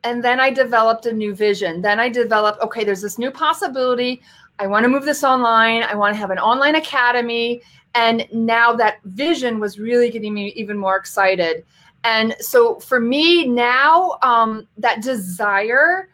and 0.04 0.22
then 0.22 0.40
I 0.40 0.50
developed 0.50 1.06
a 1.06 1.14
new 1.14 1.34
vision. 1.34 1.82
Then 1.82 2.00
I 2.00 2.10
developed, 2.10 2.62
okay, 2.62 2.84
there's 2.84 3.02
this 3.02 3.18
new 3.18 3.32
possibility. 3.32 4.22
I 4.60 4.68
want 4.68 4.84
to 4.84 4.90
move 4.90 5.06
this 5.06 5.24
online. 5.24 5.84
I 5.84 5.96
want 5.96 6.14
to 6.14 6.20
have 6.20 6.32
an 6.32 6.38
online 6.38 6.76
academy. 6.76 7.62
And 7.96 8.28
now 8.34 8.74
that 8.74 8.98
vision 9.06 9.62
was 9.62 9.80
really 9.80 10.10
getting 10.10 10.34
me 10.34 10.50
even 10.58 10.78
more 10.78 10.98
excited. 10.98 11.64
And 12.04 12.36
so 12.40 12.80
for 12.80 13.00
me 13.00 13.48
now, 13.48 14.18
um, 14.22 14.68
that 14.78 15.02
desire 15.02 16.10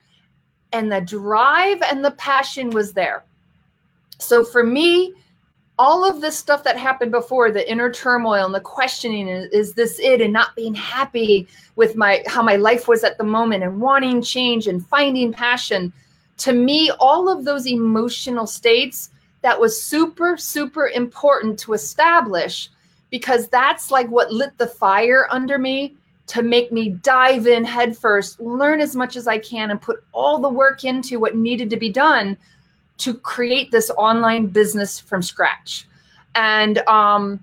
and 0.71 0.91
the 0.91 1.01
drive 1.01 1.81
and 1.81 2.05
the 2.05 2.12
passion 2.12 2.69
was 2.69 2.93
there. 2.93 3.24
So 4.19 4.43
for 4.43 4.63
me, 4.63 5.13
all 5.77 6.10
of 6.10 6.22
this 6.22 6.38
stuff 6.38 6.63
that 6.63 6.77
happened 6.77 7.12
before, 7.12 7.51
the 7.51 7.70
inner 7.70 7.91
turmoil 7.91 8.46
and 8.46 8.55
the 8.55 8.62
questioning, 8.62 9.27
is, 9.27 9.51
is 9.51 9.74
this 9.74 10.00
it, 10.00 10.22
and 10.22 10.32
not 10.32 10.55
being 10.55 10.74
happy 10.74 11.48
with 11.75 11.96
my 11.96 12.24
how 12.27 12.41
my 12.41 12.55
life 12.55 12.88
was 12.88 13.03
at 13.03 13.17
the 13.17 13.24
moment, 13.24 13.63
and 13.63 13.82
wanting 13.82 14.22
change 14.22 14.67
and 14.67 14.86
finding 14.88 15.34
passion. 15.34 15.91
To 16.38 16.53
me, 16.53 16.91
all 17.00 17.29
of 17.29 17.46
those 17.46 17.67
emotional 17.67 18.48
states 18.48 19.10
that 19.41 19.60
was 19.60 19.82
super, 19.82 20.38
super 20.38 20.88
important 20.89 21.60
to 21.60 21.74
establish 21.74 22.70
because 23.10 23.48
that's 23.50 23.91
like 23.91 24.10
what 24.10 24.32
lit 24.32 24.58
the 24.58 24.67
fire 24.67 25.27
under 25.29 25.58
me 25.58 25.96
to 26.27 26.41
make 26.41 26.72
me 26.72 26.89
dive 26.89 27.46
in 27.46 27.63
headfirst, 27.63 28.39
learn 28.39 28.82
as 28.82 28.96
much 28.96 29.15
as 29.15 29.27
I 29.27 29.38
can, 29.38 29.72
and 29.72 29.82
put 29.82 30.03
all 30.12 30.39
the 30.39 30.50
work 30.50 30.84
into 30.84 31.20
what 31.20 31.36
needed 31.36 31.70
to 31.70 31.77
be 31.77 31.89
done 31.89 32.38
to 32.97 33.13
create 33.13 33.71
this 33.71 33.91
online 33.97 34.47
business 34.47 34.99
from 34.99 35.21
scratch. 35.21 35.87
And 36.35 36.79
um, 36.87 37.39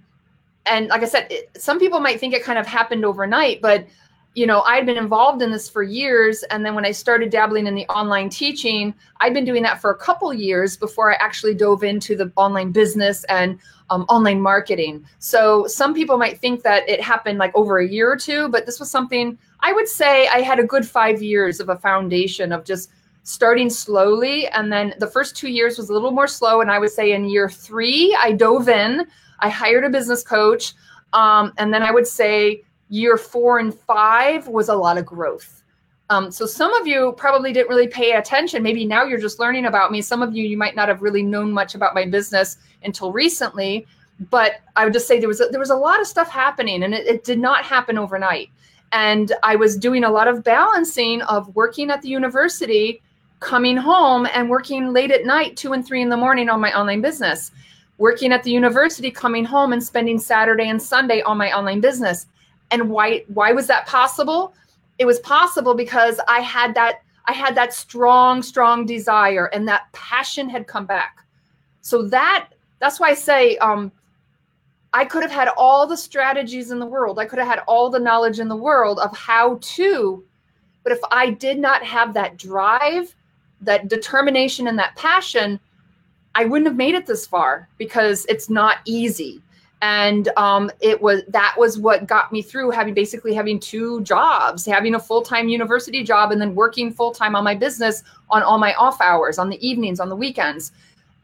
and 0.67 0.89
like 0.89 1.03
I 1.03 1.07
said, 1.07 1.27
it, 1.31 1.51
some 1.57 1.79
people 1.79 2.01
might 2.01 2.21
think 2.21 2.35
it 2.35 2.45
kind 2.45 2.59
of 2.59 2.67
happened 2.67 3.05
overnight, 3.05 3.61
but 3.61 3.87
you 4.35 4.47
know, 4.47 4.63
I'd 4.63 4.87
been 4.87 4.97
involved 4.97 5.43
in 5.43 5.51
this 5.51 5.69
for 5.69 5.83
years. 5.83 6.43
And 6.45 6.65
then 6.65 6.75
when 6.75 6.87
I 6.87 6.91
started 6.91 7.31
dabbling 7.31 7.67
in 7.67 7.75
the 7.75 7.87
online 7.89 8.31
teaching, 8.31 8.95
I'd 9.21 9.35
been 9.35 9.45
doing 9.45 9.63
that 9.65 9.81
for 9.81 9.91
a 9.91 9.97
couple 9.97 10.33
years 10.33 10.75
before 10.75 11.13
I 11.13 11.17
actually 11.17 11.55
dove 11.55 11.85
into 11.85 12.17
the 12.17 12.33
online 12.37 12.73
business 12.73 13.25
and 13.25 13.59
um, 13.91 14.05
online 14.09 14.41
marketing. 14.41 15.05
So 15.19 15.67
some 15.67 15.93
people 15.93 16.17
might 16.17 16.39
think 16.39 16.63
that 16.63 16.89
it 16.89 16.99
happened 17.03 17.39
like 17.39 17.55
over 17.55 17.79
a 17.79 17.87
year 17.87 18.11
or 18.11 18.17
two, 18.17 18.49
but 18.49 18.65
this 18.65 18.81
was 18.81 18.91
something 18.91 19.37
I 19.61 19.75
would 19.75 19.89
say 19.89 20.29
I 20.29 20.41
had 20.41 20.59
a 20.59 20.65
good 20.65 20.87
five 20.87 21.23
years 21.23 21.61
of 21.61 21.69
a 21.69 21.77
foundation 21.77 22.53
of 22.53 22.65
just 22.65 22.91
starting 23.25 23.71
slowly. 23.71 24.49
And 24.49 24.73
then 24.73 24.95
the 24.99 25.07
first 25.07 25.37
two 25.37 25.49
years 25.49 25.79
was 25.79 25.91
a 25.91 25.93
little 25.93 26.11
more 26.11 26.27
slow. 26.27 26.61
And 26.61 26.71
I 26.71 26.79
would 26.79 26.91
say 26.91 27.13
in 27.13 27.29
year 27.29 27.49
three, 27.49 28.17
I 28.21 28.33
dove 28.33 28.69
in, 28.69 29.07
I 29.39 29.49
hired 29.49 29.85
a 29.85 29.91
business 29.91 30.23
coach. 30.23 30.75
Um, 31.13 31.53
and 31.59 31.73
then 31.73 31.83
I 31.83 31.91
would 31.91 32.07
say, 32.07 32.63
year 32.89 33.17
four 33.17 33.59
and 33.59 33.75
five 33.75 34.49
was 34.49 34.69
a 34.69 34.75
lot 34.75 34.99
of 34.99 35.07
growth. 35.07 35.63
Um, 36.11 36.31
so 36.31 36.45
some 36.45 36.75
of 36.75 36.87
you 36.87 37.15
probably 37.17 37.51
didn't 37.51 37.71
really 37.71 37.89
pay 37.89 38.13
attention. 38.13 38.63
Maybe 38.63 38.85
now 38.85 39.05
you're 39.05 39.19
just 39.19 39.39
learning 39.39 39.65
about 39.65 39.91
me. 39.91 40.03
Some 40.03 40.21
of 40.21 40.37
you, 40.37 40.45
you 40.45 40.59
might 40.59 40.77
not 40.77 40.89
have 40.89 41.01
really 41.01 41.23
known 41.23 41.53
much 41.53 41.75
about 41.75 41.95
my 41.95 42.05
business 42.05 42.59
until 42.85 43.11
recently. 43.11 43.87
But 44.31 44.57
I 44.77 44.85
would 44.85 44.93
just 44.93 45.09
say 45.09 45.19
there 45.19 45.29
was 45.29 45.41
a, 45.41 45.47
there 45.47 45.59
was 45.59 45.71
a 45.71 45.75
lot 45.75 46.01
of 46.01 46.07
stuff 46.07 46.29
happening, 46.29 46.83
and 46.83 46.93
it, 46.93 47.07
it 47.07 47.25
did 47.25 47.39
not 47.39 47.65
happen 47.65 47.97
overnight. 47.97 48.51
And 48.93 49.33
I 49.43 49.57
was 49.57 49.77
doing 49.77 50.05
a 50.05 50.11
lot 50.11 50.29
of 50.29 50.45
balancing 50.45 51.23
of 51.23 51.49
working 51.57 51.91
at 51.91 52.03
the 52.03 52.09
university, 52.09 53.01
coming 53.43 53.77
home, 53.77 54.27
and 54.33 54.49
working 54.49 54.93
late 54.93 55.11
at 55.11 55.27
night, 55.27 55.57
two 55.57 55.73
and 55.75 55.87
three 55.87 56.01
in 56.01 56.09
the 56.09 56.17
morning 56.17 56.49
on 56.49 56.61
my 56.61 56.73
online 56.73 57.03
business. 57.03 57.51
Working 57.99 58.33
at 58.33 58.43
the 58.43 58.51
university, 58.51 59.11
coming 59.11 59.45
home, 59.45 59.73
and 59.73 59.83
spending 59.83 60.19
Saturday 60.19 60.69
and 60.69 60.81
Sunday 60.81 61.21
on 61.23 61.37
my 61.37 61.53
online 61.53 61.81
business 61.81 62.27
and 62.73 62.89
why 62.89 63.25
why 63.29 63.53
was 63.53 63.69
that 63.69 63.87
possible? 63.87 64.55
It 64.99 65.05
was 65.05 65.21
possible 65.21 65.75
because 65.75 66.19
I 66.27 66.41
had 66.41 66.75
that 66.75 67.03
I 67.27 67.33
had 67.33 67.55
that 67.55 67.73
strong 67.73 68.43
strong 68.43 68.85
desire 68.85 69.47
and 69.53 69.69
that 69.69 69.93
passion 69.93 70.49
had 70.49 70.67
come 70.67 70.87
back. 70.87 71.25
So 71.83 72.03
that 72.09 72.49
that's 72.81 72.99
why 72.99 73.11
I 73.11 73.15
say 73.15 73.57
um, 73.59 73.93
I 74.93 75.05
could 75.05 75.23
have 75.23 75.31
had 75.31 75.49
all 75.57 75.87
the 75.87 75.97
strategies 75.97 76.73
in 76.73 76.81
the 76.81 76.87
world. 76.87 77.19
I 77.19 77.27
could 77.27 77.39
have 77.39 77.49
had 77.49 77.61
all 77.69 77.91
the 77.91 78.01
knowledge 78.01 78.41
in 78.41 78.49
the 78.49 78.57
world 78.57 78.99
of 78.99 79.17
how 79.17 79.59
to, 79.61 80.25
but 80.83 80.93
if 80.93 80.99
I 81.13 81.31
did 81.31 81.59
not 81.59 81.85
have 81.85 82.15
that 82.15 82.39
drive, 82.39 83.15
that 83.63 83.89
determination, 83.89 84.69
and 84.69 84.79
that 84.79 84.95
passion, 84.97 85.59
I 86.35 86.45
wouldn't 86.45 86.67
have 86.67 86.77
made 86.77 86.95
it 86.95 87.07
this 87.07 87.27
far 87.27 87.69
because 87.79 88.27
it's 88.29 88.49
not 88.51 88.79
easy. 88.85 89.43
And 89.83 90.29
um, 90.37 90.71
it 90.81 91.03
was 91.03 91.23
that 91.29 91.55
was 91.59 91.77
what 91.79 92.07
got 92.07 92.31
me 92.31 92.41
through 92.41 92.71
having 92.71 92.95
basically 92.95 93.35
having 93.35 93.59
two 93.59 94.01
jobs 94.03 94.65
having 94.65 94.95
a 94.95 95.01
full-time 95.01 95.49
university 95.49 96.05
job 96.05 96.31
and 96.31 96.41
then 96.41 96.55
working 96.55 96.93
full-time 96.93 97.35
on 97.35 97.43
my 97.43 97.57
business 97.57 98.05
on 98.31 98.45
all 98.45 98.59
my 98.59 98.75
off 98.75 99.01
hours 99.01 99.41
on 99.41 99.51
the 99.51 99.67
evenings 99.67 99.99
on 99.99 100.09
the 100.09 100.15
weekends 100.15 100.71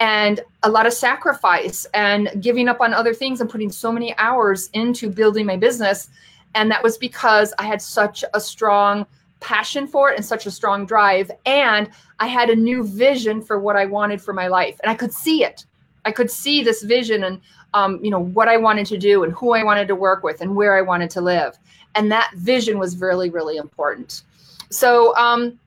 and 0.00 0.40
a 0.62 0.70
lot 0.70 0.86
of 0.86 0.92
sacrifice 0.92 1.86
and 1.94 2.30
giving 2.40 2.68
up 2.68 2.80
on 2.80 2.94
other 2.94 3.14
things 3.14 3.40
and 3.40 3.50
putting 3.50 3.70
so 3.70 3.90
many 3.90 4.16
hours 4.18 4.70
into 4.72 5.10
building 5.10 5.44
my 5.44 5.56
business. 5.56 6.08
And 6.54 6.70
that 6.70 6.82
was 6.82 6.96
because 6.98 7.52
i 7.58 7.64
had 7.64 7.82
such 7.82 8.24
a 8.34 8.40
strong 8.40 9.06
passion 9.40 9.86
for 9.86 10.10
it 10.10 10.16
and 10.16 10.24
such 10.24 10.46
a 10.46 10.50
strong 10.50 10.84
drive 10.84 11.30
and 11.46 11.90
i 12.18 12.26
had 12.26 12.50
a 12.50 12.56
new 12.56 12.82
vision 12.82 13.40
for 13.40 13.58
what 13.60 13.76
i 13.76 13.84
wanted 13.84 14.20
for 14.20 14.32
my 14.32 14.48
life 14.48 14.78
and 14.82 14.90
i 14.90 14.94
could 14.94 15.12
see 15.12 15.44
it 15.44 15.64
i 16.04 16.10
could 16.10 16.30
see 16.30 16.62
this 16.62 16.82
vision 16.82 17.24
and 17.24 17.40
um, 17.74 18.02
you 18.02 18.10
know, 18.10 18.20
what 18.20 18.48
I 18.48 18.56
wanted 18.56 18.86
to 18.86 18.98
do 18.98 19.24
and 19.24 19.32
who 19.32 19.52
I 19.52 19.62
wanted 19.62 19.88
to 19.88 19.94
work 19.94 20.22
with 20.22 20.40
and 20.40 20.54
where 20.56 20.76
I 20.76 20.82
wanted 20.82 21.10
to 21.10 21.20
live. 21.20 21.58
And 21.94 22.10
that 22.10 22.32
vision 22.36 22.78
was 22.78 22.98
really, 22.98 23.30
really 23.30 23.56
important. 23.56 24.22
So 24.70 25.14
um, 25.16 25.58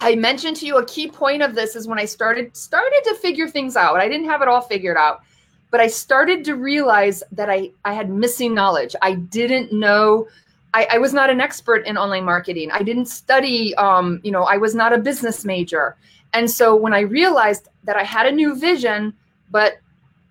I 0.00 0.14
mentioned 0.14 0.56
to 0.56 0.66
you 0.66 0.78
a 0.78 0.86
key 0.86 1.08
point 1.08 1.42
of 1.42 1.54
this 1.54 1.76
is 1.76 1.88
when 1.88 1.98
I 1.98 2.04
started 2.04 2.56
started 2.56 3.02
to 3.04 3.14
figure 3.16 3.48
things 3.48 3.76
out. 3.76 3.96
I 3.96 4.08
didn't 4.08 4.26
have 4.26 4.42
it 4.42 4.48
all 4.48 4.60
figured 4.60 4.96
out, 4.96 5.22
but 5.70 5.80
I 5.80 5.86
started 5.86 6.44
to 6.44 6.56
realize 6.56 7.22
that 7.32 7.50
I, 7.50 7.70
I 7.84 7.94
had 7.94 8.10
missing 8.10 8.54
knowledge. 8.54 8.94
I 9.02 9.14
didn't 9.14 9.72
know 9.72 10.28
I, 10.74 10.88
I, 10.92 10.98
was 10.98 11.12
not 11.12 11.28
an 11.28 11.40
expert 11.40 11.86
in 11.86 11.98
online 11.98 12.24
marketing. 12.24 12.70
I 12.70 12.82
didn't 12.82 13.06
study, 13.06 13.74
um, 13.74 14.20
you 14.22 14.30
know, 14.30 14.44
I 14.44 14.56
was 14.56 14.74
not 14.74 14.92
a 14.92 14.98
business 14.98 15.44
major. 15.44 15.96
And 16.32 16.50
so 16.50 16.74
when 16.74 16.94
I 16.94 17.00
realized 17.00 17.68
that 17.84 17.96
I 17.96 18.04
had 18.04 18.26
a 18.26 18.32
new 18.32 18.54
vision, 18.54 19.14
but 19.50 19.78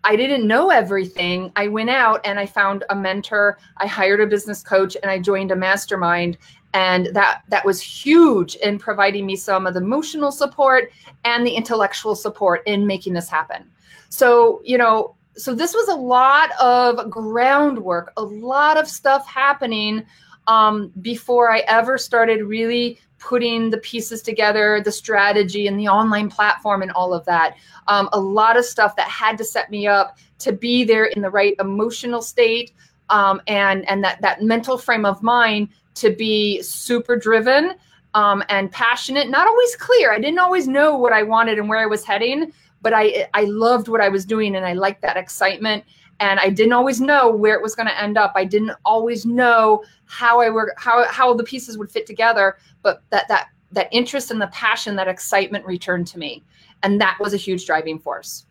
I 0.04 0.16
didn't 0.16 0.48
know 0.48 0.72
everything. 0.72 1.52
I 1.56 1.68
went 1.68 1.92
out 1.92 2.22
and 2.26 2.40
I 2.40 2.48
found 2.48 2.84
a 2.90 2.96
mentor. 2.96 3.60
I 3.78 3.86
hired 3.86 4.20
a 4.20 4.26
business 4.26 4.64
coach 4.64 4.98
and 5.02 5.12
I 5.12 5.20
joined 5.20 5.52
a 5.52 5.56
mastermind 5.56 6.38
and 6.74 7.08
that 7.14 7.42
that 7.50 7.66
was 7.66 7.82
huge 7.82 8.56
in 8.56 8.80
providing 8.80 9.26
me 9.26 9.36
some 9.36 9.68
of 9.68 9.74
the 9.74 9.82
emotional 9.82 10.32
support 10.32 10.92
and 11.26 11.46
the 11.46 11.52
intellectual 11.52 12.16
support 12.16 12.64
in 12.66 12.88
making 12.88 13.14
this 13.14 13.30
happen. 13.30 13.70
So, 14.10 14.62
you 14.64 14.78
know, 14.78 15.16
so 15.36 15.54
this 15.54 15.74
was 15.74 15.88
a 15.88 15.96
lot 15.96 16.52
of 16.60 17.10
groundwork, 17.10 18.12
a 18.18 18.24
lot 18.24 18.78
of 18.78 18.88
stuff 18.88 19.28
happening 19.28 20.06
um, 20.48 20.92
before 21.02 21.52
I 21.52 21.60
ever 21.68 21.98
started 21.98 22.44
really 22.44 23.00
putting 23.20 23.70
the 23.70 23.78
pieces 23.78 24.22
together, 24.22 24.82
the 24.84 24.92
strategy 24.92 25.68
and 25.68 25.80
the 25.80 25.88
online 25.88 26.30
platform 26.30 26.82
and 26.82 26.92
all 26.92 27.14
of 27.14 27.24
that. 27.26 27.56
Um, 27.88 28.10
a 28.14 28.20
lot 28.20 28.58
of 28.58 28.66
stuff 28.66 28.96
that 28.96 29.08
had 29.08 29.38
to 29.38 29.46
set 29.46 29.70
me 29.70 29.88
up 29.88 30.18
to 30.40 30.52
be 30.52 30.84
there 30.84 31.06
in 31.06 31.22
the 31.22 31.30
right 31.30 31.56
emotional 31.60 32.22
state 32.22 32.74
um, 33.10 33.42
and 33.48 33.88
and 33.88 34.04
that 34.04 34.22
that 34.22 34.42
mental 34.42 34.78
frame 34.78 35.06
of 35.06 35.22
mind 35.22 35.70
to 35.96 36.16
be 36.16 36.62
super 36.62 37.16
driven 37.16 37.76
um, 38.14 38.44
and 38.50 38.72
passionate. 38.72 39.30
Not 39.30 39.48
always 39.48 39.76
clear. 39.76 40.12
I 40.12 40.20
didn't 40.20 40.40
always 40.40 40.68
know 40.68 40.98
what 40.98 41.14
I 41.14 41.24
wanted 41.24 41.60
and 41.60 41.70
where 41.70 41.80
I 41.80 41.86
was 41.86 42.04
heading, 42.04 42.52
but 42.82 42.94
I 42.94 43.28
I 43.34 43.44
loved 43.44 43.88
what 43.88 44.02
I 44.02 44.10
was 44.10 44.26
doing 44.26 44.56
and 44.56 44.66
I 44.66 44.74
liked 44.74 45.02
that 45.04 45.18
excitement 45.18 45.84
and 46.22 46.40
I 46.40 46.50
didn't 46.50 46.74
always 46.74 47.02
know 47.02 47.30
where 47.30 47.56
it 47.56 47.64
was 47.64 47.76
going 47.76 47.88
to 47.88 48.00
end 48.00 48.16
up. 48.16 48.32
I 48.36 48.46
didn't 48.46 48.74
always 48.86 49.26
know 49.26 49.84
how 50.06 50.40
I 50.40 50.52
work, 50.52 50.74
how 50.78 51.06
how 51.08 51.34
the 51.34 51.44
pieces 51.44 51.78
would 51.78 51.92
fit 51.92 52.06
together, 52.06 52.58
but 52.84 53.02
that 53.10 53.28
that 53.28 53.50
that 53.72 53.90
interest 53.92 54.32
and 54.32 54.40
the 54.40 54.48
passion, 54.48 54.96
that 54.96 55.08
excitement 55.08 55.66
returned 55.66 56.08
to 56.08 56.20
me, 56.20 56.44
and 56.84 57.02
that 57.02 57.18
was 57.20 57.34
a 57.34 57.38
huge 57.38 57.66
driving 57.66 58.00
force. 58.00 58.46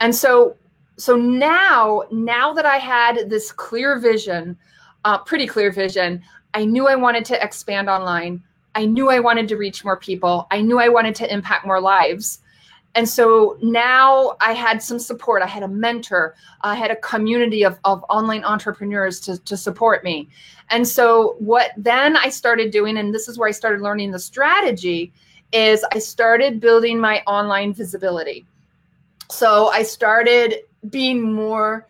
And 0.00 0.14
so 0.14 0.56
so 0.96 1.16
now 1.16 2.02
now 2.12 2.52
that 2.52 2.66
I 2.66 2.76
had 2.76 3.30
this 3.30 3.50
clear 3.50 3.98
vision, 3.98 4.56
uh, 5.04 5.18
pretty 5.18 5.46
clear 5.46 5.72
vision, 5.72 6.22
I 6.52 6.66
knew 6.66 6.88
I 6.88 6.96
wanted 6.96 7.24
to 7.26 7.42
expand 7.42 7.88
online. 7.88 8.42
I 8.74 8.84
knew 8.84 9.10
I 9.10 9.18
wanted 9.18 9.48
to 9.48 9.56
reach 9.56 9.82
more 9.82 9.96
people. 9.96 10.46
I 10.50 10.60
knew 10.60 10.78
I 10.78 10.90
wanted 10.90 11.14
to 11.16 11.32
impact 11.32 11.66
more 11.66 11.80
lives. 11.80 12.40
And 12.94 13.08
so 13.08 13.56
now 13.62 14.36
I 14.40 14.52
had 14.52 14.82
some 14.82 14.98
support. 14.98 15.42
I 15.42 15.46
had 15.46 15.62
a 15.62 15.68
mentor. 15.68 16.34
I 16.62 16.74
had 16.74 16.90
a 16.90 16.96
community 16.96 17.62
of, 17.64 17.78
of 17.84 18.04
online 18.08 18.44
entrepreneurs 18.44 19.20
to, 19.20 19.38
to 19.44 19.56
support 19.56 20.02
me. 20.02 20.28
And 20.70 20.86
so 20.86 21.36
what 21.38 21.70
then 21.76 22.16
I 22.16 22.28
started 22.28 22.70
doing, 22.70 22.96
and 22.96 23.14
this 23.14 23.28
is 23.28 23.38
where 23.38 23.48
I 23.48 23.52
started 23.52 23.82
learning 23.82 24.10
the 24.10 24.18
strategy, 24.18 25.12
is 25.52 25.84
I 25.92 25.98
started 25.98 26.60
building 26.60 26.98
my 26.98 27.22
online 27.26 27.72
visibility. 27.72 28.46
So 29.30 29.68
I 29.68 29.82
started 29.82 30.56
being 30.90 31.32
more 31.32 31.86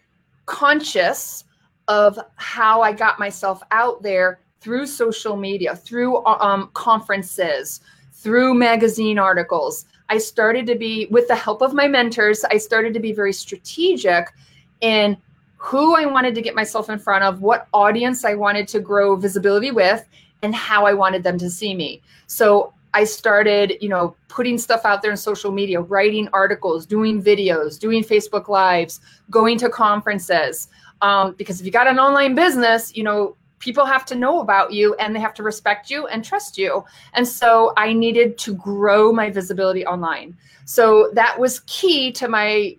conscious 0.46 1.44
of 1.86 2.18
how 2.36 2.82
I 2.82 2.92
got 2.92 3.18
myself 3.18 3.62
out 3.70 4.02
there 4.02 4.40
through 4.60 4.86
social 4.86 5.36
media, 5.36 5.76
through 5.76 6.24
um, 6.26 6.70
conferences, 6.74 7.80
through 8.12 8.54
magazine 8.54 9.18
articles. 9.18 9.86
I 10.08 10.18
started 10.18 10.66
to 10.66 10.74
be, 10.74 11.06
with 11.10 11.28
the 11.28 11.36
help 11.36 11.62
of 11.62 11.74
my 11.74 11.86
mentors, 11.86 12.44
I 12.44 12.58
started 12.58 12.94
to 12.94 13.00
be 13.00 13.12
very 13.12 13.32
strategic 13.32 14.32
in 14.80 15.16
who 15.56 15.96
I 15.96 16.06
wanted 16.06 16.34
to 16.36 16.42
get 16.42 16.54
myself 16.54 16.88
in 16.88 16.98
front 16.98 17.24
of, 17.24 17.42
what 17.42 17.68
audience 17.74 18.24
I 18.24 18.34
wanted 18.34 18.68
to 18.68 18.80
grow 18.80 19.16
visibility 19.16 19.70
with, 19.70 20.06
and 20.42 20.54
how 20.54 20.86
I 20.86 20.94
wanted 20.94 21.24
them 21.24 21.36
to 21.38 21.50
see 21.50 21.74
me. 21.74 22.00
So 22.26 22.72
I 22.94 23.04
started, 23.04 23.76
you 23.80 23.88
know, 23.88 24.16
putting 24.28 24.56
stuff 24.56 24.84
out 24.84 25.02
there 25.02 25.10
in 25.10 25.16
social 25.16 25.52
media, 25.52 25.80
writing 25.80 26.28
articles, 26.32 26.86
doing 26.86 27.22
videos, 27.22 27.78
doing 27.78 28.02
Facebook 28.02 28.48
Lives, 28.48 29.00
going 29.30 29.58
to 29.58 29.68
conferences. 29.68 30.68
Um, 31.02 31.34
because 31.36 31.60
if 31.60 31.66
you 31.66 31.72
got 31.72 31.86
an 31.86 31.98
online 31.98 32.34
business, 32.34 32.96
you 32.96 33.02
know, 33.02 33.36
people 33.58 33.84
have 33.84 34.04
to 34.06 34.14
know 34.14 34.40
about 34.40 34.72
you 34.72 34.94
and 34.94 35.14
they 35.14 35.20
have 35.20 35.34
to 35.34 35.42
respect 35.42 35.90
you 35.90 36.06
and 36.06 36.24
trust 36.24 36.58
you. 36.58 36.84
And 37.14 37.26
so 37.26 37.72
I 37.76 37.92
needed 37.92 38.38
to 38.38 38.54
grow 38.54 39.12
my 39.12 39.30
visibility 39.30 39.84
online. 39.86 40.36
So 40.64 41.10
that 41.14 41.38
was 41.38 41.60
key 41.66 42.12
to 42.12 42.28
my 42.28 42.76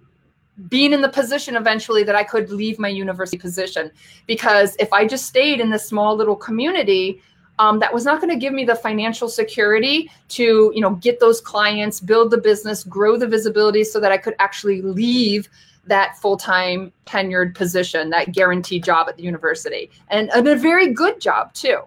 being 0.68 0.92
in 0.92 1.02
the 1.02 1.10
position 1.10 1.56
eventually 1.56 2.04
that 2.04 2.16
I 2.16 2.24
could 2.24 2.52
leave 2.52 2.80
my 2.80 2.90
university 2.90 3.38
position. 3.38 3.92
Because 4.28 4.76
if 4.78 4.92
I 4.92 5.08
just 5.08 5.26
stayed 5.26 5.60
in 5.62 5.70
this 5.70 5.88
small 5.88 6.16
little 6.16 6.36
community, 6.36 7.22
um, 7.60 7.78
that 7.80 7.94
was 7.94 8.06
not 8.06 8.22
going 8.22 8.32
to 8.32 8.40
give 8.40 8.54
me 8.54 8.64
the 8.64 8.76
financial 8.76 9.28
security 9.28 10.10
to 10.30 10.72
you 10.74 10.82
know 10.82 10.96
get 10.96 11.20
those 11.20 11.42
clients 11.42 12.00
build 12.00 12.32
the 12.32 12.38
business 12.38 12.86
grow 12.86 13.18
the 13.18 13.28
visibility 13.28 13.84
so 13.84 14.00
that 14.00 14.14
i 14.14 14.18
could 14.18 14.34
actually 14.40 14.82
leave 14.82 15.50
that 15.86 16.18
full-time 16.18 16.92
tenured 17.06 17.56
position 17.56 18.10
that 18.10 18.32
guaranteed 18.32 18.84
job 18.84 19.10
at 19.10 19.18
the 19.18 19.24
university 19.24 19.90
and, 20.10 20.30
and 20.32 20.48
a 20.48 20.56
very 20.56 20.94
good 20.94 21.20
job 21.20 21.54
too. 21.54 21.80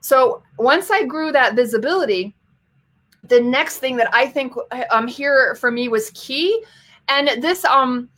So 0.00 0.42
once 0.58 0.90
i 0.90 1.04
grew 1.04 1.32
that 1.32 1.54
visibility 1.54 2.34
the 3.24 3.40
next 3.40 3.78
thing 3.78 3.96
that 3.96 4.08
i 4.14 4.26
think 4.26 4.54
um 4.90 5.06
here 5.06 5.54
for 5.56 5.70
me 5.70 5.88
was 5.88 6.10
key 6.14 6.62
and 7.08 7.42
this 7.42 7.64
um 7.64 8.08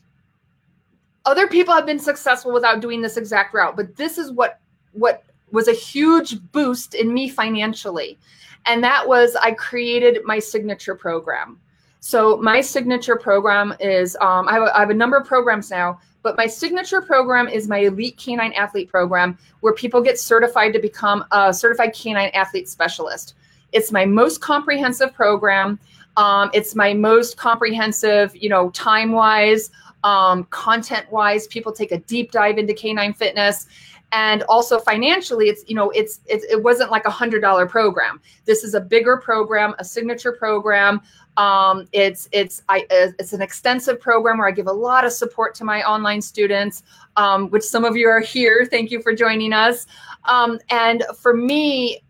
other 1.24 1.46
people 1.48 1.74
have 1.74 1.86
been 1.86 1.98
successful 1.98 2.52
without 2.52 2.80
doing 2.80 3.00
this 3.00 3.16
exact 3.16 3.54
route 3.54 3.76
but 3.76 3.96
this 3.96 4.18
is 4.18 4.30
what 4.32 4.60
what 4.92 5.24
was 5.52 5.68
a 5.68 5.72
huge 5.72 6.40
boost 6.52 6.94
in 6.94 7.12
me 7.12 7.28
financially 7.28 8.18
and 8.66 8.82
that 8.82 9.06
was 9.06 9.36
i 9.36 9.52
created 9.52 10.18
my 10.24 10.38
signature 10.38 10.94
program 10.94 11.58
so 12.06 12.36
my 12.36 12.60
signature 12.60 13.16
program 13.16 13.74
is 13.80 14.16
um, 14.20 14.46
I, 14.46 14.52
have 14.52 14.62
a, 14.62 14.76
I 14.76 14.78
have 14.78 14.90
a 14.90 14.94
number 14.94 15.16
of 15.16 15.26
programs 15.26 15.72
now, 15.72 15.98
but 16.22 16.36
my 16.36 16.46
signature 16.46 17.02
program 17.02 17.48
is 17.48 17.66
my 17.66 17.78
elite 17.78 18.16
canine 18.16 18.52
athlete 18.52 18.88
program 18.88 19.36
where 19.58 19.72
people 19.72 20.00
get 20.00 20.16
certified 20.16 20.72
to 20.74 20.78
become 20.78 21.24
a 21.32 21.52
certified 21.52 21.92
canine 21.94 22.30
athlete 22.32 22.68
specialist. 22.68 23.34
It's 23.72 23.90
my 23.90 24.04
most 24.04 24.40
comprehensive 24.40 25.14
program. 25.14 25.80
Um, 26.16 26.48
it's 26.54 26.76
my 26.76 26.94
most 26.94 27.38
comprehensive, 27.38 28.36
you 28.36 28.50
know, 28.50 28.70
time 28.70 29.10
wise, 29.10 29.72
um, 30.04 30.44
content 30.50 31.10
wise. 31.10 31.48
People 31.48 31.72
take 31.72 31.90
a 31.90 31.98
deep 31.98 32.30
dive 32.30 32.56
into 32.56 32.72
canine 32.72 33.14
fitness 33.14 33.66
and 34.12 34.42
also 34.44 34.78
financially 34.78 35.48
it's 35.48 35.64
you 35.68 35.74
know 35.74 35.90
it's, 35.90 36.20
it's 36.26 36.44
it 36.44 36.62
wasn't 36.62 36.90
like 36.90 37.04
a 37.06 37.10
hundred 37.10 37.40
dollar 37.40 37.66
program 37.66 38.20
this 38.44 38.62
is 38.62 38.74
a 38.74 38.80
bigger 38.80 39.16
program 39.16 39.74
a 39.78 39.84
signature 39.84 40.32
program 40.32 41.00
um, 41.36 41.86
it's 41.92 42.28
it's 42.32 42.62
I, 42.68 42.86
it's 42.90 43.32
an 43.32 43.42
extensive 43.42 44.00
program 44.00 44.38
where 44.38 44.48
I 44.48 44.52
give 44.52 44.68
a 44.68 44.72
lot 44.72 45.04
of 45.04 45.12
support 45.12 45.54
to 45.56 45.64
my 45.64 45.82
online 45.82 46.22
students, 46.22 46.82
um, 47.16 47.50
which 47.50 47.62
some 47.62 47.84
of 47.84 47.96
you 47.96 48.08
are 48.08 48.20
here. 48.20 48.66
Thank 48.70 48.90
you 48.90 49.02
for 49.02 49.14
joining 49.14 49.52
us. 49.52 49.86
Um, 50.24 50.58
and 50.70 51.04
for 51.20 51.34
me, 51.34 52.02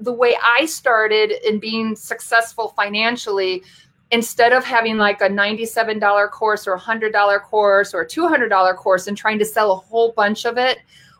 the 0.00 0.12
way 0.12 0.36
I 0.42 0.64
started 0.66 1.32
in 1.46 1.58
being 1.58 1.96
successful 1.96 2.72
financially, 2.76 3.64
instead 4.10 4.52
of 4.52 4.64
having 4.64 4.96
like 4.96 5.20
a 5.20 5.28
$97 5.28 6.30
course 6.30 6.66
or 6.66 6.74
a 6.74 6.80
$100 6.80 7.42
course 7.42 7.92
or 7.92 8.02
a 8.02 8.06
$200 8.06 8.76
course 8.76 9.06
and 9.06 9.16
trying 9.16 9.38
to 9.38 9.44
sell 9.44 9.72
a 9.72 9.76
whole 9.76 10.12
bunch 10.12 10.46
of 10.46 10.56
it, 10.56 10.78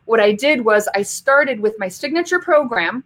what 0.09 0.21
I 0.21 0.33
did 0.33 0.65
was 0.65 0.89
I 0.95 1.03
started 1.03 1.61
with 1.61 1.79
my 1.79 1.89
signature 1.89 2.39
program, 2.39 3.05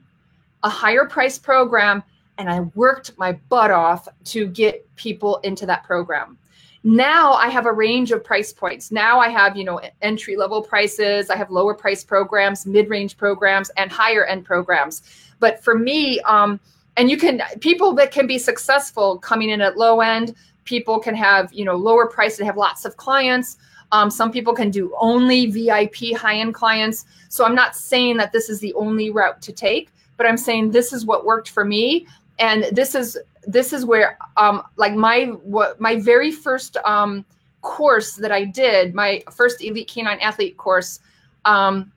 a 0.63 0.69
higher 0.69 1.05
price 1.05 1.37
program, 1.37 2.05
and 2.39 2.49
I 2.49 2.61
worked 2.77 3.19
my 3.19 3.33
butt 3.49 3.73
off 3.73 4.07
to 4.27 4.47
get 4.47 4.87
people 4.95 5.39
into 5.39 5.67
that 5.67 5.83
program. 5.83 6.39
Now 6.85 7.33
I 7.33 7.49
have 7.49 7.67
a 7.67 7.73
range 7.73 8.13
of 8.13 8.23
price 8.23 8.53
points. 8.53 8.93
Now 8.93 9.19
I 9.19 9.29
have, 9.31 9.57
you 9.57 9.65
know, 9.65 9.81
entry 10.01 10.37
level 10.37 10.63
prices, 10.63 11.29
I 11.29 11.37
have 11.37 11.51
lower 11.51 11.75
price 11.75 12.05
programs, 12.05 12.67
mid-range 12.67 13.17
programs, 13.17 13.71
and 13.71 13.91
higher 13.91 14.25
end 14.25 14.45
programs. 14.45 15.03
But 15.41 15.63
for 15.63 15.77
me, 15.77 16.21
um, 16.21 16.61
and 16.97 17.11
you 17.11 17.17
can 17.17 17.43
people 17.59 17.95
that 17.95 18.13
can 18.13 18.29
be 18.29 18.39
successful 18.39 19.19
coming 19.19 19.51
in 19.51 19.61
at 19.61 19.77
low 19.77 20.01
end, 20.03 20.37
people 20.65 21.01
can 21.01 21.17
have, 21.17 21.53
you 21.53 21.65
know, 21.65 21.75
lower 21.75 22.07
price 22.07 22.39
and 22.39 22.47
have 22.47 22.57
lots 22.57 22.85
of 22.85 22.97
clients 22.97 23.57
um, 23.93 24.11
some 24.11 24.33
people 24.33 24.55
can 24.55 24.71
do 24.71 24.95
only 24.99 25.47
VIP 25.47 26.17
high 26.17 26.37
end 26.37 26.55
clients. 26.55 27.05
So 27.29 27.45
I'm 27.45 27.55
not 27.55 27.77
saying 27.77 28.17
that 28.17 28.33
this 28.33 28.49
is 28.49 28.59
the 28.59 28.73
only 28.75 29.11
route 29.11 29.41
to 29.43 29.53
take, 29.53 29.91
but 30.17 30.27
I'm 30.27 30.39
saying 30.39 30.71
this 30.71 30.93
is 30.93 31.05
what 31.05 31.25
worked 31.25 31.51
for 31.51 31.65
me. 31.65 32.07
And 32.39 32.65
this 32.73 32.95
is 32.95 33.19
this 33.47 33.73
is 33.73 33.85
where 33.85 34.19
um, 34.37 34.63
like 34.77 34.95
my 34.95 35.25
what 35.43 35.79
my 35.81 35.97
very 35.97 36.33
first 36.33 36.79
um, 36.85 37.25
course 37.61 38.17
that 38.17 38.33
I 38.33 38.45
did, 38.45 38.95
my 38.95 39.23
first 39.31 39.63
elite 39.63 39.89
canine 39.89 40.21
athlete 40.21 40.57
course, 40.57 41.01
um, 41.45 41.93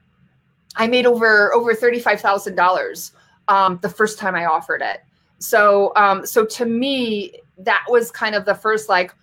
I 0.76 0.88
made 0.88 1.06
over 1.06 1.54
over 1.54 1.74
thirty 1.74 2.00
five 2.00 2.20
thousand 2.20 2.56
dollars 2.56 3.14
um, 3.48 3.80
the 3.82 3.90
first 3.90 4.20
time 4.20 4.36
I 4.36 4.46
offered 4.46 4.82
it. 4.82 5.02
So 5.40 5.94
um, 5.96 6.26
so 6.26 6.46
to 6.46 6.66
me, 6.66 7.40
that 7.60 7.86
was 7.88 8.12
kind 8.12 8.36
of 8.36 8.44
the 8.44 8.56
first 8.56 8.90
like, 8.90 9.16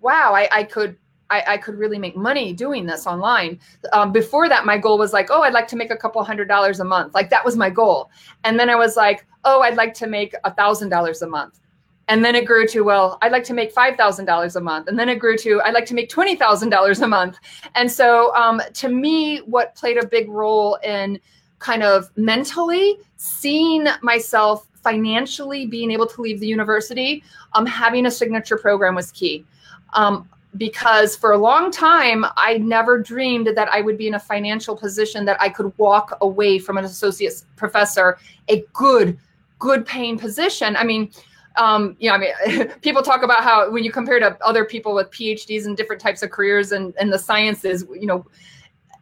wow, 0.00 0.32
I, 0.34 0.48
I 0.50 0.64
could 0.64 0.96
I, 1.30 1.44
I 1.46 1.56
could 1.56 1.76
really 1.78 1.98
make 1.98 2.16
money 2.16 2.52
doing 2.52 2.86
this 2.86 3.06
online. 3.06 3.58
Um, 3.92 4.12
before 4.12 4.48
that, 4.48 4.66
my 4.66 4.76
goal 4.76 4.98
was 4.98 5.12
like, 5.12 5.28
oh, 5.30 5.42
I'd 5.42 5.52
like 5.52 5.68
to 5.68 5.76
make 5.76 5.90
a 5.90 5.96
couple 5.96 6.22
hundred 6.22 6.48
dollars 6.48 6.80
a 6.80 6.84
month. 6.84 7.14
Like 7.14 7.30
that 7.30 7.44
was 7.44 7.56
my 7.56 7.70
goal. 7.70 8.10
And 8.44 8.58
then 8.58 8.68
I 8.68 8.74
was 8.74 8.96
like, 8.96 9.26
oh, 9.44 9.62
I'd 9.62 9.76
like 9.76 9.94
to 9.94 10.06
make 10.06 10.34
a 10.44 10.52
thousand 10.52 10.88
dollars 10.90 11.22
a 11.22 11.26
month. 11.26 11.60
And 12.08 12.24
then 12.24 12.34
it 12.34 12.44
grew 12.44 12.66
to, 12.66 12.80
well, 12.80 13.18
I'd 13.22 13.30
like 13.30 13.44
to 13.44 13.54
make 13.54 13.72
$5,000 13.72 14.56
a 14.56 14.60
month. 14.60 14.88
And 14.88 14.98
then 14.98 15.08
it 15.08 15.20
grew 15.20 15.36
to, 15.38 15.60
I'd 15.64 15.74
like 15.74 15.86
to 15.86 15.94
make 15.94 16.10
$20,000 16.10 17.02
a 17.02 17.06
month. 17.06 17.38
And 17.76 17.90
so 17.90 18.34
um, 18.34 18.60
to 18.74 18.88
me, 18.88 19.38
what 19.38 19.76
played 19.76 19.96
a 19.96 20.04
big 20.04 20.28
role 20.28 20.74
in 20.82 21.20
kind 21.60 21.84
of 21.84 22.10
mentally 22.16 22.98
seeing 23.16 23.86
myself 24.02 24.66
financially 24.82 25.66
being 25.66 25.92
able 25.92 26.06
to 26.08 26.20
leave 26.20 26.40
the 26.40 26.48
university, 26.48 27.22
um, 27.52 27.64
having 27.64 28.06
a 28.06 28.10
signature 28.10 28.56
program 28.56 28.96
was 28.96 29.12
key. 29.12 29.44
Um, 29.92 30.28
because 30.56 31.16
for 31.16 31.32
a 31.32 31.38
long 31.38 31.70
time 31.70 32.24
I 32.36 32.58
never 32.58 32.98
dreamed 32.98 33.48
that 33.48 33.68
I 33.72 33.80
would 33.80 33.96
be 33.96 34.08
in 34.08 34.14
a 34.14 34.20
financial 34.20 34.76
position 34.76 35.24
that 35.26 35.40
I 35.40 35.48
could 35.48 35.76
walk 35.78 36.16
away 36.20 36.58
from 36.58 36.76
an 36.76 36.84
associate 36.84 37.42
professor, 37.56 38.18
a 38.48 38.64
good, 38.72 39.18
good 39.58 39.86
paying 39.86 40.18
position. 40.18 40.76
I 40.76 40.84
mean, 40.84 41.10
um, 41.56 41.96
you 41.98 42.08
know, 42.08 42.16
I 42.16 42.18
mean, 42.18 42.68
people 42.82 43.02
talk 43.02 43.22
about 43.22 43.42
how 43.42 43.70
when 43.70 43.84
you 43.84 43.92
compare 43.92 44.18
to 44.18 44.36
other 44.44 44.64
people 44.64 44.94
with 44.94 45.10
PhDs 45.10 45.66
and 45.66 45.76
different 45.76 46.00
types 46.00 46.22
of 46.22 46.30
careers 46.30 46.72
and, 46.72 46.94
and 46.98 47.12
the 47.12 47.18
sciences, 47.18 47.84
you 47.92 48.06
know, 48.06 48.26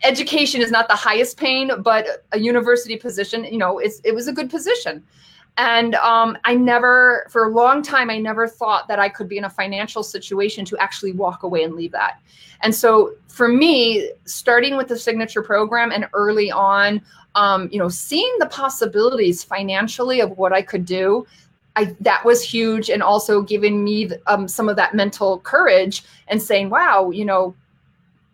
education 0.05 0.61
is 0.61 0.71
not 0.71 0.89
the 0.89 0.95
highest 0.95 1.39
paying, 1.39 1.71
but 1.83 2.25
a 2.33 2.39
university 2.39 2.97
position, 2.97 3.45
you 3.45 3.59
know, 3.59 3.79
it's, 3.79 4.01
it 4.05 4.15
was 4.15 4.29
a 4.29 4.33
good 4.33 4.51
position. 4.51 5.03
And 5.59 5.97
um, 5.97 6.39
I 6.45 6.55
never, 6.55 7.27
for 7.29 7.47
a 7.47 7.51
long 7.51 7.83
time, 7.83 8.11
I 8.11 8.19
never 8.19 8.47
thought 8.47 8.87
that 8.87 9.01
I 9.01 9.09
could 9.09 9.29
be 9.29 9.39
in 9.39 9.45
a 9.45 9.51
financial 9.51 10.05
situation 10.05 10.65
to 10.67 10.79
actually 10.79 11.13
walk 11.13 11.43
away 11.43 11.65
and 11.65 11.75
leave 11.75 11.91
that. 11.93 12.21
And 12.63 12.73
so 12.73 13.15
for 13.27 13.49
me, 13.49 14.11
starting 14.25 14.77
with 14.77 14.87
the 14.87 14.97
signature 14.97 15.43
program 15.43 15.91
and 15.91 16.07
early 16.13 16.51
on, 16.53 17.03
um, 17.35 17.69
you 17.73 17.79
know, 17.79 17.89
seeing 17.89 18.33
the 18.39 18.47
possibilities 18.47 19.43
financially 19.43 20.21
of 20.21 20.39
what 20.39 20.53
I 20.53 20.63
could 20.63 20.85
do, 20.85 21.27
I, 21.75 21.97
that 22.01 22.25
was 22.25 22.41
huge. 22.41 22.89
And 22.89 23.03
also 23.03 23.43
giving 23.43 23.83
me 23.83 24.11
um, 24.29 24.47
some 24.47 24.69
of 24.69 24.77
that 24.77 24.95
mental 24.95 25.41
courage 25.41 26.05
and 26.29 26.41
saying, 26.41 26.71
wow, 26.71 27.11
you 27.11 27.25
know, 27.25 27.55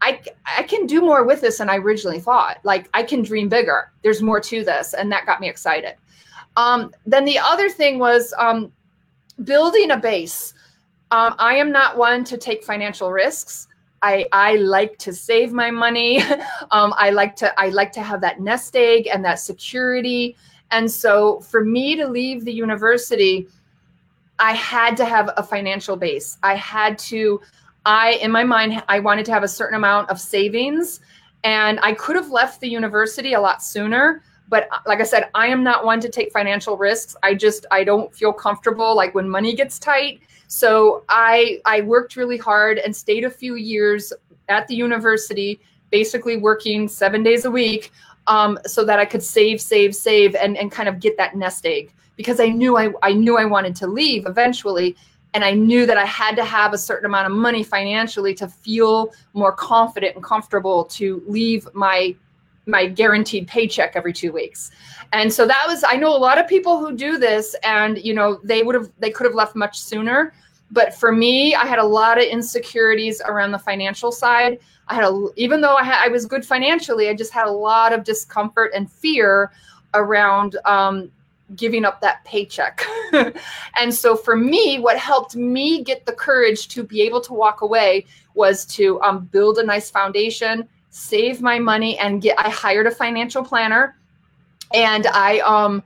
I, 0.02 0.20
I 0.58 0.62
can 0.64 0.86
do 0.86 1.00
more 1.00 1.24
with 1.24 1.40
this 1.40 1.56
than 1.56 1.70
I 1.70 1.76
originally 1.76 2.20
thought. 2.20 2.58
Like 2.64 2.90
I 2.92 3.02
can 3.02 3.22
dream 3.22 3.48
bigger. 3.48 3.90
There's 4.02 4.20
more 4.20 4.40
to 4.40 4.62
this. 4.62 4.92
And 4.92 5.10
that 5.10 5.24
got 5.24 5.40
me 5.40 5.48
excited. 5.48 5.94
Um, 6.56 6.92
then 7.06 7.24
the 7.24 7.38
other 7.38 7.68
thing 7.68 7.98
was 7.98 8.32
um, 8.38 8.72
building 9.42 9.90
a 9.90 9.96
base. 9.96 10.54
Um, 11.10 11.34
I 11.38 11.54
am 11.56 11.70
not 11.70 11.96
one 11.96 12.24
to 12.24 12.36
take 12.36 12.64
financial 12.64 13.10
risks. 13.10 13.68
I, 14.02 14.26
I 14.32 14.56
like 14.56 14.98
to 14.98 15.12
save 15.12 15.52
my 15.52 15.70
money. 15.70 16.20
um, 16.70 16.94
I 16.96 17.10
like 17.10 17.36
to 17.36 17.58
I 17.58 17.70
like 17.70 17.90
to 17.92 18.02
have 18.02 18.20
that 18.20 18.40
nest 18.40 18.76
egg 18.76 19.08
and 19.08 19.24
that 19.24 19.38
security. 19.38 20.36
And 20.70 20.90
so 20.90 21.40
for 21.40 21.64
me 21.64 21.96
to 21.96 22.06
leave 22.06 22.44
the 22.44 22.52
university, 22.52 23.48
I 24.38 24.52
had 24.52 24.96
to 24.98 25.04
have 25.04 25.30
a 25.36 25.42
financial 25.42 25.96
base. 25.96 26.36
I 26.42 26.54
had 26.56 26.98
to 27.10 27.40
I 27.86 28.12
in 28.14 28.30
my 28.30 28.44
mind 28.44 28.82
I 28.88 29.00
wanted 29.00 29.24
to 29.26 29.32
have 29.32 29.42
a 29.42 29.48
certain 29.48 29.76
amount 29.76 30.10
of 30.10 30.20
savings 30.20 31.00
and 31.44 31.78
I 31.82 31.92
could 31.92 32.16
have 32.16 32.30
left 32.30 32.60
the 32.60 32.68
university 32.68 33.34
a 33.34 33.40
lot 33.40 33.62
sooner, 33.62 34.22
but 34.48 34.68
uh, 34.72 34.78
like 34.86 35.00
I 35.00 35.04
said, 35.04 35.30
I 35.34 35.46
am 35.46 35.62
not 35.62 35.84
one 35.84 36.00
to 36.00 36.08
take 36.08 36.32
financial 36.32 36.76
risks. 36.76 37.16
I 37.22 37.34
just 37.34 37.66
I 37.70 37.84
don't 37.84 38.14
feel 38.14 38.32
comfortable 38.32 38.94
like 38.94 39.14
when 39.14 39.28
money 39.28 39.54
gets 39.54 39.78
tight 39.78 40.20
so 40.46 41.04
I 41.08 41.60
I 41.64 41.80
worked 41.80 42.16
really 42.16 42.36
hard 42.36 42.78
and 42.78 42.94
stayed 42.94 43.24
a 43.24 43.30
few 43.30 43.56
years 43.56 44.12
at 44.48 44.68
the 44.68 44.74
university, 44.74 45.60
basically 45.90 46.36
working 46.36 46.86
seven 46.86 47.22
days 47.22 47.44
a 47.44 47.50
week, 47.50 47.92
um, 48.26 48.58
so 48.66 48.84
that 48.84 48.98
I 48.98 49.04
could 49.04 49.22
save, 49.22 49.60
save, 49.60 49.96
save, 49.96 50.34
and 50.34 50.56
and 50.56 50.70
kind 50.70 50.88
of 50.88 51.00
get 51.00 51.16
that 51.16 51.36
nest 51.36 51.66
egg 51.66 51.92
because 52.16 52.40
I 52.40 52.48
knew 52.48 52.76
I 52.76 52.92
I 53.02 53.12
knew 53.12 53.36
I 53.36 53.44
wanted 53.44 53.74
to 53.76 53.86
leave 53.86 54.26
eventually. 54.26 54.96
And 55.32 55.44
I 55.44 55.50
knew 55.50 55.84
that 55.86 55.98
I 55.98 56.04
had 56.04 56.36
to 56.36 56.44
have 56.44 56.72
a 56.72 56.78
certain 56.78 57.06
amount 57.06 57.26
of 57.26 57.32
money 57.32 57.64
financially 57.64 58.34
to 58.34 58.46
feel 58.46 59.12
more 59.32 59.50
confident 59.50 60.14
and 60.14 60.22
comfortable 60.22 60.84
to 60.84 61.24
leave 61.26 61.66
my 61.74 62.14
my 62.66 62.86
guaranteed 62.86 63.46
paycheck 63.46 63.92
every 63.94 64.12
two 64.12 64.32
weeks. 64.32 64.70
And 65.12 65.32
so 65.32 65.46
that 65.46 65.64
was 65.66 65.84
i 65.84 65.96
know 65.96 66.16
a 66.16 66.18
lot 66.18 66.38
of 66.38 66.48
people 66.48 66.78
who 66.78 66.96
do 66.96 67.18
this 67.18 67.54
and 67.62 67.98
you 67.98 68.14
know 68.14 68.40
they 68.42 68.62
would 68.62 68.74
have 68.74 68.90
they 68.98 69.10
could 69.10 69.26
have 69.26 69.34
left 69.34 69.54
much 69.54 69.78
sooner. 69.78 70.34
But 70.70 70.94
for 70.94 71.12
me 71.12 71.54
i 71.54 71.66
had 71.66 71.78
a 71.78 71.84
lot 71.84 72.18
of 72.18 72.24
insecurities 72.24 73.20
around 73.24 73.52
the 73.52 73.58
financial 73.58 74.10
side. 74.10 74.58
I 74.88 74.94
had 74.94 75.04
a 75.04 75.28
even 75.36 75.60
though 75.60 75.76
i 75.76 75.84
had 75.84 76.02
i 76.04 76.08
was 76.08 76.26
good 76.26 76.44
financially 76.44 77.08
i 77.08 77.14
just 77.14 77.32
had 77.32 77.46
a 77.46 77.52
lot 77.52 77.92
of 77.92 78.04
discomfort 78.04 78.72
and 78.74 78.90
fear 78.90 79.52
around 79.94 80.56
um, 80.64 81.10
giving 81.54 81.84
up 81.84 82.00
that 82.00 82.24
paycheck. 82.24 82.84
And 83.76 83.94
so 83.94 84.16
for 84.16 84.36
me 84.36 84.78
what 84.78 84.96
helped 84.98 85.36
me 85.36 85.84
get 85.84 86.06
the 86.06 86.12
courage 86.12 86.68
to 86.68 86.82
be 86.82 87.02
able 87.02 87.20
to 87.20 87.32
walk 87.32 87.60
away 87.60 88.06
was 88.34 88.64
to 88.66 89.00
um, 89.02 89.26
build 89.26 89.58
a 89.58 89.62
nice 89.62 89.90
foundation 89.90 90.68
save 90.96 91.42
my 91.42 91.58
money 91.58 91.98
and 91.98 92.22
get 92.22 92.38
I 92.38 92.48
hired 92.48 92.86
a 92.86 92.90
financial 92.90 93.42
planner 93.44 93.96
and 94.72 95.08
I 95.08 95.40
um 95.40 95.82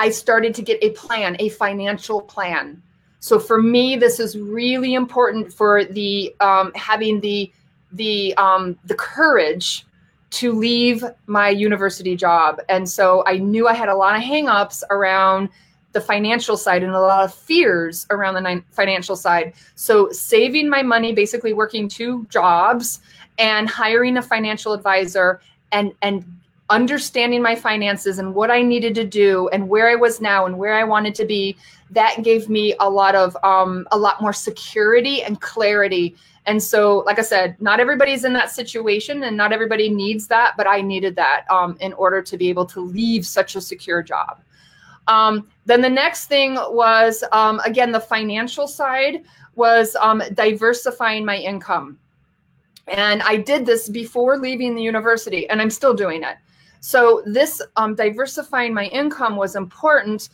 I 0.00 0.10
started 0.10 0.52
to 0.56 0.62
get 0.62 0.82
a 0.82 0.90
plan, 0.90 1.36
a 1.38 1.48
financial 1.50 2.20
plan. 2.20 2.82
So 3.20 3.38
for 3.38 3.62
me, 3.62 3.96
this 3.96 4.18
is 4.18 4.36
really 4.36 4.94
important 4.94 5.52
for 5.52 5.84
the 5.84 6.34
um, 6.40 6.72
having 6.74 7.20
the 7.20 7.52
the 7.92 8.34
um, 8.36 8.76
the 8.84 8.94
courage 8.94 9.86
to 10.30 10.52
leave 10.52 11.04
my 11.26 11.48
university 11.48 12.16
job. 12.16 12.60
And 12.68 12.88
so 12.88 13.24
I 13.26 13.38
knew 13.38 13.68
I 13.68 13.74
had 13.74 13.88
a 13.88 13.96
lot 13.96 14.16
of 14.16 14.22
hangups 14.22 14.82
around 14.90 15.50
the 15.92 16.00
financial 16.00 16.56
side 16.56 16.82
and 16.82 16.92
a 16.92 17.00
lot 17.00 17.24
of 17.24 17.34
fears 17.34 18.06
around 18.10 18.34
the 18.34 18.62
financial 18.70 19.16
side. 19.16 19.54
So 19.74 20.10
saving 20.10 20.68
my 20.68 20.82
money, 20.82 21.12
basically 21.12 21.54
working 21.54 21.88
two 21.88 22.26
jobs 22.26 23.00
and 23.38 23.68
hiring 23.68 24.16
a 24.16 24.22
financial 24.22 24.72
advisor 24.72 25.40
and 25.72 25.92
and 26.02 26.24
understanding 26.70 27.40
my 27.40 27.54
finances 27.54 28.18
and 28.18 28.34
what 28.34 28.50
I 28.50 28.60
needed 28.62 28.94
to 28.96 29.04
do 29.04 29.48
and 29.52 29.68
where 29.68 29.88
I 29.88 29.94
was 29.94 30.20
now 30.20 30.44
and 30.44 30.58
where 30.58 30.74
I 30.74 30.84
wanted 30.84 31.14
to 31.14 31.24
be, 31.24 31.56
that 31.90 32.22
gave 32.22 32.50
me 32.50 32.74
a 32.80 32.88
lot 32.88 33.14
of 33.14 33.36
um, 33.42 33.86
a 33.90 33.98
lot 33.98 34.20
more 34.20 34.32
security 34.32 35.22
and 35.22 35.40
clarity. 35.40 36.14
And 36.44 36.62
so, 36.62 36.98
like 37.00 37.18
I 37.18 37.22
said, 37.22 37.60
not 37.60 37.80
everybody's 37.80 38.24
in 38.24 38.32
that 38.34 38.50
situation 38.50 39.22
and 39.24 39.36
not 39.36 39.52
everybody 39.52 39.88
needs 39.88 40.26
that, 40.28 40.54
but 40.56 40.66
I 40.66 40.80
needed 40.80 41.16
that 41.16 41.44
um, 41.50 41.76
in 41.80 41.92
order 41.94 42.22
to 42.22 42.36
be 42.36 42.48
able 42.48 42.66
to 42.66 42.80
leave 42.80 43.26
such 43.26 43.56
a 43.56 43.60
secure 43.60 44.02
job. 44.02 44.40
Um, 45.06 45.48
then 45.64 45.80
the 45.80 45.88
next 45.88 46.26
thing 46.26 46.54
was, 46.54 47.24
um, 47.32 47.60
again, 47.60 47.92
the 47.92 48.00
financial 48.00 48.66
side 48.66 49.24
was 49.56 49.96
um, 49.96 50.22
diversifying 50.34 51.24
my 51.24 51.36
income. 51.36 51.98
And 52.90 53.22
I 53.22 53.36
did 53.36 53.66
this 53.66 53.88
before 53.88 54.38
leaving 54.38 54.74
the 54.74 54.82
university, 54.82 55.48
and 55.48 55.60
I'm 55.60 55.70
still 55.70 55.94
doing 55.94 56.22
it. 56.22 56.36
So, 56.80 57.22
this 57.26 57.60
um, 57.76 57.94
diversifying 57.94 58.72
my 58.72 58.84
income 58.86 59.36
was 59.36 59.56
important, 59.56 60.28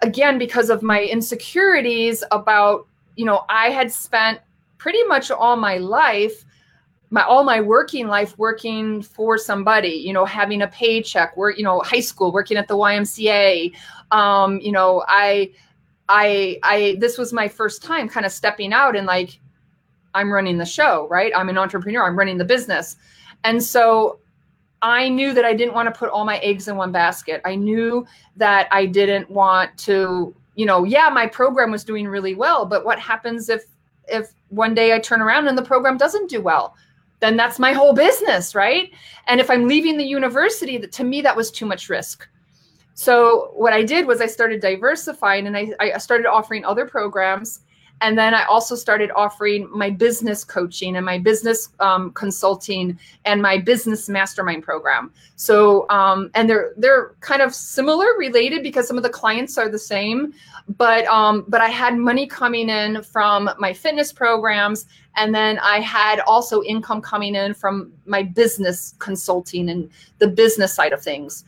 again, 0.00 0.38
because 0.38 0.70
of 0.70 0.82
my 0.82 1.02
insecurities 1.02 2.24
about, 2.30 2.86
you 3.16 3.24
know, 3.24 3.44
I 3.48 3.70
had 3.70 3.92
spent 3.92 4.40
pretty 4.78 5.02
much 5.04 5.30
all 5.30 5.56
my 5.56 5.76
life 5.78 6.44
my 7.10 7.22
all 7.22 7.44
my 7.44 7.60
working 7.60 8.08
life 8.08 8.36
working 8.38 9.00
for 9.00 9.38
somebody 9.38 9.88
you 9.88 10.12
know 10.12 10.24
having 10.24 10.62
a 10.62 10.66
paycheck 10.68 11.36
work 11.36 11.56
you 11.56 11.64
know 11.64 11.80
high 11.80 12.00
school 12.00 12.32
working 12.32 12.56
at 12.56 12.66
the 12.68 12.74
ymca 12.74 13.72
um 14.10 14.58
you 14.60 14.72
know 14.72 15.04
i 15.06 15.50
i 16.08 16.58
i 16.62 16.96
this 16.98 17.16
was 17.16 17.32
my 17.32 17.46
first 17.46 17.82
time 17.82 18.08
kind 18.08 18.26
of 18.26 18.32
stepping 18.32 18.72
out 18.72 18.96
and 18.96 19.06
like 19.06 19.38
I'm 20.16 20.32
running 20.32 20.58
the 20.58 20.64
show, 20.64 21.06
right? 21.08 21.32
I'm 21.36 21.48
an 21.48 21.58
entrepreneur, 21.58 22.06
I'm 22.06 22.18
running 22.18 22.38
the 22.38 22.44
business. 22.44 22.96
And 23.44 23.62
so 23.62 24.18
I 24.82 25.08
knew 25.08 25.32
that 25.34 25.44
I 25.44 25.54
didn't 25.54 25.74
want 25.74 25.92
to 25.92 25.98
put 25.98 26.10
all 26.10 26.24
my 26.24 26.38
eggs 26.38 26.68
in 26.68 26.76
one 26.76 26.92
basket. 26.92 27.40
I 27.44 27.54
knew 27.54 28.06
that 28.36 28.68
I 28.70 28.86
didn't 28.86 29.30
want 29.30 29.76
to, 29.78 30.34
you 30.54 30.66
know, 30.66 30.84
yeah, 30.84 31.08
my 31.08 31.26
program 31.26 31.70
was 31.70 31.84
doing 31.84 32.08
really 32.08 32.34
well, 32.34 32.66
but 32.66 32.84
what 32.84 32.98
happens 32.98 33.48
if 33.48 33.64
if 34.08 34.32
one 34.50 34.72
day 34.74 34.94
I 34.94 35.00
turn 35.00 35.20
around 35.20 35.48
and 35.48 35.58
the 35.58 35.62
program 35.62 35.96
doesn't 35.96 36.30
do 36.30 36.40
well? 36.40 36.76
Then 37.20 37.36
that's 37.36 37.58
my 37.58 37.72
whole 37.72 37.92
business, 37.92 38.54
right? 38.54 38.92
And 39.26 39.40
if 39.40 39.50
I'm 39.50 39.66
leaving 39.66 39.96
the 39.96 40.04
university, 40.04 40.78
to 40.78 41.04
me 41.04 41.20
that 41.22 41.36
was 41.36 41.50
too 41.50 41.66
much 41.66 41.88
risk. 41.88 42.28
So 42.94 43.50
what 43.54 43.72
I 43.72 43.82
did 43.82 44.06
was 44.06 44.20
I 44.20 44.26
started 44.26 44.60
diversifying 44.60 45.46
and 45.46 45.56
I, 45.56 45.72
I 45.80 45.98
started 45.98 46.26
offering 46.26 46.64
other 46.64 46.86
programs 46.86 47.60
and 48.02 48.18
then 48.18 48.34
I 48.34 48.44
also 48.44 48.74
started 48.74 49.10
offering 49.16 49.68
my 49.70 49.88
business 49.88 50.44
coaching 50.44 50.96
and 50.96 51.06
my 51.06 51.18
business 51.18 51.70
um, 51.80 52.10
consulting 52.12 52.98
and 53.24 53.40
my 53.40 53.58
business 53.58 54.08
mastermind 54.08 54.64
program. 54.64 55.12
So, 55.36 55.88
um, 55.88 56.30
and 56.34 56.48
they're 56.48 56.74
they're 56.76 57.14
kind 57.20 57.40
of 57.40 57.54
similar, 57.54 58.06
related 58.18 58.62
because 58.62 58.86
some 58.86 58.98
of 58.98 59.02
the 59.02 59.08
clients 59.10 59.56
are 59.56 59.68
the 59.70 59.78
same. 59.78 60.34
But 60.76 61.06
um, 61.06 61.44
but 61.48 61.60
I 61.60 61.68
had 61.68 61.96
money 61.96 62.26
coming 62.26 62.68
in 62.68 63.02
from 63.02 63.48
my 63.58 63.72
fitness 63.72 64.12
programs, 64.12 64.86
and 65.16 65.34
then 65.34 65.58
I 65.60 65.80
had 65.80 66.20
also 66.20 66.62
income 66.62 67.00
coming 67.00 67.34
in 67.34 67.54
from 67.54 67.92
my 68.04 68.22
business 68.22 68.94
consulting 68.98 69.70
and 69.70 69.90
the 70.18 70.28
business 70.28 70.74
side 70.74 70.92
of 70.92 71.00
things. 71.02 71.44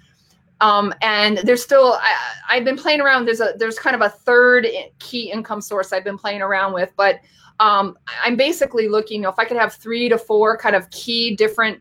Um, 0.60 0.92
and 1.02 1.38
there's 1.38 1.62
still 1.62 1.98
I, 2.48 2.56
have 2.56 2.64
been 2.64 2.76
playing 2.76 3.00
around. 3.00 3.26
There's 3.26 3.40
a 3.40 3.54
there's 3.56 3.78
kind 3.78 3.94
of 3.94 4.02
a 4.02 4.08
third 4.08 4.66
key 4.98 5.30
income 5.30 5.60
source 5.60 5.92
I've 5.92 6.04
been 6.04 6.18
playing 6.18 6.42
around 6.42 6.72
with, 6.72 6.92
but 6.96 7.20
um, 7.60 7.96
I'm 8.24 8.36
basically 8.36 8.88
looking. 8.88 9.18
You 9.18 9.22
know, 9.24 9.28
if 9.30 9.38
I 9.38 9.44
could 9.44 9.56
have 9.56 9.74
three 9.74 10.08
to 10.08 10.18
four 10.18 10.56
kind 10.56 10.74
of 10.74 10.90
key 10.90 11.36
different 11.36 11.80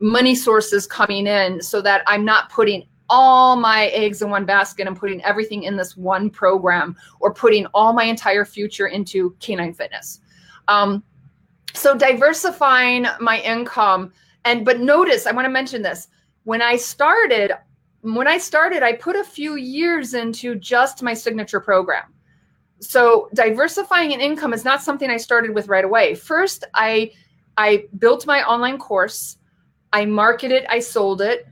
money 0.00 0.34
sources 0.34 0.86
coming 0.86 1.26
in, 1.26 1.62
so 1.62 1.80
that 1.82 2.02
I'm 2.06 2.24
not 2.24 2.50
putting 2.50 2.86
all 3.08 3.54
my 3.54 3.86
eggs 3.86 4.20
in 4.20 4.30
one 4.30 4.44
basket 4.44 4.88
and 4.88 4.96
putting 4.96 5.22
everything 5.22 5.62
in 5.62 5.76
this 5.76 5.96
one 5.96 6.28
program, 6.28 6.96
or 7.20 7.32
putting 7.32 7.66
all 7.66 7.92
my 7.92 8.04
entire 8.04 8.44
future 8.44 8.88
into 8.88 9.36
canine 9.38 9.72
fitness. 9.72 10.20
Um, 10.66 11.04
so 11.74 11.96
diversifying 11.96 13.06
my 13.20 13.40
income, 13.40 14.12
and 14.44 14.64
but 14.64 14.80
notice 14.80 15.28
I 15.28 15.32
want 15.32 15.44
to 15.44 15.50
mention 15.50 15.82
this 15.82 16.08
when 16.42 16.62
I 16.62 16.76
started, 16.76 17.52
when 18.14 18.28
I 18.28 18.38
started, 18.38 18.82
I 18.82 18.92
put 18.92 19.16
a 19.16 19.24
few 19.24 19.56
years 19.56 20.14
into 20.14 20.54
just 20.54 21.02
my 21.02 21.12
signature 21.12 21.60
program. 21.60 22.04
So 22.80 23.28
diversifying 23.34 24.12
an 24.12 24.20
income 24.20 24.52
is 24.52 24.64
not 24.64 24.82
something 24.82 25.10
I 25.10 25.16
started 25.16 25.54
with 25.54 25.68
right 25.68 25.84
away. 25.84 26.14
First, 26.14 26.64
I 26.74 27.12
I 27.56 27.86
built 27.98 28.26
my 28.26 28.44
online 28.44 28.78
course, 28.78 29.38
I 29.92 30.04
marketed, 30.04 30.66
I 30.68 30.78
sold 30.78 31.22
it. 31.22 31.48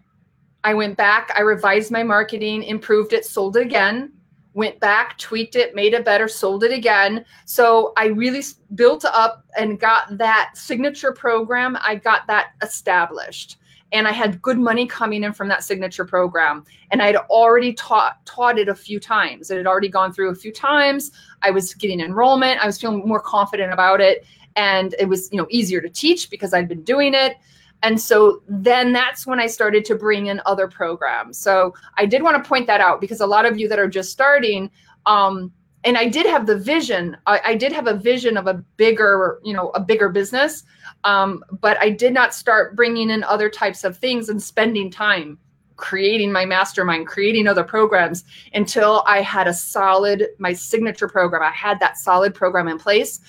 I 0.65 0.75
went 0.75 0.97
back, 0.97 1.33
I 1.35 1.41
revised 1.41 1.91
my 1.91 2.03
marketing, 2.03 2.63
improved 2.63 3.15
it, 3.15 3.25
sold 3.25 3.57
it 3.57 3.63
again, 3.63 4.13
went 4.53 4.79
back, 4.81 5.19
tweaked 5.19 5.57
it, 5.57 5.75
made 5.75 5.93
it 5.93 6.05
better, 6.05 6.29
sold 6.29 6.63
it 6.63 6.73
again. 6.73 7.25
So 7.47 7.93
I 7.97 8.07
really 8.07 8.43
built 8.75 9.05
up 9.05 9.45
and 9.59 9.81
got 9.81 10.17
that 10.19 10.53
signature 10.55 11.13
program, 11.13 11.77
I 11.81 11.97
got 11.97 12.27
that 12.29 12.53
established 12.63 13.57
and 13.93 14.09
I 14.09 14.13
had 14.13 14.43
good 14.43 14.59
money 14.59 14.87
coming 14.87 15.23
in 15.23 15.33
from 15.33 15.49
that 15.49 15.63
signature 15.63 16.05
program. 16.05 16.65
And 16.91 17.01
I 17.01 17.07
had 17.07 17.17
already 17.17 17.73
taught 17.73 18.25
taught 18.27 18.59
it 18.59 18.69
a 18.69 18.75
few 18.75 18.99
times. 18.99 19.51
It 19.51 19.57
had 19.57 19.67
already 19.67 19.89
gone 19.89 20.13
through 20.13 20.31
a 20.31 20.35
few 20.35 20.53
times. 20.53 21.13
I 21.43 21.51
was 21.51 21.75
getting 21.75 22.01
enrollment. 22.01 22.61
I 22.61 22.67
was 22.67 22.81
feeling 22.81 23.07
more 23.07 23.21
confident 23.21 23.73
about 23.73 24.01
it, 24.01 24.27
and 24.57 24.95
it 24.99 25.09
was 25.09 25.31
you 25.33 25.39
know 25.39 25.47
easier 25.51 25.81
to 25.81 25.89
teach 25.89 26.31
because 26.31 26.53
I'd 26.53 26.69
been 26.69 26.83
doing 26.83 27.15
it. 27.15 27.37
And 27.83 28.01
so 28.01 28.43
then 28.49 28.93
that's 28.93 29.27
when 29.27 29.39
I 29.39 29.47
started 29.47 29.85
to 29.87 29.95
bring 29.95 30.27
in 30.27 30.41
other 30.47 30.67
programs. 30.67 31.39
So 31.39 31.75
I 31.99 32.07
did 32.07 32.23
want 32.23 32.43
to 32.43 32.49
point 32.49 32.67
that 32.67 32.81
out 32.81 32.99
because 32.99 33.21
a 33.21 33.27
lot 33.27 33.45
of 33.45 33.59
you 33.59 33.69
that 33.69 33.79
are 33.79 33.89
just 33.89 34.11
starting, 34.11 34.71
um, 35.05 35.53
and 35.85 35.99
I 35.99 36.09
did 36.09 36.27
have 36.27 36.47
the 36.47 36.57
vision. 36.57 37.17
I, 37.27 37.41
I, 37.45 37.55
did 37.55 37.73
have 37.73 37.87
a 37.87 37.95
vision 37.95 38.37
of 38.37 38.47
a 38.47 38.55
bigger, 38.55 39.39
you 39.45 39.53
know, 39.53 39.69
a 39.71 39.81
bigger 39.81 40.09
business. 40.09 40.65
Um, 41.05 41.45
but 41.61 41.79
I 41.81 41.91
did 41.91 42.15
not 42.15 42.35
start 42.35 42.75
bringing 42.75 43.11
in 43.11 43.23
other 43.23 43.51
types 43.51 43.85
of 43.85 43.99
things 43.99 44.29
and 44.29 44.43
spending 44.43 44.91
time 44.91 45.39
creating 45.77 46.33
my 46.33 46.45
mastermind, 46.45 47.07
creating 47.07 47.47
other 47.47 47.65
programs 47.65 48.25
until 48.55 49.03
I 49.07 49.21
had 49.21 49.49
a 49.49 49.55
solid, 49.55 50.29
my 50.39 50.53
signature 50.53 51.09
program. 51.09 51.43
I 51.43 51.51
had 51.51 51.81
that 51.81 51.99
solid 51.99 52.35
program 52.35 52.69
in 52.69 52.79
place 52.79 53.21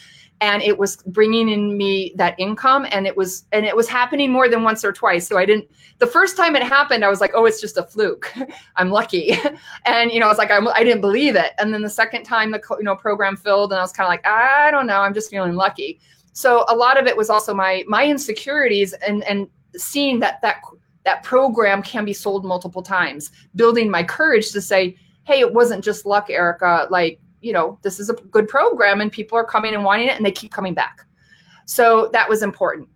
and 0.42 0.62
it 0.62 0.78
was 0.78 0.98
bringing 1.08 1.50
in 1.50 1.78
me 1.78 2.14
that 2.16 2.36
income 2.38 2.86
and 2.92 3.08
it 3.08 3.16
was 3.16 3.46
and 3.52 3.66
it 3.66 3.76
was 3.76 3.88
happening 3.88 4.32
more 4.32 4.50
than 4.50 4.64
once 4.64 4.84
or 4.84 4.92
twice. 4.92 5.28
So 5.28 5.38
i 5.38 5.46
didn't 5.46 5.70
the 6.00 6.08
first 6.08 6.36
time 6.36 6.56
it 6.56 6.64
happened 6.64 7.06
i 7.06 7.10
was 7.10 7.22
like 7.22 7.32
oh 7.34 7.46
it's 7.46 7.62
just 7.62 7.78
a 7.78 7.84
fluke. 7.84 8.34
I'm 8.76 8.90
lucky. 8.90 9.38
And 9.86 10.12
you 10.12 10.20
know 10.20 10.26
i 10.26 10.30
was 10.30 10.38
like 10.38 10.52
I'm, 10.52 10.68
i 10.70 10.84
didn't 10.84 11.02
believe 11.02 11.36
it. 11.36 11.54
And 11.58 11.74
then 11.74 11.82
the 11.82 11.90
second 11.90 12.24
time 12.24 12.52
the 12.52 12.62
you 12.78 12.84
know 12.84 12.96
program 12.96 13.38
filled 13.38 13.72
and 13.72 13.80
i 13.80 13.82
was 13.82 13.92
kind 13.92 14.06
of 14.06 14.10
like 14.10 14.26
i 14.26 14.70
don't 14.72 14.88
know 14.88 15.02
i'm 15.02 15.14
just 15.14 15.30
feeling 15.30 15.56
lucky. 15.56 16.00
So 16.34 16.66
a 16.68 16.76
lot 16.76 17.00
of 17.00 17.08
it 17.08 17.16
was 17.16 17.30
also 17.30 17.54
my 17.54 17.84
my 17.88 18.06
insecurities 18.06 18.94
and 18.94 19.24
and 19.24 19.48
seeing 19.76 20.20
that 20.20 20.42
that 20.42 20.62
that 21.06 21.24
program 21.24 21.82
can 21.84 22.04
be 22.04 22.14
sold 22.14 22.44
multiple 22.46 22.82
times. 22.82 23.32
Building 23.56 23.90
my 23.90 24.04
courage 24.04 24.52
to 24.52 24.62
say 24.62 24.98
hey 25.24 25.40
it 25.40 25.54
wasn't 25.54 25.84
just 25.84 26.06
luck 26.06 26.30
erica. 26.30 26.88
Like 26.90 27.20
you 27.46 27.54
know, 27.54 27.78
this 27.84 28.00
is 28.00 28.10
a 28.10 28.14
good 28.14 28.48
program 28.48 29.02
and 29.02 29.12
people 29.12 29.38
are 29.38 29.46
coming 29.46 29.76
and 29.76 29.84
wanting 29.84 30.08
it 30.08 30.18
and 30.18 30.26
they 30.26 30.32
keep 30.32 30.52
coming 30.52 30.74
back. 30.74 31.06
So 31.66 32.10
that 32.12 32.28
was 32.28 32.42
important. 32.42 32.90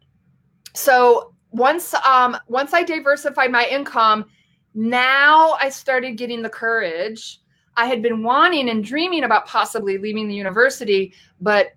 So 0.73 1.35
once 1.51 1.93
um 1.93 2.35
once 2.47 2.73
I 2.73 2.81
diversified 2.81 3.51
my 3.51 3.67
income, 3.67 4.25
now 4.73 5.55
I 5.62 5.69
started 5.69 6.17
getting 6.17 6.41
the 6.41 6.49
courage. 6.49 7.41
I 7.77 7.85
had 7.85 8.01
been 8.01 8.23
wanting 8.23 8.69
and 8.69 8.83
dreaming 8.83 9.23
about 9.23 9.45
possibly 9.45 9.99
leaving 9.99 10.27
the 10.27 10.33
university, 10.33 11.13
but 11.39 11.67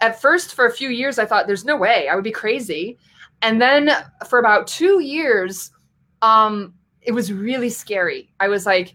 at 0.00 0.20
first 0.20 0.54
for 0.54 0.66
a 0.66 0.72
few 0.72 0.90
years 0.90 1.18
I 1.18 1.26
thought 1.26 1.48
there's 1.48 1.64
no 1.64 1.76
way. 1.76 2.06
I 2.06 2.14
would 2.14 2.22
be 2.22 2.30
crazy. 2.30 2.98
And 3.42 3.60
then 3.60 3.90
for 4.28 4.38
about 4.38 4.68
2 4.68 5.00
years 5.00 5.72
um 6.22 6.74
it 7.00 7.10
was 7.10 7.32
really 7.32 7.68
scary. 7.68 8.32
I 8.38 8.46
was 8.46 8.64
like 8.64 8.94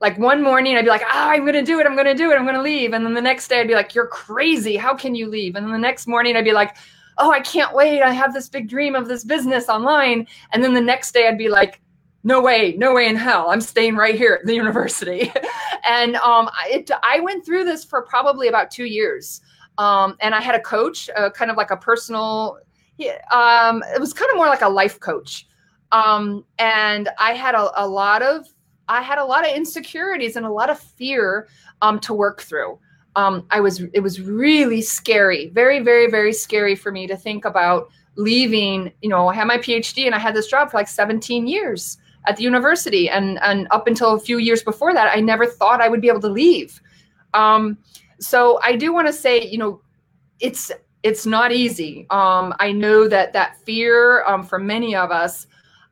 like 0.00 0.18
one 0.18 0.42
morning 0.42 0.76
I'd 0.76 0.84
be 0.84 0.90
like, 0.90 1.02
oh, 1.02 1.28
I'm 1.30 1.44
gonna 1.46 1.62
do 1.62 1.80
it, 1.80 1.86
I'm 1.86 1.96
gonna 1.96 2.14
do 2.14 2.30
it, 2.30 2.36
I'm 2.36 2.44
gonna 2.44 2.62
leave. 2.62 2.92
And 2.92 3.04
then 3.04 3.14
the 3.14 3.22
next 3.22 3.48
day 3.48 3.60
I'd 3.60 3.68
be 3.68 3.74
like, 3.74 3.94
You're 3.94 4.06
crazy. 4.06 4.76
How 4.76 4.94
can 4.94 5.14
you 5.14 5.28
leave? 5.28 5.56
And 5.56 5.64
then 5.64 5.72
the 5.72 5.78
next 5.78 6.06
morning 6.06 6.36
I'd 6.36 6.44
be 6.44 6.52
like, 6.52 6.76
Oh, 7.18 7.30
I 7.30 7.40
can't 7.40 7.74
wait. 7.74 8.02
I 8.02 8.12
have 8.12 8.34
this 8.34 8.48
big 8.48 8.68
dream 8.68 8.94
of 8.94 9.08
this 9.08 9.24
business 9.24 9.68
online. 9.68 10.26
And 10.52 10.62
then 10.62 10.74
the 10.74 10.80
next 10.80 11.12
day 11.12 11.26
I'd 11.28 11.38
be 11.38 11.48
like, 11.48 11.80
no 12.24 12.42
way, 12.42 12.74
no 12.76 12.92
way 12.92 13.08
in 13.08 13.14
hell. 13.14 13.50
I'm 13.50 13.60
staying 13.60 13.94
right 13.94 14.16
here 14.16 14.38
at 14.40 14.46
the 14.46 14.54
university. 14.62 15.32
and 15.88 16.16
um, 16.16 16.50
it, 16.66 16.90
I 17.02 17.20
went 17.20 17.46
through 17.46 17.64
this 17.64 17.84
for 17.84 18.02
probably 18.02 18.48
about 18.48 18.70
two 18.70 18.84
years. 18.84 19.40
Um, 19.78 20.16
and 20.20 20.34
I 20.34 20.40
had 20.40 20.56
a 20.56 20.60
coach, 20.60 21.08
uh, 21.16 21.30
kind 21.30 21.50
of 21.50 21.56
like 21.56 21.70
a 21.70 21.76
personal, 21.76 22.58
um, 23.30 23.84
it 23.94 24.00
was 24.00 24.12
kind 24.12 24.30
of 24.30 24.36
more 24.36 24.48
like 24.48 24.62
a 24.62 24.68
life 24.68 24.98
coach. 24.98 25.46
Um, 25.92 26.44
and 26.58 27.08
I 27.18 27.34
had 27.34 27.54
a, 27.54 27.70
a 27.82 27.86
lot 27.86 28.22
of 28.22 28.48
I 28.88 29.02
had 29.02 29.18
a 29.18 29.24
lot 29.24 29.48
of 29.48 29.54
insecurities 29.54 30.36
and 30.36 30.46
a 30.46 30.50
lot 30.50 30.70
of 30.70 30.78
fear 30.78 31.48
um, 31.82 31.98
to 32.00 32.14
work 32.14 32.42
through. 32.42 32.78
Um, 33.16 33.46
I 33.50 33.60
was 33.60 33.80
it 33.94 34.00
was 34.00 34.20
really 34.20 34.82
scary, 34.82 35.48
very 35.48 35.80
very 35.80 36.10
very 36.10 36.32
scary 36.32 36.74
for 36.74 36.92
me 36.92 37.06
to 37.06 37.16
think 37.16 37.44
about 37.44 37.88
leaving. 38.16 38.92
You 39.02 39.08
know, 39.08 39.28
I 39.28 39.34
had 39.34 39.46
my 39.46 39.58
PhD 39.58 40.06
and 40.06 40.14
I 40.14 40.18
had 40.18 40.34
this 40.34 40.48
job 40.48 40.70
for 40.70 40.76
like 40.76 40.88
17 40.88 41.46
years 41.46 41.98
at 42.26 42.36
the 42.36 42.42
university, 42.42 43.08
and 43.08 43.38
and 43.42 43.68
up 43.70 43.86
until 43.86 44.14
a 44.14 44.20
few 44.20 44.38
years 44.38 44.62
before 44.62 44.92
that, 44.92 45.16
I 45.16 45.20
never 45.20 45.46
thought 45.46 45.80
I 45.80 45.88
would 45.88 46.00
be 46.00 46.08
able 46.08 46.20
to 46.20 46.28
leave. 46.28 46.80
Um, 47.34 47.78
so 48.20 48.60
I 48.62 48.76
do 48.76 48.92
want 48.92 49.06
to 49.06 49.12
say, 49.12 49.46
you 49.46 49.58
know, 49.58 49.80
it's 50.40 50.70
it's 51.02 51.24
not 51.24 51.52
easy. 51.52 52.06
Um, 52.10 52.54
I 52.58 52.72
know 52.72 53.08
that 53.08 53.32
that 53.32 53.56
fear 53.64 54.24
um, 54.24 54.42
for 54.42 54.58
many 54.58 54.94
of 54.96 55.10
us 55.10 55.46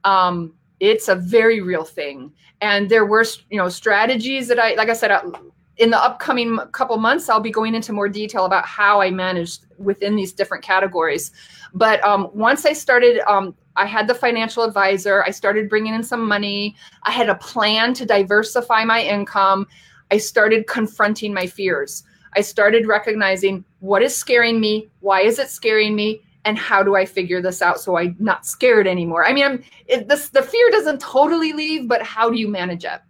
um, 0.04 0.52
it's 0.84 1.08
a 1.08 1.14
very 1.14 1.60
real 1.60 1.84
thing. 1.84 2.32
And 2.60 2.88
there 2.88 3.06
were 3.06 3.24
you 3.50 3.58
know 3.58 3.68
strategies 3.68 4.48
that 4.48 4.58
i 4.58 4.74
like 4.74 4.88
i 4.88 4.92
said 4.92 5.10
uh, 5.10 5.30
in 5.78 5.90
the 5.90 5.98
upcoming 5.98 6.56
couple 6.72 6.96
months 6.98 7.28
i'll 7.28 7.40
be 7.40 7.50
going 7.50 7.74
into 7.74 7.92
more 7.92 8.08
detail 8.08 8.44
about 8.44 8.64
how 8.64 9.00
i 9.00 9.10
managed 9.10 9.66
within 9.78 10.14
these 10.14 10.32
different 10.32 10.62
categories. 10.62 11.32
But 11.72 12.02
um, 12.04 12.30
once 12.32 12.64
i 12.64 12.72
started 12.72 13.20
um, 13.30 13.54
i 13.76 13.86
had 13.86 14.06
the 14.06 14.14
financial 14.14 14.62
advisor 14.62 15.24
i 15.24 15.30
started 15.30 15.68
bringing 15.68 15.94
in 15.94 16.02
some 16.02 16.26
money 16.26 16.76
i 17.02 17.10
had 17.10 17.28
a 17.28 17.34
plan 17.34 17.92
to 17.94 18.06
diversify 18.06 18.84
my 18.84 19.02
income 19.02 19.66
i 20.10 20.16
started 20.16 20.66
confronting 20.66 21.34
my 21.34 21.46
fears. 21.46 22.04
I 22.36 22.40
started 22.40 22.88
recognizing 22.88 23.64
what 23.78 24.02
is 24.02 24.16
scaring 24.16 24.60
me 24.60 24.90
why 25.00 25.22
is 25.22 25.38
it 25.38 25.48
scaring 25.48 25.94
me 25.96 26.22
and 26.44 26.58
how 26.58 26.82
do 26.82 26.94
I 26.94 27.04
figure 27.04 27.40
this 27.40 27.62
out 27.62 27.80
so 27.80 27.96
I'm 27.96 28.16
not 28.18 28.46
scared 28.46 28.86
anymore? 28.86 29.24
I 29.26 29.32
mean, 29.32 29.44
I'm 29.44 29.64
it, 29.86 30.08
this 30.08 30.28
the 30.28 30.42
fear 30.42 30.70
doesn't 30.70 31.00
totally 31.00 31.52
leave, 31.52 31.88
but 31.88 32.02
how 32.02 32.30
do 32.30 32.38
you 32.38 32.48
manage 32.48 32.84
it? 32.84 33.00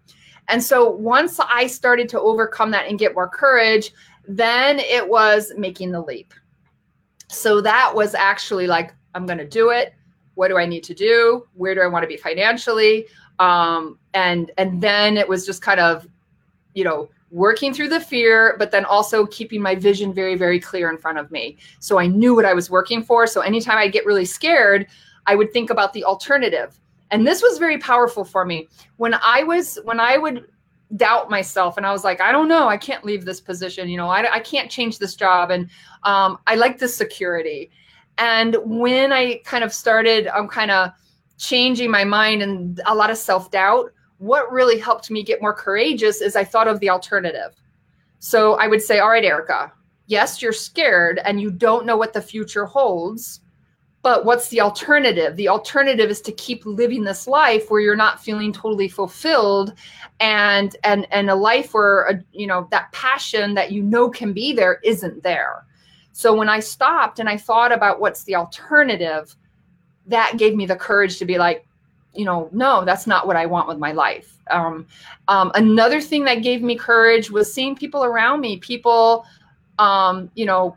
And 0.48 0.62
so 0.62 0.90
once 0.90 1.40
I 1.40 1.66
started 1.66 2.08
to 2.10 2.20
overcome 2.20 2.70
that 2.72 2.86
and 2.86 2.98
get 2.98 3.14
more 3.14 3.28
courage, 3.28 3.92
then 4.28 4.78
it 4.78 5.08
was 5.08 5.52
making 5.56 5.92
the 5.92 6.00
leap. 6.00 6.34
So 7.28 7.60
that 7.62 7.92
was 7.94 8.14
actually 8.14 8.66
like, 8.66 8.94
I'm 9.14 9.26
going 9.26 9.38
to 9.38 9.46
do 9.48 9.70
it. 9.70 9.94
What 10.34 10.48
do 10.48 10.58
I 10.58 10.66
need 10.66 10.84
to 10.84 10.94
do? 10.94 11.46
Where 11.54 11.74
do 11.74 11.80
I 11.80 11.86
want 11.86 12.02
to 12.02 12.08
be 12.08 12.16
financially? 12.16 13.06
Um, 13.38 13.98
and 14.12 14.50
and 14.58 14.80
then 14.80 15.16
it 15.16 15.28
was 15.28 15.46
just 15.46 15.62
kind 15.62 15.80
of, 15.80 16.06
you 16.74 16.84
know, 16.84 17.08
working 17.34 17.74
through 17.74 17.88
the 17.88 17.98
fear, 17.98 18.54
but 18.60 18.70
then 18.70 18.84
also 18.84 19.26
keeping 19.26 19.60
my 19.60 19.74
vision 19.74 20.14
very, 20.14 20.36
very 20.36 20.60
clear 20.60 20.88
in 20.88 20.96
front 20.96 21.18
of 21.18 21.32
me. 21.32 21.58
So 21.80 21.98
I 21.98 22.06
knew 22.06 22.32
what 22.32 22.44
I 22.44 22.54
was 22.54 22.70
working 22.70 23.02
for. 23.02 23.26
So 23.26 23.40
anytime 23.40 23.76
I 23.76 23.88
get 23.88 24.06
really 24.06 24.24
scared, 24.24 24.86
I 25.26 25.34
would 25.34 25.52
think 25.52 25.70
about 25.70 25.92
the 25.92 26.04
alternative. 26.04 26.78
And 27.10 27.26
this 27.26 27.42
was 27.42 27.58
very 27.58 27.78
powerful 27.78 28.24
for 28.24 28.44
me. 28.44 28.68
When 28.98 29.14
I 29.14 29.42
was, 29.42 29.80
when 29.82 29.98
I 29.98 30.16
would 30.16 30.46
doubt 30.94 31.28
myself 31.28 31.76
and 31.76 31.84
I 31.84 31.90
was 31.90 32.04
like, 32.04 32.20
I 32.20 32.30
don't 32.30 32.46
know, 32.46 32.68
I 32.68 32.76
can't 32.76 33.04
leave 33.04 33.24
this 33.24 33.40
position. 33.40 33.88
You 33.88 33.96
know, 33.96 34.08
I, 34.08 34.34
I 34.34 34.38
can't 34.38 34.70
change 34.70 35.00
this 35.00 35.16
job. 35.16 35.50
And 35.50 35.68
um, 36.04 36.38
I 36.46 36.54
like 36.54 36.78
this 36.78 36.96
security. 36.96 37.68
And 38.16 38.56
when 38.64 39.12
I 39.12 39.40
kind 39.44 39.64
of 39.64 39.72
started, 39.72 40.28
I'm 40.28 40.42
um, 40.42 40.48
kind 40.48 40.70
of 40.70 40.92
changing 41.36 41.90
my 41.90 42.04
mind 42.04 42.42
and 42.42 42.80
a 42.86 42.94
lot 42.94 43.10
of 43.10 43.16
self 43.16 43.50
doubt, 43.50 43.90
what 44.24 44.50
really 44.50 44.78
helped 44.78 45.10
me 45.10 45.22
get 45.22 45.42
more 45.42 45.52
courageous 45.52 46.22
is 46.22 46.34
I 46.34 46.44
thought 46.44 46.66
of 46.66 46.80
the 46.80 46.88
alternative. 46.88 47.54
So 48.20 48.54
I 48.54 48.66
would 48.66 48.80
say, 48.80 48.98
all 48.98 49.10
right, 49.10 49.24
Erica, 49.24 49.70
yes, 50.06 50.40
you're 50.40 50.52
scared 50.52 51.20
and 51.26 51.42
you 51.42 51.50
don't 51.50 51.84
know 51.84 51.98
what 51.98 52.14
the 52.14 52.22
future 52.22 52.64
holds, 52.64 53.40
but 54.00 54.24
what's 54.24 54.48
the 54.48 54.62
alternative? 54.62 55.36
The 55.36 55.48
alternative 55.48 56.08
is 56.08 56.22
to 56.22 56.32
keep 56.32 56.64
living 56.64 57.04
this 57.04 57.26
life 57.26 57.70
where 57.70 57.82
you're 57.82 57.96
not 57.96 58.18
feeling 58.18 58.50
totally 58.50 58.88
fulfilled 58.88 59.74
and 60.20 60.74
and 60.84 61.06
and 61.10 61.28
a 61.28 61.34
life 61.34 61.74
where 61.74 62.08
a, 62.08 62.24
you 62.32 62.46
know 62.46 62.66
that 62.70 62.92
passion 62.92 63.52
that 63.54 63.72
you 63.72 63.82
know 63.82 64.08
can 64.08 64.32
be 64.32 64.54
there 64.54 64.80
isn't 64.84 65.22
there. 65.22 65.66
So 66.12 66.34
when 66.34 66.48
I 66.48 66.60
stopped 66.60 67.18
and 67.18 67.28
I 67.28 67.36
thought 67.36 67.72
about 67.72 68.00
what's 68.00 68.24
the 68.24 68.36
alternative, 68.36 69.36
that 70.06 70.38
gave 70.38 70.54
me 70.54 70.64
the 70.64 70.76
courage 70.76 71.18
to 71.18 71.26
be 71.26 71.36
like, 71.36 71.66
you 72.14 72.24
know, 72.24 72.48
no, 72.52 72.84
that's 72.84 73.06
not 73.06 73.26
what 73.26 73.36
I 73.36 73.46
want 73.46 73.68
with 73.68 73.78
my 73.78 73.92
life. 73.92 74.38
Um, 74.50 74.86
um, 75.28 75.50
another 75.54 76.00
thing 76.00 76.24
that 76.24 76.42
gave 76.42 76.62
me 76.62 76.76
courage 76.76 77.30
was 77.30 77.52
seeing 77.52 77.74
people 77.74 78.04
around 78.04 78.40
me, 78.40 78.58
people, 78.58 79.26
um, 79.78 80.30
you 80.34 80.46
know, 80.46 80.76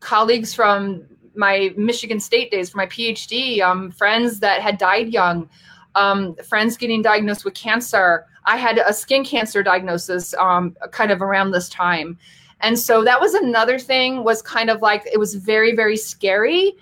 colleagues 0.00 0.54
from 0.54 1.04
my 1.34 1.72
Michigan 1.76 2.20
State 2.20 2.50
days, 2.50 2.70
from 2.70 2.78
my 2.78 2.86
PhD, 2.86 3.60
um, 3.60 3.90
friends 3.90 4.40
that 4.40 4.60
had 4.60 4.78
died 4.78 5.08
young, 5.12 5.48
um, 5.94 6.34
friends 6.36 6.76
getting 6.76 7.02
diagnosed 7.02 7.44
with 7.44 7.54
cancer. 7.54 8.26
I 8.44 8.56
had 8.56 8.78
a 8.78 8.92
skin 8.92 9.24
cancer 9.24 9.62
diagnosis 9.62 10.34
um, 10.34 10.76
kind 10.90 11.10
of 11.10 11.22
around 11.22 11.50
this 11.50 11.68
time. 11.68 12.18
And 12.60 12.78
so 12.78 13.04
that 13.04 13.20
was 13.20 13.34
another 13.34 13.78
thing 13.78 14.22
was 14.22 14.42
kind 14.42 14.70
of 14.70 14.82
like, 14.82 15.06
it 15.12 15.18
was 15.18 15.34
very, 15.34 15.74
very 15.74 15.96
scary. 15.96 16.72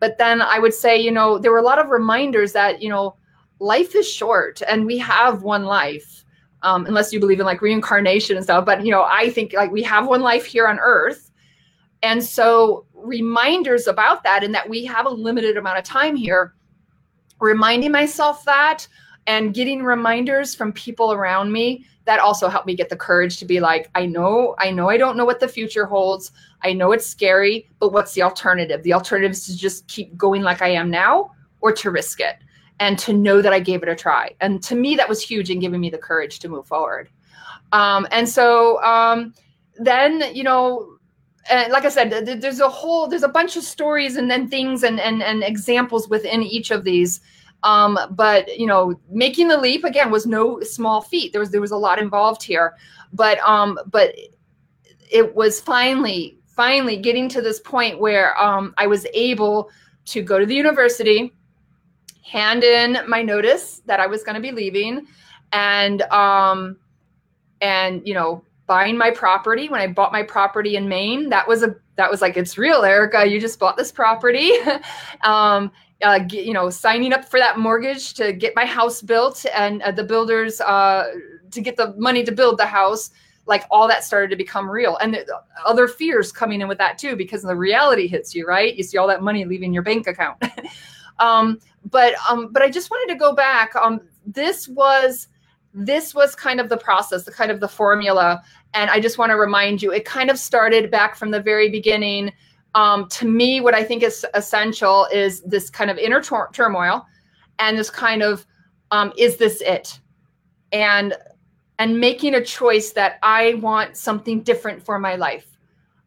But 0.00 0.18
then 0.18 0.42
I 0.42 0.58
would 0.58 0.74
say, 0.74 0.96
you 0.96 1.10
know, 1.10 1.38
there 1.38 1.52
were 1.52 1.58
a 1.58 1.62
lot 1.62 1.78
of 1.78 1.90
reminders 1.90 2.52
that, 2.52 2.82
you 2.82 2.88
know, 2.88 3.14
life 3.60 3.94
is 3.94 4.08
short 4.08 4.62
and 4.68 4.86
we 4.86 4.98
have 4.98 5.42
one 5.42 5.64
life 5.64 6.24
um, 6.62 6.86
unless 6.86 7.12
you 7.12 7.20
believe 7.20 7.40
in 7.40 7.46
like 7.46 7.62
reincarnation 7.62 8.36
and 8.36 8.44
stuff 8.44 8.64
but 8.64 8.84
you 8.84 8.90
know 8.90 9.04
i 9.04 9.30
think 9.30 9.52
like 9.52 9.70
we 9.70 9.82
have 9.82 10.06
one 10.06 10.20
life 10.20 10.44
here 10.44 10.66
on 10.66 10.78
earth. 10.80 11.28
And 12.02 12.22
so 12.22 12.86
reminders 12.94 13.86
about 13.86 14.22
that 14.22 14.44
and 14.44 14.54
that 14.54 14.68
we 14.68 14.84
have 14.84 15.06
a 15.06 15.10
limited 15.10 15.56
amount 15.56 15.78
of 15.78 15.84
time 15.84 16.14
here 16.14 16.54
reminding 17.40 17.92
myself 17.92 18.44
that 18.44 18.86
and 19.26 19.54
getting 19.54 19.82
reminders 19.82 20.54
from 20.54 20.72
people 20.72 21.12
around 21.12 21.52
me 21.52 21.84
that 22.04 22.18
also 22.18 22.48
helped 22.48 22.66
me 22.66 22.74
get 22.74 22.88
the 22.88 22.96
courage 22.96 23.36
to 23.38 23.44
be 23.44 23.60
like 23.60 23.90
i 23.94 24.04
know 24.04 24.54
i 24.58 24.70
know 24.70 24.88
i 24.88 24.96
don't 24.96 25.16
know 25.16 25.24
what 25.24 25.40
the 25.40 25.48
future 25.48 25.86
holds. 25.86 26.32
I 26.62 26.72
know 26.72 26.92
it's 26.92 27.06
scary 27.06 27.68
but 27.78 27.92
what's 27.92 28.14
the 28.14 28.22
alternative? 28.22 28.82
The 28.82 28.94
alternative 28.94 29.32
is 29.32 29.46
to 29.46 29.56
just 29.56 29.86
keep 29.86 30.16
going 30.16 30.42
like 30.42 30.62
i 30.62 30.68
am 30.68 30.90
now 30.90 31.32
or 31.60 31.72
to 31.72 31.90
risk 31.90 32.20
it 32.20 32.36
and 32.80 32.98
to 33.00 33.12
know 33.12 33.42
that 33.42 33.52
I 33.52 33.60
gave 33.60 33.82
it 33.82 33.88
a 33.88 33.96
try. 33.96 34.34
And 34.40 34.62
to 34.64 34.74
me, 34.74 34.96
that 34.96 35.08
was 35.08 35.20
huge 35.20 35.50
in 35.50 35.60
giving 35.60 35.80
me 35.80 35.90
the 35.90 35.98
courage 35.98 36.38
to 36.40 36.48
move 36.48 36.66
forward. 36.66 37.08
Um, 37.72 38.06
and 38.10 38.28
so 38.28 38.82
um, 38.82 39.34
then 39.76 40.34
you 40.34 40.44
know 40.44 40.98
and 41.50 41.72
like 41.72 41.84
I 41.84 41.88
said, 41.88 42.10
there's 42.10 42.60
a 42.60 42.68
whole, 42.68 43.06
there's 43.06 43.22
a 43.22 43.28
bunch 43.28 43.56
of 43.56 43.62
stories 43.62 44.16
and 44.16 44.30
then 44.30 44.48
things 44.48 44.82
and 44.82 45.00
and 45.00 45.22
and 45.22 45.42
examples 45.42 46.08
within 46.08 46.42
each 46.42 46.70
of 46.70 46.84
these. 46.84 47.20
Um, 47.62 47.98
but 48.10 48.58
you 48.58 48.66
know, 48.66 49.00
making 49.10 49.48
the 49.48 49.58
leap 49.58 49.84
again 49.84 50.10
was 50.10 50.26
no 50.26 50.60
small 50.62 51.00
feat. 51.00 51.32
There 51.32 51.40
was 51.40 51.50
there 51.50 51.60
was 51.60 51.70
a 51.70 51.76
lot 51.76 51.98
involved 51.98 52.42
here, 52.42 52.74
but 53.12 53.38
um, 53.40 53.78
but 53.86 54.14
it 55.10 55.34
was 55.34 55.60
finally 55.60 56.38
finally 56.46 56.96
getting 56.96 57.28
to 57.30 57.40
this 57.40 57.60
point 57.60 57.98
where 57.98 58.38
um, 58.40 58.74
I 58.78 58.86
was 58.86 59.06
able 59.14 59.70
to 60.06 60.22
go 60.22 60.38
to 60.38 60.46
the 60.46 60.54
university, 60.54 61.32
hand 62.28 62.62
in 62.62 62.98
my 63.08 63.22
notice 63.22 63.80
that 63.86 64.00
I 64.00 64.06
was 64.06 64.22
going 64.22 64.34
to 64.34 64.40
be 64.40 64.52
leaving, 64.52 65.06
and 65.52 66.02
um, 66.02 66.76
and 67.60 68.06
you 68.06 68.14
know 68.14 68.44
buying 68.66 68.98
my 68.98 69.10
property. 69.10 69.68
When 69.68 69.80
i 69.80 69.86
bought 69.86 70.12
my 70.12 70.22
property 70.22 70.76
in 70.76 70.88
maine 70.88 71.30
that 71.30 71.48
was 71.48 71.62
a 71.62 71.74
that 71.96 72.10
was 72.10 72.20
like 72.20 72.36
it's 72.36 72.58
real 72.58 72.84
erica. 72.84 73.26
You 73.26 73.40
just 73.40 73.58
bought 73.58 73.76
this 73.76 73.92
property. 73.92 74.52
Um, 75.24 75.72
uh, 76.00 76.20
get, 76.20 76.44
you 76.44 76.52
know 76.52 76.70
signing 76.70 77.12
up 77.12 77.24
for 77.24 77.40
that 77.40 77.58
mortgage 77.58 78.14
to 78.14 78.32
get 78.32 78.54
my 78.54 78.64
house 78.64 79.02
built 79.02 79.44
and 79.52 79.82
uh, 79.82 79.90
the 79.90 80.04
builders 80.04 80.60
uh, 80.60 81.10
to 81.50 81.60
get 81.60 81.76
the 81.76 81.92
money 81.96 82.22
to 82.22 82.30
build 82.30 82.56
the 82.56 82.66
house 82.66 83.10
like 83.46 83.64
all 83.70 83.88
that 83.88 84.04
started 84.04 84.28
to 84.28 84.36
become 84.36 84.70
real. 84.70 84.98
And 84.98 85.14
the, 85.14 85.26
other 85.64 85.88
fears 85.88 86.30
coming 86.30 86.60
in 86.60 86.68
with 86.68 86.78
that 86.78 86.98
too 86.98 87.16
because 87.16 87.42
the 87.42 87.56
reality 87.56 88.06
hits 88.06 88.34
you 88.34 88.46
right? 88.46 88.76
You 88.76 88.84
see 88.84 88.98
all 88.98 89.08
that 89.08 89.22
money 89.22 89.44
leaving 89.44 89.72
your 89.72 89.82
bank 89.82 90.06
account. 90.06 90.42
Um, 91.20 91.58
but 91.84 92.14
um, 92.28 92.52
but 92.52 92.62
i 92.62 92.70
just 92.70 92.90
wanted 92.90 93.12
to 93.12 93.18
go 93.18 93.34
back 93.34 93.74
um, 93.76 94.00
this 94.26 94.68
was 94.68 95.28
this 95.74 96.14
was 96.14 96.34
kind 96.34 96.60
of 96.60 96.68
the 96.68 96.76
process, 96.76 97.24
the 97.24 97.30
kind 97.30 97.50
of 97.50 97.60
the 97.60 97.68
formula. 97.68 98.42
And 98.74 98.90
I 98.90 99.00
just 99.00 99.18
want 99.18 99.30
to 99.30 99.36
remind 99.36 99.82
you, 99.82 99.92
it 99.92 100.04
kind 100.04 100.30
of 100.30 100.38
started 100.38 100.90
back 100.90 101.14
from 101.14 101.30
the 101.30 101.40
very 101.40 101.70
beginning. 101.70 102.32
Um, 102.74 103.08
to 103.10 103.26
me, 103.26 103.60
what 103.60 103.74
I 103.74 103.84
think 103.84 104.02
is 104.02 104.26
essential 104.34 105.06
is 105.12 105.42
this 105.42 105.70
kind 105.70 105.90
of 105.90 105.98
inner 105.98 106.20
tur- 106.22 106.50
turmoil 106.52 107.06
and 107.58 107.78
this 107.78 107.90
kind 107.90 108.22
of, 108.22 108.46
um, 108.90 109.12
is 109.16 109.36
this 109.36 109.60
it? 109.60 110.00
And 110.72 111.14
and 111.80 112.00
making 112.00 112.34
a 112.34 112.44
choice 112.44 112.90
that 112.90 113.20
I 113.22 113.54
want 113.54 113.96
something 113.96 114.42
different 114.42 114.84
for 114.84 114.98
my 114.98 115.14
life. 115.14 115.56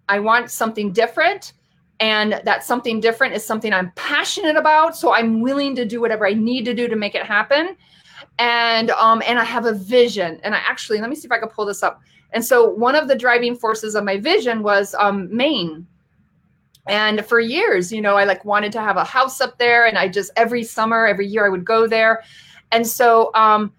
I 0.09 0.19
want 0.19 0.51
something 0.51 0.91
different 0.91 1.53
and 2.02 2.41
that 2.43 2.66
something 2.66 2.99
different 2.99 3.34
is 3.36 3.45
something 3.45 3.72
I'm 3.72 3.91
passionate 3.91 4.58
about. 4.58 4.97
So 4.97 5.14
I'm 5.14 5.39
willing 5.39 5.76
to 5.76 5.86
do 5.86 6.02
whatever 6.02 6.28
I 6.28 6.34
need 6.34 6.66
to 6.66 6.74
do 6.74 6.88
to 6.89 6.95
make 6.97 7.16
it 7.16 7.24
happen 7.24 7.78
and 8.39 8.89
um 8.91 9.22
and 9.26 9.39
I 9.39 9.43
have 9.43 9.66
a 9.66 9.74
vision. 9.74 10.39
And 10.43 10.54
I 10.54 10.58
actually 10.60 10.99
let 10.99 11.10
me 11.10 11.16
see 11.16 11.28
if 11.28 11.32
I 11.32 11.38
can 11.38 11.49
pull 11.49 11.66
this 11.66 11.84
up. 11.84 12.02
And 12.34 12.43
so 12.43 12.70
one 12.70 12.95
of 12.95 13.08
the 13.08 13.16
driving 13.16 13.56
forces 13.56 13.95
of 13.95 14.04
my 14.04 14.18
vision 14.18 14.64
was 14.64 14.95
um 14.99 15.34
Maine. 15.36 15.88
And 16.88 17.24
for 17.26 17.39
years, 17.39 17.91
you 17.91 18.02
know, 18.02 18.18
I 18.18 18.24
like 18.24 18.43
wanted 18.43 18.72
to 18.72 18.82
have 18.82 18.97
a 18.97 19.04
house 19.04 19.39
up 19.39 19.60
there 19.60 19.86
and 19.86 19.97
I 19.97 20.08
just 20.08 20.32
every 20.36 20.64
summer, 20.64 21.06
every 21.06 21.28
year 21.28 21.45
I 21.45 21.49
would 21.49 21.66
go 21.66 21.88
there. 21.88 22.24
And 22.72 22.86
so 22.86 23.32
um 23.36 23.74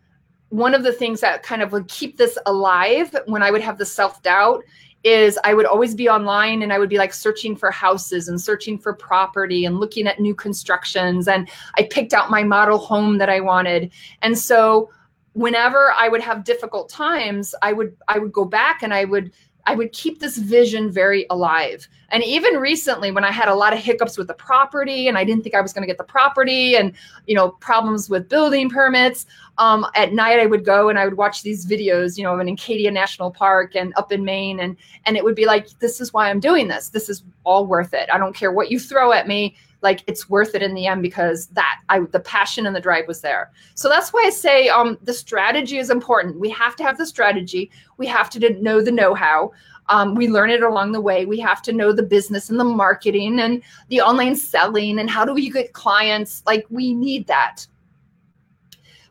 one 0.50 0.74
of 0.74 0.82
the 0.82 0.92
things 0.92 1.20
that 1.20 1.42
kind 1.42 1.62
of 1.62 1.72
would 1.72 1.88
keep 1.88 2.18
this 2.18 2.38
alive 2.46 3.16
when 3.26 3.42
I 3.42 3.50
would 3.50 3.62
have 3.62 3.78
the 3.78 3.86
self-doubt 3.86 4.62
is 5.04 5.38
I 5.44 5.54
would 5.54 5.66
always 5.66 5.94
be 5.94 6.08
online 6.08 6.62
and 6.62 6.72
I 6.72 6.78
would 6.78 6.88
be 6.88 6.98
like 6.98 7.12
searching 7.12 7.56
for 7.56 7.70
houses 7.70 8.28
and 8.28 8.40
searching 8.40 8.78
for 8.78 8.92
property 8.92 9.64
and 9.64 9.80
looking 9.80 10.06
at 10.06 10.20
new 10.20 10.34
constructions. 10.34 11.26
And 11.26 11.48
I 11.76 11.84
picked 11.84 12.12
out 12.12 12.30
my 12.30 12.42
model 12.44 12.78
home 12.78 13.18
that 13.18 13.28
I 13.28 13.40
wanted. 13.40 13.90
And 14.22 14.38
so 14.38 14.90
whenever 15.32 15.92
I 15.92 16.08
would 16.08 16.20
have 16.20 16.44
difficult 16.44 16.88
times, 16.88 17.54
I 17.62 17.72
would 17.72 17.96
I 18.08 18.18
would 18.18 18.32
go 18.32 18.44
back 18.44 18.82
and 18.82 18.94
I 18.94 19.04
would 19.04 19.32
I 19.66 19.74
would 19.74 19.92
keep 19.92 20.18
this 20.18 20.38
vision 20.38 20.90
very 20.90 21.26
alive. 21.30 21.88
And 22.10 22.22
even 22.24 22.54
recently, 22.54 23.12
when 23.12 23.24
I 23.24 23.30
had 23.30 23.48
a 23.48 23.54
lot 23.54 23.72
of 23.72 23.78
hiccups 23.78 24.18
with 24.18 24.26
the 24.26 24.34
property 24.34 25.08
and 25.08 25.16
I 25.16 25.24
didn't 25.24 25.42
think 25.44 25.54
I 25.54 25.60
was 25.60 25.72
going 25.72 25.82
to 25.82 25.86
get 25.86 25.98
the 25.98 26.04
property 26.04 26.74
and, 26.76 26.92
you 27.26 27.34
know, 27.34 27.50
problems 27.50 28.10
with 28.10 28.28
building 28.28 28.68
permits, 28.68 29.26
um, 29.58 29.86
at 29.94 30.12
night 30.12 30.40
I 30.40 30.46
would 30.46 30.64
go 30.64 30.88
and 30.88 30.98
I 30.98 31.04
would 31.04 31.16
watch 31.16 31.42
these 31.42 31.64
videos, 31.64 32.18
you 32.18 32.24
know, 32.24 32.38
in 32.38 32.48
Acadia 32.48 32.90
National 32.90 33.30
Park 33.30 33.76
and 33.76 33.92
up 33.96 34.10
in 34.10 34.24
Maine. 34.24 34.60
And, 34.60 34.76
and 35.06 35.16
it 35.16 35.24
would 35.24 35.36
be 35.36 35.46
like, 35.46 35.68
this 35.78 36.00
is 36.00 36.12
why 36.12 36.28
I'm 36.28 36.40
doing 36.40 36.68
this. 36.68 36.88
This 36.88 37.08
is 37.08 37.22
all 37.44 37.66
worth 37.66 37.94
it. 37.94 38.08
I 38.12 38.18
don't 38.18 38.34
care 38.34 38.52
what 38.52 38.70
you 38.70 38.80
throw 38.80 39.12
at 39.12 39.28
me 39.28 39.56
like 39.82 40.02
it's 40.06 40.30
worth 40.30 40.54
it 40.54 40.62
in 40.62 40.74
the 40.74 40.86
end 40.86 41.02
because 41.02 41.48
that 41.48 41.80
I 41.88 42.00
the 42.00 42.20
passion 42.20 42.66
and 42.66 42.74
the 42.74 42.80
drive 42.80 43.06
was 43.08 43.20
there. 43.20 43.50
So 43.74 43.88
that's 43.88 44.12
why 44.12 44.24
I 44.26 44.30
say 44.30 44.68
um, 44.68 44.96
the 45.02 45.12
strategy 45.12 45.78
is 45.78 45.90
important. 45.90 46.38
We 46.38 46.50
have 46.50 46.76
to 46.76 46.84
have 46.84 46.98
the 46.98 47.06
strategy. 47.06 47.70
We 47.98 48.06
have 48.06 48.30
to 48.30 48.50
know 48.60 48.80
the 48.80 48.92
know-how. 48.92 49.52
Um, 49.88 50.14
we 50.14 50.28
learn 50.28 50.50
it 50.50 50.62
along 50.62 50.92
the 50.92 51.00
way. 51.00 51.26
We 51.26 51.40
have 51.40 51.60
to 51.62 51.72
know 51.72 51.92
the 51.92 52.04
business 52.04 52.50
and 52.50 52.58
the 52.58 52.64
marketing 52.64 53.40
and 53.40 53.62
the 53.88 54.00
online 54.00 54.36
selling 54.36 55.00
and 55.00 55.10
how 55.10 55.24
do 55.24 55.34
we 55.34 55.50
get 55.50 55.72
clients. 55.72 56.42
Like 56.46 56.64
we 56.70 56.94
need 56.94 57.26
that. 57.26 57.66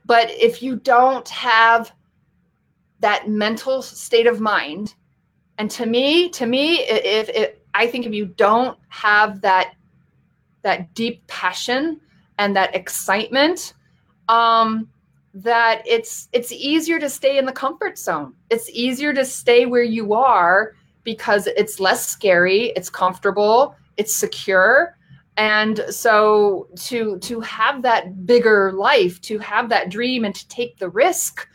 But 0.06 0.32
if 0.32 0.64
you 0.64 0.78
don't 0.78 1.28
have 1.30 1.92
that 3.02 3.30
mental 3.30 3.82
state 3.82 4.28
of 4.28 4.40
mind, 4.40 4.96
and 5.58 5.70
to 5.72 5.86
me, 5.86 6.30
to 6.30 6.46
me, 6.46 6.80
if, 6.80 7.30
if 7.30 7.56
I 7.74 7.86
think 7.88 8.06
if 8.06 8.14
you 8.14 8.26
don't 8.26 8.78
have 8.90 9.42
that 9.42 9.76
that 10.64 10.94
deep 10.94 11.26
passion 11.28 12.00
and 12.38 12.56
that 12.56 12.76
excitement 12.76 13.74
um, 14.30 14.88
that 15.34 15.84
it's 15.86 16.28
it's 16.34 16.52
easier 16.52 17.00
to 17.00 17.10
stay 17.10 17.38
in 17.38 17.46
the 17.46 17.52
comfort 17.52 17.98
zone. 17.98 18.34
It's 18.50 18.70
easier 18.70 19.14
to 19.14 19.26
stay 19.26 19.66
where 19.66 19.84
you 19.84 20.14
are 20.14 20.74
because 21.04 21.48
it's 21.48 21.80
less 21.80 22.06
scary 22.08 22.74
it's 22.76 22.90
comfortable 22.90 23.76
it's 23.98 24.16
secure. 24.16 24.98
And 25.38 25.86
so 25.90 26.68
to 26.88 27.20
to 27.20 27.40
have 27.42 27.82
that 27.84 28.26
bigger 28.26 28.72
life 28.74 29.22
to 29.22 29.40
have 29.40 29.70
that 29.70 29.90
dream 29.90 30.26
and 30.26 30.36
to 30.36 30.48
take 30.48 30.78
the 30.78 30.90
risk 30.90 31.48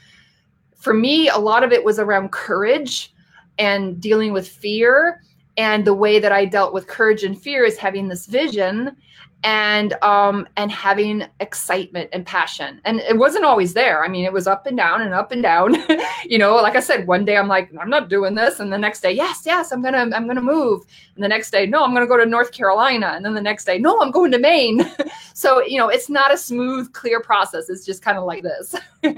for 0.77 0.95
me 0.95 1.29
a 1.29 1.39
lot 1.39 1.65
of 1.65 1.73
it 1.73 1.85
was 1.85 1.99
around 1.99 2.33
courage 2.33 3.13
and 3.59 4.01
dealing 4.01 4.33
with 4.33 4.49
fear 4.49 5.21
and 5.57 5.85
the 5.85 5.95
way 5.95 6.19
that 6.19 6.33
i 6.33 6.45
dealt 6.45 6.73
with 6.73 6.87
courage 6.87 7.25
and 7.25 7.41
fear 7.41 7.65
is 7.65 7.79
having 7.79 8.09
this 8.09 8.27
vision 8.27 8.97
and 9.45 9.93
um 10.03 10.47
and 10.57 10.71
having 10.73 11.25
excitement 11.41 12.11
and 12.13 12.27
passion. 12.27 12.81
And 12.85 13.01
it 13.01 13.17
wasn't 13.17 13.45
always 13.45 13.75
there. 13.75 14.05
I 14.05 14.09
mean 14.09 14.25
it 14.25 14.33
was 14.33 14.47
up 14.47 14.67
and 14.67 14.77
down 14.77 15.03
and 15.03 15.15
up 15.15 15.33
and 15.33 15.43
down. 15.43 15.77
You 16.25 16.39
know 16.39 16.57
like 16.57 16.75
i 16.75 16.81
said 16.81 17.07
one 17.07 17.25
day 17.25 17.37
i'm 17.37 17.47
like 17.47 17.71
i'm 17.81 17.91
not 17.91 18.09
doing 18.09 18.35
this. 18.35 18.59
And 18.59 18.73
the 18.73 18.79
next 18.79 19.01
day 19.01 19.13
yes 19.13 19.43
yes 19.47 19.71
i'm 19.71 19.83
gonna 19.83 19.99
i'm 19.99 20.27
gonna 20.27 20.43
move. 20.43 20.83
And 21.15 21.23
the 21.23 21.29
next 21.29 21.51
day 21.53 21.67
no 21.67 21.85
i'm 21.85 21.95
gonna 21.95 22.07
go 22.07 22.17
to 22.17 22.27
north 22.27 22.51
carolina. 22.51 23.13
And 23.15 23.25
then 23.25 23.35
the 23.35 23.41
next 23.41 23.65
day 23.65 23.79
no 23.79 24.01
i'm 24.01 24.11
going 24.11 24.33
to 24.33 24.39
maine. 24.39 24.91
So 25.35 25.63
you 25.63 25.77
know 25.77 25.89
it's 25.89 26.09
not 26.09 26.33
a 26.33 26.39
smooth 26.39 26.93
clear 26.95 27.21
process. 27.21 27.69
It's 27.69 27.85
just 27.85 28.03
kind 28.03 28.17
of 28.19 28.25
like 28.25 28.43
this. 28.43 28.75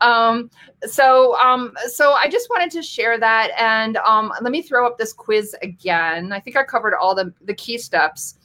Um 0.00 0.50
so 0.86 1.36
um 1.38 1.72
so 1.88 2.12
i 2.12 2.28
just 2.28 2.48
wanted 2.50 2.70
to 2.72 2.82
share 2.82 3.18
that. 3.18 3.50
And 3.58 3.96
um 3.98 4.32
let 4.42 4.52
me 4.52 4.62
throw 4.62 4.86
up 4.86 4.98
this 4.98 5.12
quiz 5.12 5.56
again. 5.62 6.32
I 6.32 6.38
think 6.38 6.56
i 6.56 6.62
covered 6.62 6.94
all 6.94 7.14
the 7.14 7.32
the 7.44 7.54
key 7.54 7.78
steps 7.78 8.36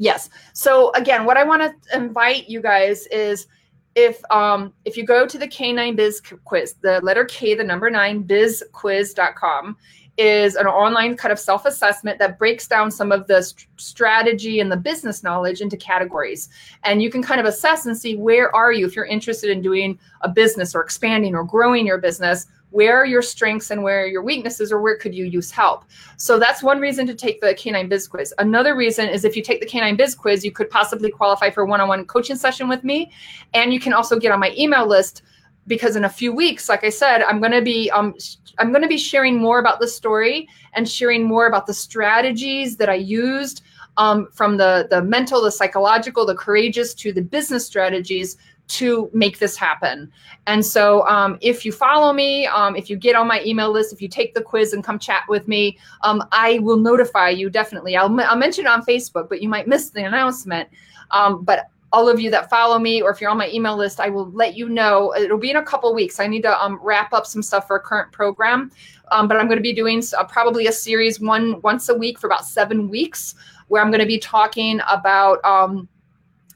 Yes. 0.00 0.30
So 0.54 0.92
again, 0.94 1.26
what 1.26 1.36
I 1.36 1.44
want 1.44 1.60
to 1.60 1.96
invite 1.96 2.48
you 2.48 2.62
guys 2.62 3.06
is 3.08 3.46
if 3.94 4.18
um 4.30 4.72
if 4.86 4.96
you 4.96 5.04
go 5.04 5.26
to 5.26 5.36
the 5.36 5.46
K9 5.46 5.94
Biz 5.94 6.22
quiz, 6.44 6.74
the 6.80 7.00
letter 7.02 7.26
K, 7.26 7.54
the 7.54 7.62
number 7.62 7.90
nine 7.90 8.24
bizquiz.com 8.24 9.76
is 10.16 10.56
an 10.56 10.66
online 10.66 11.16
kind 11.16 11.32
of 11.32 11.38
self-assessment 11.38 12.18
that 12.18 12.38
breaks 12.38 12.66
down 12.66 12.90
some 12.90 13.12
of 13.12 13.26
the 13.26 13.42
st- 13.42 13.68
strategy 13.76 14.60
and 14.60 14.72
the 14.72 14.76
business 14.76 15.22
knowledge 15.22 15.60
into 15.60 15.76
categories 15.76 16.48
and 16.84 17.00
you 17.00 17.10
can 17.10 17.22
kind 17.22 17.40
of 17.40 17.46
assess 17.46 17.86
and 17.86 17.96
see 17.96 18.16
where 18.16 18.54
are 18.54 18.72
you 18.72 18.86
if 18.86 18.96
you're 18.96 19.04
interested 19.06 19.50
in 19.50 19.62
doing 19.62 19.98
a 20.22 20.28
business 20.28 20.74
or 20.74 20.82
expanding 20.82 21.34
or 21.34 21.44
growing 21.44 21.86
your 21.86 21.96
business 21.96 22.46
where 22.70 22.96
are 22.96 23.06
your 23.06 23.22
strengths 23.22 23.70
and 23.70 23.82
where 23.82 24.02
are 24.02 24.06
your 24.06 24.22
weaknesses 24.22 24.72
or 24.72 24.80
where 24.80 24.96
could 24.96 25.14
you 25.14 25.24
use 25.24 25.50
help? 25.50 25.84
So 26.16 26.38
that's 26.38 26.62
one 26.62 26.80
reason 26.80 27.06
to 27.06 27.14
take 27.14 27.40
the 27.40 27.48
k9 27.48 27.88
biz 27.88 28.08
quiz. 28.08 28.32
Another 28.38 28.76
reason 28.76 29.08
is 29.08 29.24
if 29.24 29.36
you 29.36 29.42
take 29.42 29.60
the 29.60 29.66
k9 29.66 29.96
biz 29.96 30.14
quiz 30.14 30.44
you 30.44 30.52
could 30.52 30.70
possibly 30.70 31.10
qualify 31.10 31.50
for 31.50 31.62
a 31.62 31.66
one-on-one 31.66 32.04
coaching 32.06 32.36
session 32.36 32.68
with 32.68 32.84
me. 32.84 33.12
And 33.54 33.72
you 33.72 33.80
can 33.80 33.92
also 33.92 34.18
get 34.18 34.32
on 34.32 34.40
my 34.40 34.54
email 34.56 34.86
list 34.86 35.22
because 35.66 35.96
in 35.96 36.04
a 36.04 36.08
few 36.08 36.32
weeks 36.32 36.68
like 36.68 36.84
i 36.84 36.88
said 36.88 37.22
i'm 37.22 37.38
going 37.38 37.52
to 37.52 37.62
be 37.62 37.90
um, 37.90 38.14
i'm 38.58 38.70
going 38.70 38.82
to 38.82 38.88
be 38.88 38.98
sharing 38.98 39.38
more 39.38 39.58
about 39.58 39.78
the 39.78 39.86
story 39.86 40.48
and 40.72 40.88
sharing 40.88 41.24
more 41.24 41.46
about 41.46 41.66
the 41.66 41.74
strategies 41.74 42.76
that 42.76 42.88
i 42.88 42.94
used 42.94 43.62
um, 43.96 44.28
from 44.32 44.56
the 44.56 44.86
the 44.90 45.02
mental 45.02 45.42
the 45.42 45.50
psychological 45.50 46.24
the 46.24 46.34
courageous 46.34 46.94
to 46.94 47.12
the 47.12 47.22
business 47.22 47.66
strategies 47.66 48.36
to 48.70 49.10
make 49.12 49.38
this 49.38 49.56
happen. 49.56 50.10
And 50.46 50.64
so, 50.64 51.06
um, 51.08 51.38
if 51.40 51.64
you 51.64 51.72
follow 51.72 52.12
me, 52.12 52.46
um, 52.46 52.76
if 52.76 52.88
you 52.88 52.96
get 52.96 53.16
on 53.16 53.26
my 53.26 53.42
email 53.44 53.70
list, 53.70 53.92
if 53.92 54.00
you 54.00 54.08
take 54.08 54.32
the 54.32 54.40
quiz 54.40 54.72
and 54.72 54.84
come 54.84 54.98
chat 54.98 55.24
with 55.28 55.48
me, 55.48 55.76
um, 56.02 56.22
I 56.30 56.60
will 56.60 56.76
notify 56.76 57.30
you 57.30 57.50
definitely. 57.50 57.96
I'll, 57.96 58.20
I'll 58.20 58.36
mention 58.36 58.66
it 58.66 58.68
on 58.68 58.82
Facebook, 58.82 59.28
but 59.28 59.42
you 59.42 59.48
might 59.48 59.66
miss 59.66 59.90
the 59.90 60.04
announcement. 60.04 60.68
Um, 61.10 61.42
but 61.42 61.68
all 61.92 62.08
of 62.08 62.20
you 62.20 62.30
that 62.30 62.48
follow 62.48 62.78
me, 62.78 63.02
or 63.02 63.10
if 63.10 63.20
you're 63.20 63.30
on 63.30 63.36
my 63.36 63.50
email 63.50 63.76
list, 63.76 63.98
I 63.98 64.08
will 64.08 64.30
let 64.30 64.56
you 64.56 64.68
know. 64.68 65.12
It'll 65.16 65.36
be 65.36 65.50
in 65.50 65.56
a 65.56 65.64
couple 65.64 65.92
weeks. 65.92 66.20
I 66.20 66.28
need 66.28 66.42
to 66.42 66.64
um, 66.64 66.78
wrap 66.80 67.12
up 67.12 67.26
some 67.26 67.42
stuff 67.42 67.66
for 67.66 67.74
a 67.74 67.80
current 67.80 68.12
program, 68.12 68.70
um, 69.10 69.26
but 69.26 69.36
I'm 69.36 69.46
going 69.46 69.58
to 69.58 69.62
be 69.62 69.72
doing 69.72 70.00
uh, 70.16 70.22
probably 70.22 70.68
a 70.68 70.72
series 70.72 71.18
one 71.18 71.60
once 71.62 71.88
a 71.88 71.94
week 71.94 72.20
for 72.20 72.28
about 72.28 72.46
seven 72.46 72.88
weeks, 72.88 73.34
where 73.66 73.82
I'm 73.82 73.90
going 73.90 74.00
to 74.00 74.06
be 74.06 74.18
talking 74.18 74.80
about 74.88 75.40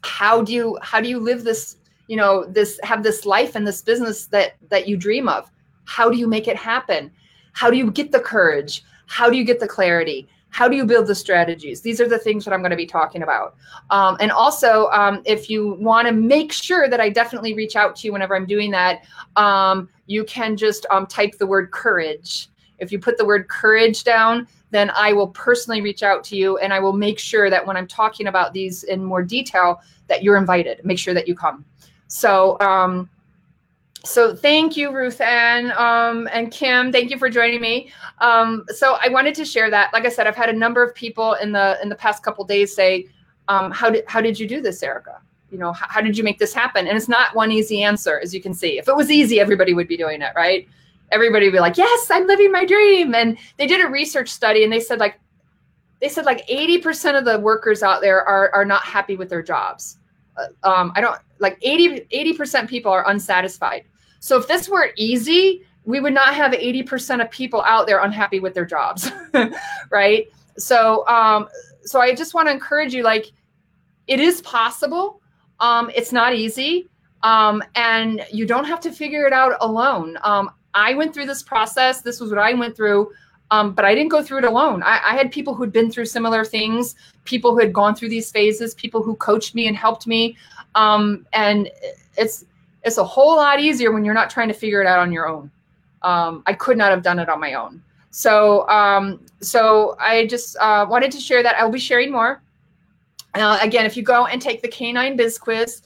how 0.05 0.41
do 0.41 0.53
you 0.53 0.77
how 0.81 1.01
do 1.01 1.09
you 1.09 1.19
live 1.19 1.43
this 1.43 1.77
you 2.07 2.17
know 2.17 2.45
this 2.45 2.79
have 2.83 3.03
this 3.03 3.25
life 3.25 3.55
and 3.55 3.67
this 3.67 3.81
business 3.81 4.27
that 4.27 4.55
that 4.69 4.87
you 4.87 4.97
dream 4.97 5.27
of. 5.27 5.49
How 5.85 6.09
do 6.09 6.17
you 6.17 6.27
make 6.27 6.47
it 6.47 6.57
happen? 6.57 7.11
How 7.53 7.69
do 7.69 7.77
you 7.77 7.91
get 7.91 8.11
the 8.11 8.19
courage? 8.19 8.83
How 9.07 9.29
do 9.29 9.37
you 9.37 9.43
get 9.43 9.59
the 9.59 9.67
clarity? 9.67 10.27
how 10.55 10.69
do 10.69 10.77
you 10.77 10.85
build 10.85 11.05
the 11.05 11.13
strategies 11.13 11.81
these 11.81 11.99
are 11.99 12.07
the 12.07 12.17
things 12.17 12.45
that 12.45 12.53
i'm 12.53 12.61
going 12.61 12.71
to 12.71 12.77
be 12.77 12.85
talking 12.85 13.23
about 13.23 13.55
um, 13.89 14.15
and 14.21 14.31
also 14.31 14.87
um, 14.91 15.21
if 15.25 15.49
you 15.49 15.73
want 15.81 16.07
to 16.07 16.13
make 16.13 16.53
sure 16.53 16.87
that 16.87 17.01
i 17.01 17.09
definitely 17.09 17.53
reach 17.53 17.75
out 17.75 17.93
to 17.93 18.07
you 18.07 18.13
whenever 18.13 18.35
i'm 18.35 18.45
doing 18.45 18.71
that 18.71 19.03
um, 19.35 19.89
you 20.07 20.23
can 20.23 20.55
just 20.55 20.85
um, 20.91 21.05
type 21.07 21.37
the 21.37 21.45
word 21.45 21.71
courage 21.71 22.47
if 22.79 22.89
you 22.89 22.99
put 22.99 23.17
the 23.17 23.25
word 23.25 23.49
courage 23.49 24.05
down 24.05 24.47
then 24.71 24.89
i 24.95 25.11
will 25.11 25.27
personally 25.27 25.81
reach 25.81 26.03
out 26.03 26.23
to 26.23 26.37
you 26.37 26.57
and 26.59 26.71
i 26.71 26.79
will 26.79 26.93
make 26.93 27.19
sure 27.19 27.49
that 27.49 27.65
when 27.65 27.75
i'm 27.75 27.87
talking 27.87 28.27
about 28.27 28.53
these 28.53 28.83
in 28.83 29.03
more 29.03 29.23
detail 29.23 29.81
that 30.07 30.23
you're 30.23 30.37
invited 30.37 30.79
make 30.85 30.97
sure 30.97 31.13
that 31.13 31.27
you 31.27 31.35
come 31.35 31.65
so 32.07 32.59
um, 32.59 33.09
so 34.05 34.35
thank 34.35 34.77
you, 34.77 34.91
Ruth 34.91 35.19
Ann 35.19 35.71
um, 35.77 36.29
and 36.31 36.51
Kim. 36.51 36.91
Thank 36.91 37.09
you 37.09 37.17
for 37.17 37.29
joining 37.29 37.59
me. 37.59 37.91
Um, 38.19 38.63
so 38.69 38.97
I 39.01 39.09
wanted 39.09 39.33
to 39.35 39.45
share 39.45 39.69
that. 39.71 39.91
Like 39.93 40.05
I 40.05 40.09
said, 40.09 40.27
I've 40.27 40.35
had 40.35 40.49
a 40.49 40.53
number 40.53 40.83
of 40.83 40.93
people 40.93 41.33
in 41.33 41.51
the 41.51 41.77
in 41.81 41.89
the 41.89 41.95
past 41.95 42.23
couple 42.23 42.45
days 42.45 42.73
say, 42.73 43.07
um, 43.47 43.71
"How 43.71 43.89
did 43.89 44.05
how 44.07 44.21
did 44.21 44.39
you 44.39 44.47
do 44.47 44.61
this, 44.61 44.81
Erica? 44.83 45.19
You 45.51 45.57
know, 45.57 45.73
how, 45.73 45.87
how 45.89 46.01
did 46.01 46.17
you 46.17 46.23
make 46.23 46.37
this 46.37 46.53
happen?" 46.53 46.87
And 46.87 46.95
it's 46.95 47.09
not 47.09 47.35
one 47.35 47.51
easy 47.51 47.81
answer, 47.81 48.19
as 48.19 48.33
you 48.33 48.41
can 48.41 48.53
see. 48.53 48.77
If 48.77 48.87
it 48.87 48.95
was 48.95 49.09
easy, 49.09 49.39
everybody 49.39 49.73
would 49.73 49.87
be 49.87 49.97
doing 49.97 50.21
it, 50.21 50.31
right? 50.35 50.67
Everybody 51.11 51.47
would 51.47 51.53
be 51.53 51.59
like, 51.59 51.77
"Yes, 51.77 52.11
I'm 52.11 52.27
living 52.27 52.51
my 52.51 52.65
dream." 52.65 53.15
And 53.15 53.37
they 53.57 53.65
did 53.65 53.83
a 53.83 53.89
research 53.89 54.29
study, 54.29 54.63
and 54.63 54.71
they 54.71 54.79
said 54.79 54.99
like 54.99 55.19
they 56.01 56.09
said 56.09 56.25
like 56.25 56.45
80% 56.47 57.17
of 57.17 57.25
the 57.25 57.39
workers 57.39 57.81
out 57.81 58.01
there 58.01 58.23
are 58.23 58.53
are 58.53 58.65
not 58.65 58.83
happy 58.83 59.15
with 59.15 59.29
their 59.29 59.41
jobs. 59.41 59.97
Uh, 60.37 60.69
um, 60.69 60.91
I 60.95 61.01
don't 61.01 61.17
like 61.39 61.57
80 61.61 62.07
80% 62.11 62.67
people 62.69 62.91
are 62.91 63.09
unsatisfied 63.09 63.85
so 64.25 64.39
if 64.39 64.47
this 64.47 64.67
were 64.67 64.89
easy, 64.95 65.67
we 65.83 65.99
would 65.99 66.15
not 66.15 66.33
have 66.33 66.51
80% 66.51 67.21
of 67.21 67.29
people 67.29 67.61
out 67.61 67.85
there 67.85 67.99
unhappy 67.99 68.39
with 68.39 68.55
their 68.55 68.65
jobs, 68.65 69.11
right? 69.91 70.27
So, 70.57 71.07
um, 71.07 71.47
so 71.83 72.01
I 72.01 72.15
just 72.15 72.33
want 72.33 72.47
to 72.47 72.51
encourage 72.51 72.91
you, 72.91 73.03
like, 73.03 73.31
it 74.07 74.19
is 74.19 74.41
possible. 74.41 75.21
Um, 75.59 75.91
it's 75.93 76.11
not 76.11 76.33
easy. 76.33 76.89
Um, 77.21 77.61
and 77.75 78.25
you 78.31 78.47
don't 78.47 78.65
have 78.65 78.79
to 78.79 78.91
figure 78.91 79.27
it 79.27 79.33
out 79.33 79.57
alone. 79.61 80.17
Um, 80.23 80.49
I 80.73 80.95
went 80.95 81.13
through 81.13 81.27
this 81.27 81.43
process. 81.43 82.01
This 82.01 82.19
was 82.19 82.31
what 82.31 82.39
I 82.39 82.55
went 82.55 82.75
through. 82.75 83.11
Um, 83.51 83.75
but 83.75 83.85
I 83.85 83.93
didn't 83.93 84.09
go 84.09 84.23
through 84.23 84.39
it 84.39 84.45
alone. 84.45 84.81
I, 84.81 84.99
I, 85.05 85.15
had 85.15 85.31
people 85.31 85.53
who'd 85.53 85.71
been 85.71 85.91
through 85.91 86.05
similar 86.05 86.43
things, 86.43 86.95
people 87.25 87.51
who 87.51 87.59
had 87.59 87.71
gone 87.71 87.93
through 87.93 88.09
these 88.09 88.31
phases, 88.31 88.73
people 88.73 89.03
who 89.03 89.15
coached 89.17 89.53
me 89.53 89.67
and 89.67 89.77
helped 89.77 90.07
me. 90.07 90.35
Um, 90.75 91.25
and 91.33 91.69
it's 92.17 92.45
it's 92.83 92.97
a 92.97 93.03
whole 93.03 93.35
lot 93.37 93.59
easier 93.59 93.91
when 93.91 94.05
you're 94.05 94.13
not 94.13 94.29
trying 94.29 94.47
to 94.47 94.53
figure 94.53 94.79
it 94.81 94.87
out 94.87 94.99
on 94.99 95.11
your 95.11 95.27
own. 95.27 95.49
Um, 96.03 96.43
I 96.45 96.53
could 96.53 96.77
not 96.77 96.91
have 96.91 97.01
done 97.01 97.17
it 97.17 97.29
on 97.29 97.39
my 97.39 97.55
own. 97.55 97.81
So, 98.11 98.67
um, 98.69 99.25
so 99.41 99.97
I 99.99 100.27
just 100.27 100.55
uh, 100.57 100.85
wanted 100.87 101.11
to 101.11 101.19
share 101.19 101.41
that. 101.41 101.55
I'll 101.57 101.71
be 101.71 101.79
sharing 101.79 102.11
more. 102.11 102.41
Uh, 103.33 103.57
again, 103.61 103.85
if 103.85 103.97
you 103.97 104.03
go 104.03 104.27
and 104.27 104.41
take 104.41 104.61
the 104.61 104.67
K9 104.67 105.17
Biz 105.17 105.37
Quiz, 105.39 105.81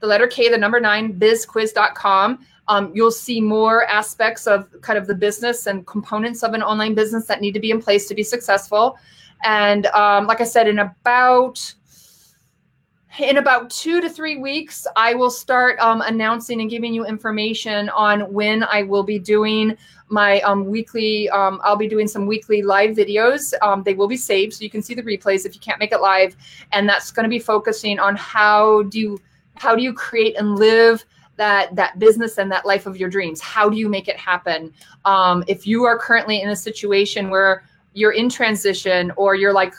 the 0.00 0.06
letter 0.06 0.26
K, 0.26 0.48
the 0.48 0.56
number 0.56 0.80
nine, 0.80 1.18
bizquiz.com, 1.18 2.46
um, 2.68 2.92
you'll 2.94 3.10
see 3.10 3.40
more 3.40 3.84
aspects 3.86 4.46
of 4.46 4.68
kind 4.80 4.98
of 4.98 5.06
the 5.06 5.14
business 5.14 5.66
and 5.66 5.86
components 5.86 6.42
of 6.42 6.54
an 6.54 6.62
online 6.62 6.94
business 6.94 7.26
that 7.26 7.40
need 7.40 7.52
to 7.52 7.60
be 7.60 7.70
in 7.70 7.80
place 7.80 8.08
to 8.08 8.14
be 8.14 8.22
successful. 8.22 8.98
And 9.44 9.86
um, 9.86 10.26
like 10.26 10.40
I 10.40 10.44
said, 10.44 10.68
in 10.68 10.78
about 10.78 11.74
in 13.18 13.38
about 13.38 13.70
two 13.70 14.00
to 14.00 14.10
three 14.10 14.36
weeks, 14.36 14.86
I 14.96 15.14
will 15.14 15.30
start 15.30 15.78
um, 15.78 16.02
announcing 16.02 16.60
and 16.60 16.68
giving 16.68 16.92
you 16.92 17.04
information 17.06 17.88
on 17.90 18.32
when 18.32 18.64
I 18.64 18.82
will 18.82 19.02
be 19.02 19.18
doing 19.18 19.76
my 20.08 20.40
um, 20.42 20.66
weekly. 20.66 21.28
Um, 21.30 21.60
I'll 21.64 21.76
be 21.76 21.88
doing 21.88 22.08
some 22.08 22.26
weekly 22.26 22.62
live 22.62 22.96
videos. 22.96 23.54
Um, 23.62 23.82
they 23.82 23.94
will 23.94 24.08
be 24.08 24.16
saved, 24.16 24.54
so 24.54 24.64
you 24.64 24.70
can 24.70 24.82
see 24.82 24.94
the 24.94 25.02
replays 25.02 25.46
if 25.46 25.54
you 25.54 25.60
can't 25.60 25.78
make 25.78 25.92
it 25.92 26.00
live. 26.00 26.36
And 26.72 26.88
that's 26.88 27.10
going 27.10 27.24
to 27.24 27.30
be 27.30 27.38
focusing 27.38 27.98
on 27.98 28.16
how 28.16 28.82
do 28.84 28.98
you 28.98 29.20
how 29.54 29.74
do 29.74 29.82
you 29.82 29.94
create 29.94 30.36
and 30.36 30.58
live 30.58 31.04
that 31.36 31.74
that 31.74 31.98
business 31.98 32.38
and 32.38 32.50
that 32.52 32.66
life 32.66 32.86
of 32.86 32.96
your 32.96 33.08
dreams. 33.08 33.40
How 33.40 33.68
do 33.68 33.76
you 33.76 33.88
make 33.88 34.08
it 34.08 34.16
happen? 34.16 34.72
Um, 35.04 35.42
if 35.46 35.66
you 35.66 35.84
are 35.84 35.98
currently 35.98 36.42
in 36.42 36.50
a 36.50 36.56
situation 36.56 37.30
where 37.30 37.64
you're 37.94 38.12
in 38.12 38.28
transition 38.28 39.10
or 39.16 39.34
you're 39.34 39.54
like, 39.54 39.74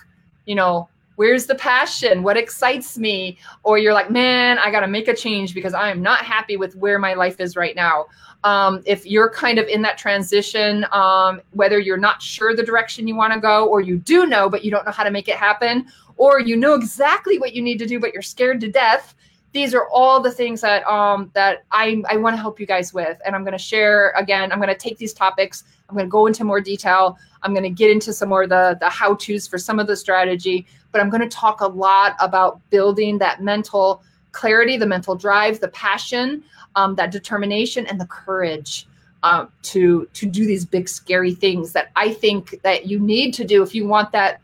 you 0.45 0.55
know 0.55 0.89
where's 1.17 1.47
the 1.47 1.55
passion 1.55 2.23
what 2.23 2.37
excites 2.37 2.97
me 2.97 3.37
or 3.63 3.77
you're 3.77 3.93
like 3.93 4.09
man 4.09 4.57
i 4.59 4.71
got 4.71 4.79
to 4.79 4.87
make 4.87 5.07
a 5.07 5.15
change 5.15 5.53
because 5.53 5.73
i 5.73 5.89
am 5.89 6.01
not 6.01 6.23
happy 6.23 6.55
with 6.55 6.75
where 6.75 6.97
my 6.97 7.13
life 7.13 7.39
is 7.39 7.55
right 7.55 7.75
now 7.75 8.05
um, 8.43 8.83
if 8.85 9.05
you're 9.05 9.31
kind 9.31 9.57
of 9.57 9.67
in 9.67 9.81
that 9.81 9.97
transition 9.97 10.85
um, 10.91 11.41
whether 11.51 11.79
you're 11.79 11.97
not 11.97 12.21
sure 12.21 12.55
the 12.55 12.63
direction 12.63 13.07
you 13.07 13.15
want 13.15 13.33
to 13.33 13.39
go 13.39 13.67
or 13.67 13.81
you 13.81 13.97
do 13.97 14.25
know 14.25 14.47
but 14.49 14.63
you 14.63 14.71
don't 14.71 14.85
know 14.85 14.91
how 14.91 15.03
to 15.03 15.11
make 15.11 15.27
it 15.27 15.35
happen 15.35 15.87
or 16.17 16.39
you 16.39 16.55
know 16.55 16.75
exactly 16.75 17.39
what 17.39 17.53
you 17.53 17.61
need 17.61 17.79
to 17.79 17.85
do 17.85 17.99
but 17.99 18.13
you're 18.13 18.21
scared 18.21 18.61
to 18.61 18.67
death 18.71 19.15
these 19.53 19.73
are 19.73 19.87
all 19.89 20.19
the 20.19 20.31
things 20.31 20.61
that 20.61 20.85
um, 20.87 21.31
that 21.33 21.63
I, 21.71 22.03
I 22.09 22.17
want 22.17 22.35
to 22.35 22.41
help 22.41 22.59
you 22.59 22.65
guys 22.65 22.93
with. 22.93 23.19
And 23.25 23.35
I'm 23.35 23.43
going 23.43 23.53
to 23.53 23.57
share 23.57 24.11
again, 24.11 24.51
I'm 24.51 24.59
going 24.59 24.69
to 24.69 24.75
take 24.75 24.97
these 24.97 25.13
topics, 25.13 25.63
I'm 25.89 25.95
going 25.95 26.05
to 26.05 26.11
go 26.11 26.27
into 26.27 26.43
more 26.43 26.61
detail. 26.61 27.17
I'm 27.43 27.53
going 27.53 27.63
to 27.63 27.69
get 27.69 27.89
into 27.89 28.13
some 28.13 28.29
more 28.29 28.45
the, 28.45 28.77
the 28.79 28.89
how 28.89 29.15
to's 29.15 29.47
for 29.47 29.57
some 29.57 29.79
of 29.79 29.87
the 29.87 29.95
strategy, 29.95 30.67
but 30.97 31.03
I'm 31.03 31.11
going 31.11 31.21
to 31.21 31.29
talk 31.29 31.61
a 31.61 31.67
lot 31.67 32.15
about 32.19 32.59
building 32.71 33.19
that 33.19 33.43
mental 33.43 34.01
clarity, 34.31 34.77
the 34.77 34.87
mental 34.87 35.15
drive, 35.15 35.59
the 35.59 35.67
passion, 35.67 36.43
um, 36.75 36.95
that 36.95 37.11
determination, 37.11 37.85
and 37.85 38.01
the 38.01 38.07
courage. 38.07 38.87
Uh, 39.23 39.47
to 39.63 40.07
to 40.13 40.27
do 40.27 40.45
these 40.45 40.63
big 40.63 40.87
scary 40.87 41.33
things 41.33 41.73
that 41.73 41.89
I 41.95 42.13
think 42.13 42.61
that 42.61 42.85
you 42.85 42.99
need 42.99 43.33
to 43.33 43.43
do 43.43 43.63
if 43.63 43.73
you 43.73 43.87
want 43.87 44.11
that 44.11 44.41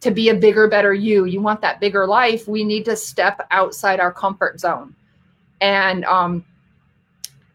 to 0.00 0.12
be 0.12 0.28
a 0.28 0.34
bigger, 0.34 0.68
better 0.68 0.94
you, 0.94 1.24
you 1.24 1.40
want 1.40 1.60
that 1.60 1.80
bigger 1.80 2.06
life, 2.06 2.46
we 2.46 2.62
need 2.64 2.84
to 2.84 2.96
step 2.96 3.46
outside 3.50 3.98
our 3.98 4.12
comfort 4.12 4.60
zone. 4.60 4.94
And 5.60 6.04
um, 6.04 6.44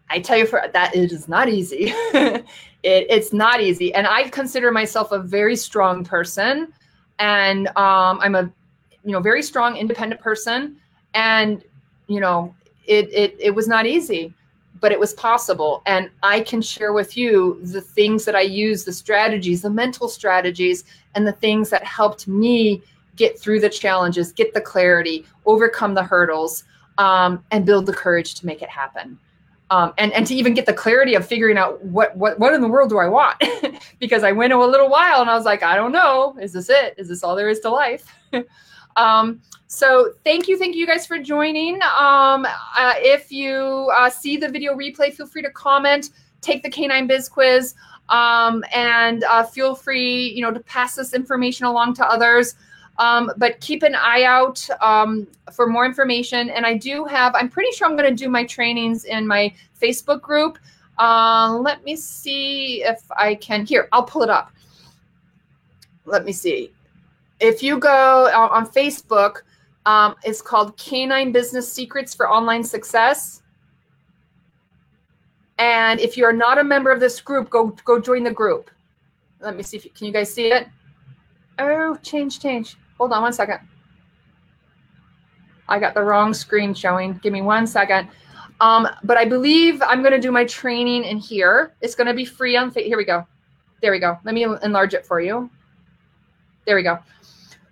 I 0.09 0.19
tell 0.19 0.37
you 0.37 0.45
for 0.45 0.61
that 0.71 0.95
it 0.95 1.11
is 1.11 1.27
not 1.27 1.49
easy. 1.49 1.85
it, 2.13 2.45
it's 2.83 3.33
not 3.33 3.61
easy. 3.61 3.93
And 3.93 4.05
I 4.05 4.29
consider 4.29 4.71
myself 4.71 5.11
a 5.11 5.19
very 5.19 5.55
strong 5.55 6.03
person. 6.03 6.73
And 7.19 7.67
um, 7.69 8.19
I'm 8.21 8.35
a 8.35 8.51
you 9.03 9.11
know 9.11 9.19
very 9.19 9.41
strong 9.41 9.77
independent 9.77 10.21
person. 10.21 10.77
And 11.13 11.63
you 12.07 12.19
know, 12.19 12.53
it 12.85 13.11
it 13.11 13.35
it 13.39 13.51
was 13.51 13.67
not 13.67 13.85
easy 13.85 14.33
but 14.79 14.91
it 14.91 14.99
was 14.99 15.13
possible. 15.13 15.81
And 15.85 16.09
I 16.23 16.41
can 16.41 16.61
share 16.61 16.93
with 16.93 17.17
you 17.17 17.59
the 17.63 17.81
things 17.81 18.25
that 18.25 18.35
I 18.35 18.41
use, 18.41 18.83
the 18.83 18.93
strategies, 18.93 19.61
the 19.61 19.69
mental 19.69 20.07
strategies, 20.07 20.83
and 21.15 21.25
the 21.25 21.31
things 21.31 21.69
that 21.69 21.83
helped 21.83 22.27
me 22.27 22.81
get 23.15 23.39
through 23.39 23.59
the 23.59 23.69
challenges, 23.69 24.31
get 24.31 24.53
the 24.53 24.61
clarity, 24.61 25.25
overcome 25.45 25.93
the 25.93 26.03
hurdles, 26.03 26.63
um, 26.97 27.43
and 27.51 27.65
build 27.65 27.85
the 27.85 27.93
courage 27.93 28.35
to 28.35 28.45
make 28.45 28.61
it 28.61 28.69
happen. 28.69 29.17
Um, 29.69 29.93
and, 29.97 30.13
and 30.13 30.25
to 30.27 30.33
even 30.33 30.53
get 30.53 30.65
the 30.65 30.73
clarity 30.73 31.15
of 31.15 31.27
figuring 31.27 31.57
out 31.57 31.83
what, 31.83 32.15
what, 32.15 32.39
what 32.39 32.53
in 32.53 32.61
the 32.61 32.69
world 32.69 32.89
do 32.89 32.99
I 32.99 33.07
want? 33.07 33.43
because 33.99 34.23
I 34.23 34.31
went 34.31 34.53
a 34.53 34.65
little 34.65 34.89
while 34.89 35.19
and 35.19 35.29
I 35.29 35.35
was 35.35 35.43
like, 35.43 35.61
I 35.61 35.75
don't 35.75 35.91
know. 35.91 36.37
Is 36.39 36.53
this 36.53 36.69
it? 36.69 36.95
Is 36.97 37.09
this 37.09 37.21
all 37.23 37.35
there 37.35 37.49
is 37.49 37.59
to 37.61 37.69
life? 37.69 38.05
um, 38.95 39.41
so 39.67 40.13
thank 40.23 40.47
you, 40.47 40.57
thank 40.57 40.75
you 40.75 40.87
guys 40.87 41.05
for 41.05 41.19
joining. 41.19 41.75
Um, 41.83 42.45
uh, 42.45 42.93
if 42.97 43.31
you 43.31 43.91
uh, 43.93 44.09
see 44.09 44.37
the 44.37 44.47
video 44.47 44.73
replay, 44.73 45.13
feel 45.13 45.27
free 45.27 45.41
to 45.41 45.51
comment, 45.51 46.11
take 46.39 46.63
the 46.63 46.69
K9 46.69 47.05
Biz 47.07 47.27
quiz, 47.27 47.75
um, 48.07 48.63
and 48.73 49.25
uh, 49.25 49.43
feel 49.43 49.75
free, 49.75 50.29
you 50.29 50.41
know, 50.41 50.51
to 50.51 50.61
pass 50.61 50.95
this 50.95 51.13
information 51.13 51.65
along 51.65 51.95
to 51.95 52.05
others. 52.05 52.55
Um, 52.99 53.31
but 53.37 53.59
keep 53.59 53.83
an 53.83 53.95
eye 53.95 54.23
out 54.23 54.67
um, 54.81 55.27
for 55.53 55.67
more 55.67 55.85
information. 55.85 56.49
And 56.49 56.65
I 56.65 56.75
do 56.75 57.05
have, 57.05 57.35
I'm 57.35 57.49
pretty 57.49 57.71
sure 57.71 57.87
I'm 57.87 57.95
going 57.95 58.09
to 58.09 58.15
do 58.15 58.29
my 58.29 58.43
trainings 58.45 59.05
in 59.05 59.27
my 59.27 59.53
Facebook 59.79 60.21
group. 60.21 60.57
Uh, 60.97 61.59
let 61.61 61.83
me 61.83 61.95
see 61.95 62.83
if 62.83 63.01
I 63.11 63.35
can. 63.35 63.65
Here, 63.65 63.87
I'll 63.91 64.03
pull 64.03 64.23
it 64.23 64.29
up. 64.29 64.51
Let 66.05 66.25
me 66.25 66.31
see. 66.31 66.71
If 67.39 67.61
you 67.61 67.77
go 67.77 68.31
uh, 68.33 68.49
on 68.51 68.67
Facebook, 68.67 69.41
um, 69.85 70.15
it's 70.23 70.41
called 70.41 70.75
K9 70.77 71.31
Business 71.31 71.71
Secrets 71.71 72.15
for 72.15 72.29
Online 72.29 72.63
Success. 72.63 73.43
And 75.59 75.99
if 75.99 76.17
you're 76.17 76.33
not 76.33 76.57
a 76.57 76.63
member 76.63 76.91
of 76.91 76.99
this 76.99 77.19
group, 77.21 77.49
go 77.49 77.67
go 77.83 77.99
join 77.99 78.23
the 78.23 78.31
group. 78.31 78.69
Let 79.39 79.55
me 79.55 79.63
see 79.63 79.77
if 79.77 79.85
you, 79.85 79.91
can 79.91 80.07
you 80.07 80.13
guys 80.13 80.33
see 80.33 80.51
it? 80.51 80.67
Oh, 81.59 81.97
change, 82.03 82.39
change. 82.39 82.75
Hold 82.97 83.13
on 83.13 83.21
one 83.21 83.33
second. 83.33 83.59
I 85.69 85.79
got 85.79 85.93
the 85.93 86.03
wrong 86.03 86.33
screen 86.33 86.73
showing. 86.73 87.19
Give 87.23 87.33
me 87.33 87.41
one 87.41 87.67
second. 87.67 88.09
Um, 88.59 88.87
but 89.03 89.17
I 89.17 89.25
believe 89.25 89.81
I'm 89.83 90.01
going 90.01 90.13
to 90.13 90.19
do 90.19 90.31
my 90.31 90.45
training 90.45 91.03
in 91.03 91.17
here. 91.17 91.73
It's 91.81 91.93
going 91.93 92.07
to 92.07 92.13
be 92.13 92.25
free 92.25 92.55
on, 92.55 92.71
here 92.71 92.97
we 92.97 93.05
go. 93.05 93.25
There 93.81 93.91
we 93.91 93.99
go. 93.99 94.17
Let 94.23 94.33
me 94.33 94.43
enlarge 94.43 94.93
it 94.93 95.05
for 95.05 95.21
you. 95.21 95.49
There 96.65 96.75
we 96.75 96.83
go. 96.83 96.97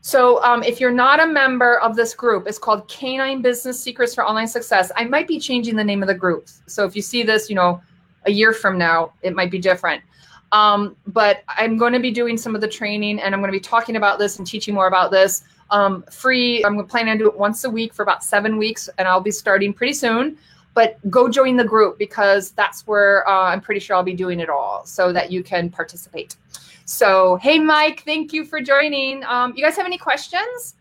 So 0.02 0.44
um, 0.44 0.62
if 0.62 0.80
you're 0.80 0.92
not 0.92 1.20
a 1.20 1.26
member 1.26 1.80
of 1.80 1.96
this 1.96 2.14
group, 2.14 2.46
it's 2.46 2.60
called 2.60 2.88
Canine 2.88 3.42
Business 3.42 3.80
Secrets 3.80 4.14
for 4.14 4.24
Online 4.24 4.48
Success. 4.48 4.92
I 4.96 5.06
might 5.06 5.28
be 5.28 5.40
changing 5.40 5.76
the 5.76 5.84
name 5.84 6.04
of 6.04 6.08
the 6.08 6.14
group. 6.14 6.48
So 6.68 6.86
if 6.86 6.96
you 6.96 7.02
see 7.02 7.24
this, 7.24 7.50
you 7.50 7.56
know, 7.56 7.82
a 8.28 8.32
year 8.32 8.54
from 8.54 8.78
now, 8.78 9.14
it 9.24 9.36
might 9.36 9.50
be 9.50 9.58
different. 9.58 10.04
Um, 10.52 10.96
but 11.08 11.44
I'm 11.48 11.78
going 11.78 11.94
to 11.94 12.00
be 12.00 12.12
doing 12.12 12.38
some 12.38 12.56
of 12.56 12.62
the 12.62 12.68
training 12.68 13.20
and 13.20 13.34
I'm 13.34 13.42
going 13.42 13.52
to 13.52 13.58
be 13.58 13.60
talking 13.60 13.96
about 13.96 14.20
this 14.20 14.38
and 14.38 14.48
teaching 14.48 14.74
more 14.74 14.88
about 14.88 15.12
this 15.12 15.44
um, 15.72 16.04
free. 16.12 16.64
I'm 16.64 16.86
planning 16.86 17.12
on 17.12 17.18
do 17.18 17.28
it 17.28 17.38
once 17.38 17.64
a 17.64 17.70
week 17.70 17.94
for 17.94 18.04
about 18.04 18.24
seven 18.24 18.58
weeks 18.58 18.90
and 18.98 19.08
I'll 19.08 19.22
be 19.22 19.32
starting 19.32 19.74
pretty 19.74 19.94
soon. 19.94 20.38
But 20.74 20.98
go 21.10 21.30
join 21.30 21.56
the 21.56 21.64
group 21.64 21.98
because 21.98 22.52
that's 22.52 22.86
where 22.86 23.28
uh, 23.28 23.44
I'm 23.44 23.62
pretty 23.62 23.80
sure 23.80 23.96
I'll 23.96 24.04
be 24.04 24.14
doing 24.14 24.40
it 24.40 24.50
all 24.50 24.86
so 24.86 25.14
that 25.14 25.32
you 25.32 25.42
can 25.42 25.70
participate. 25.70 26.36
So, 26.86 27.38
hey, 27.38 27.60
Mike, 27.60 28.04
thank 28.04 28.32
you 28.32 28.46
for 28.46 28.62
joining. 28.62 29.24
Um, 29.24 29.54
you 29.56 29.64
guys 29.64 29.76
have 29.78 29.86
any 29.86 29.98
questions? 29.98 30.76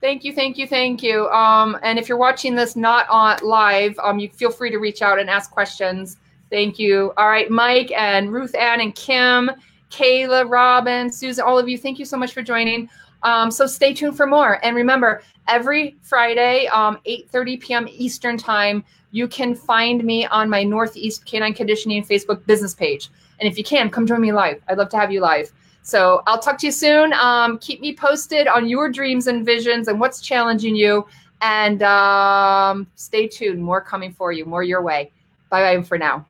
Thank 0.00 0.22
you, 0.22 0.34
thank 0.34 0.58
you, 0.58 0.66
thank 0.66 1.02
you. 1.02 1.28
Um, 1.30 1.78
and 1.82 1.98
if 1.98 2.10
you're 2.10 2.18
watching 2.18 2.54
this 2.54 2.76
not 2.76 3.08
on 3.08 3.38
live, 3.42 3.98
um, 4.02 4.18
you 4.18 4.28
feel 4.28 4.50
free 4.50 4.70
to 4.70 4.76
reach 4.76 5.00
out 5.00 5.18
and 5.18 5.30
ask 5.30 5.50
questions. 5.50 6.18
Thank 6.50 6.78
you. 6.78 7.12
All 7.16 7.28
right, 7.28 7.50
Mike 7.50 7.92
and 7.92 8.32
Ruth 8.32 8.54
Ann 8.54 8.80
and 8.80 8.94
Kim, 8.94 9.50
Kayla, 9.90 10.48
Robin, 10.48 11.10
Susan, 11.10 11.44
all 11.44 11.58
of 11.58 11.68
you, 11.68 11.78
thank 11.78 11.98
you 11.98 12.04
so 12.04 12.16
much 12.16 12.32
for 12.32 12.42
joining. 12.42 12.88
Um, 13.22 13.50
so 13.50 13.66
stay 13.66 13.94
tuned 13.94 14.16
for 14.16 14.26
more. 14.26 14.64
And 14.64 14.76
remember, 14.76 15.22
every 15.48 15.96
Friday, 16.02 16.66
um, 16.66 16.98
8.30 17.06 17.60
p.m. 17.60 17.88
Eastern 17.90 18.36
Time, 18.36 18.84
you 19.12 19.26
can 19.28 19.54
find 19.54 20.04
me 20.04 20.26
on 20.26 20.50
my 20.50 20.62
Northeast 20.62 21.24
Canine 21.24 21.54
Conditioning 21.54 22.04
Facebook 22.04 22.44
business 22.46 22.74
page. 22.74 23.10
And 23.40 23.48
if 23.48 23.56
you 23.56 23.64
can, 23.64 23.88
come 23.88 24.06
join 24.06 24.20
me 24.20 24.32
live. 24.32 24.60
I'd 24.68 24.78
love 24.78 24.90
to 24.90 24.96
have 24.96 25.10
you 25.10 25.20
live. 25.20 25.50
So 25.82 26.22
I'll 26.26 26.38
talk 26.38 26.58
to 26.58 26.66
you 26.66 26.72
soon. 26.72 27.12
Um, 27.14 27.58
keep 27.58 27.80
me 27.80 27.94
posted 27.94 28.48
on 28.48 28.68
your 28.68 28.90
dreams 28.90 29.26
and 29.26 29.44
visions 29.44 29.88
and 29.88 30.00
what's 30.00 30.20
challenging 30.20 30.74
you. 30.74 31.06
And 31.40 31.82
um, 31.82 32.86
stay 32.94 33.28
tuned. 33.28 33.62
More 33.62 33.80
coming 33.80 34.12
for 34.12 34.32
you, 34.32 34.44
more 34.46 34.62
your 34.62 34.82
way. 34.82 35.12
Bye 35.50 35.76
bye 35.76 35.82
for 35.82 35.98
now. 35.98 36.26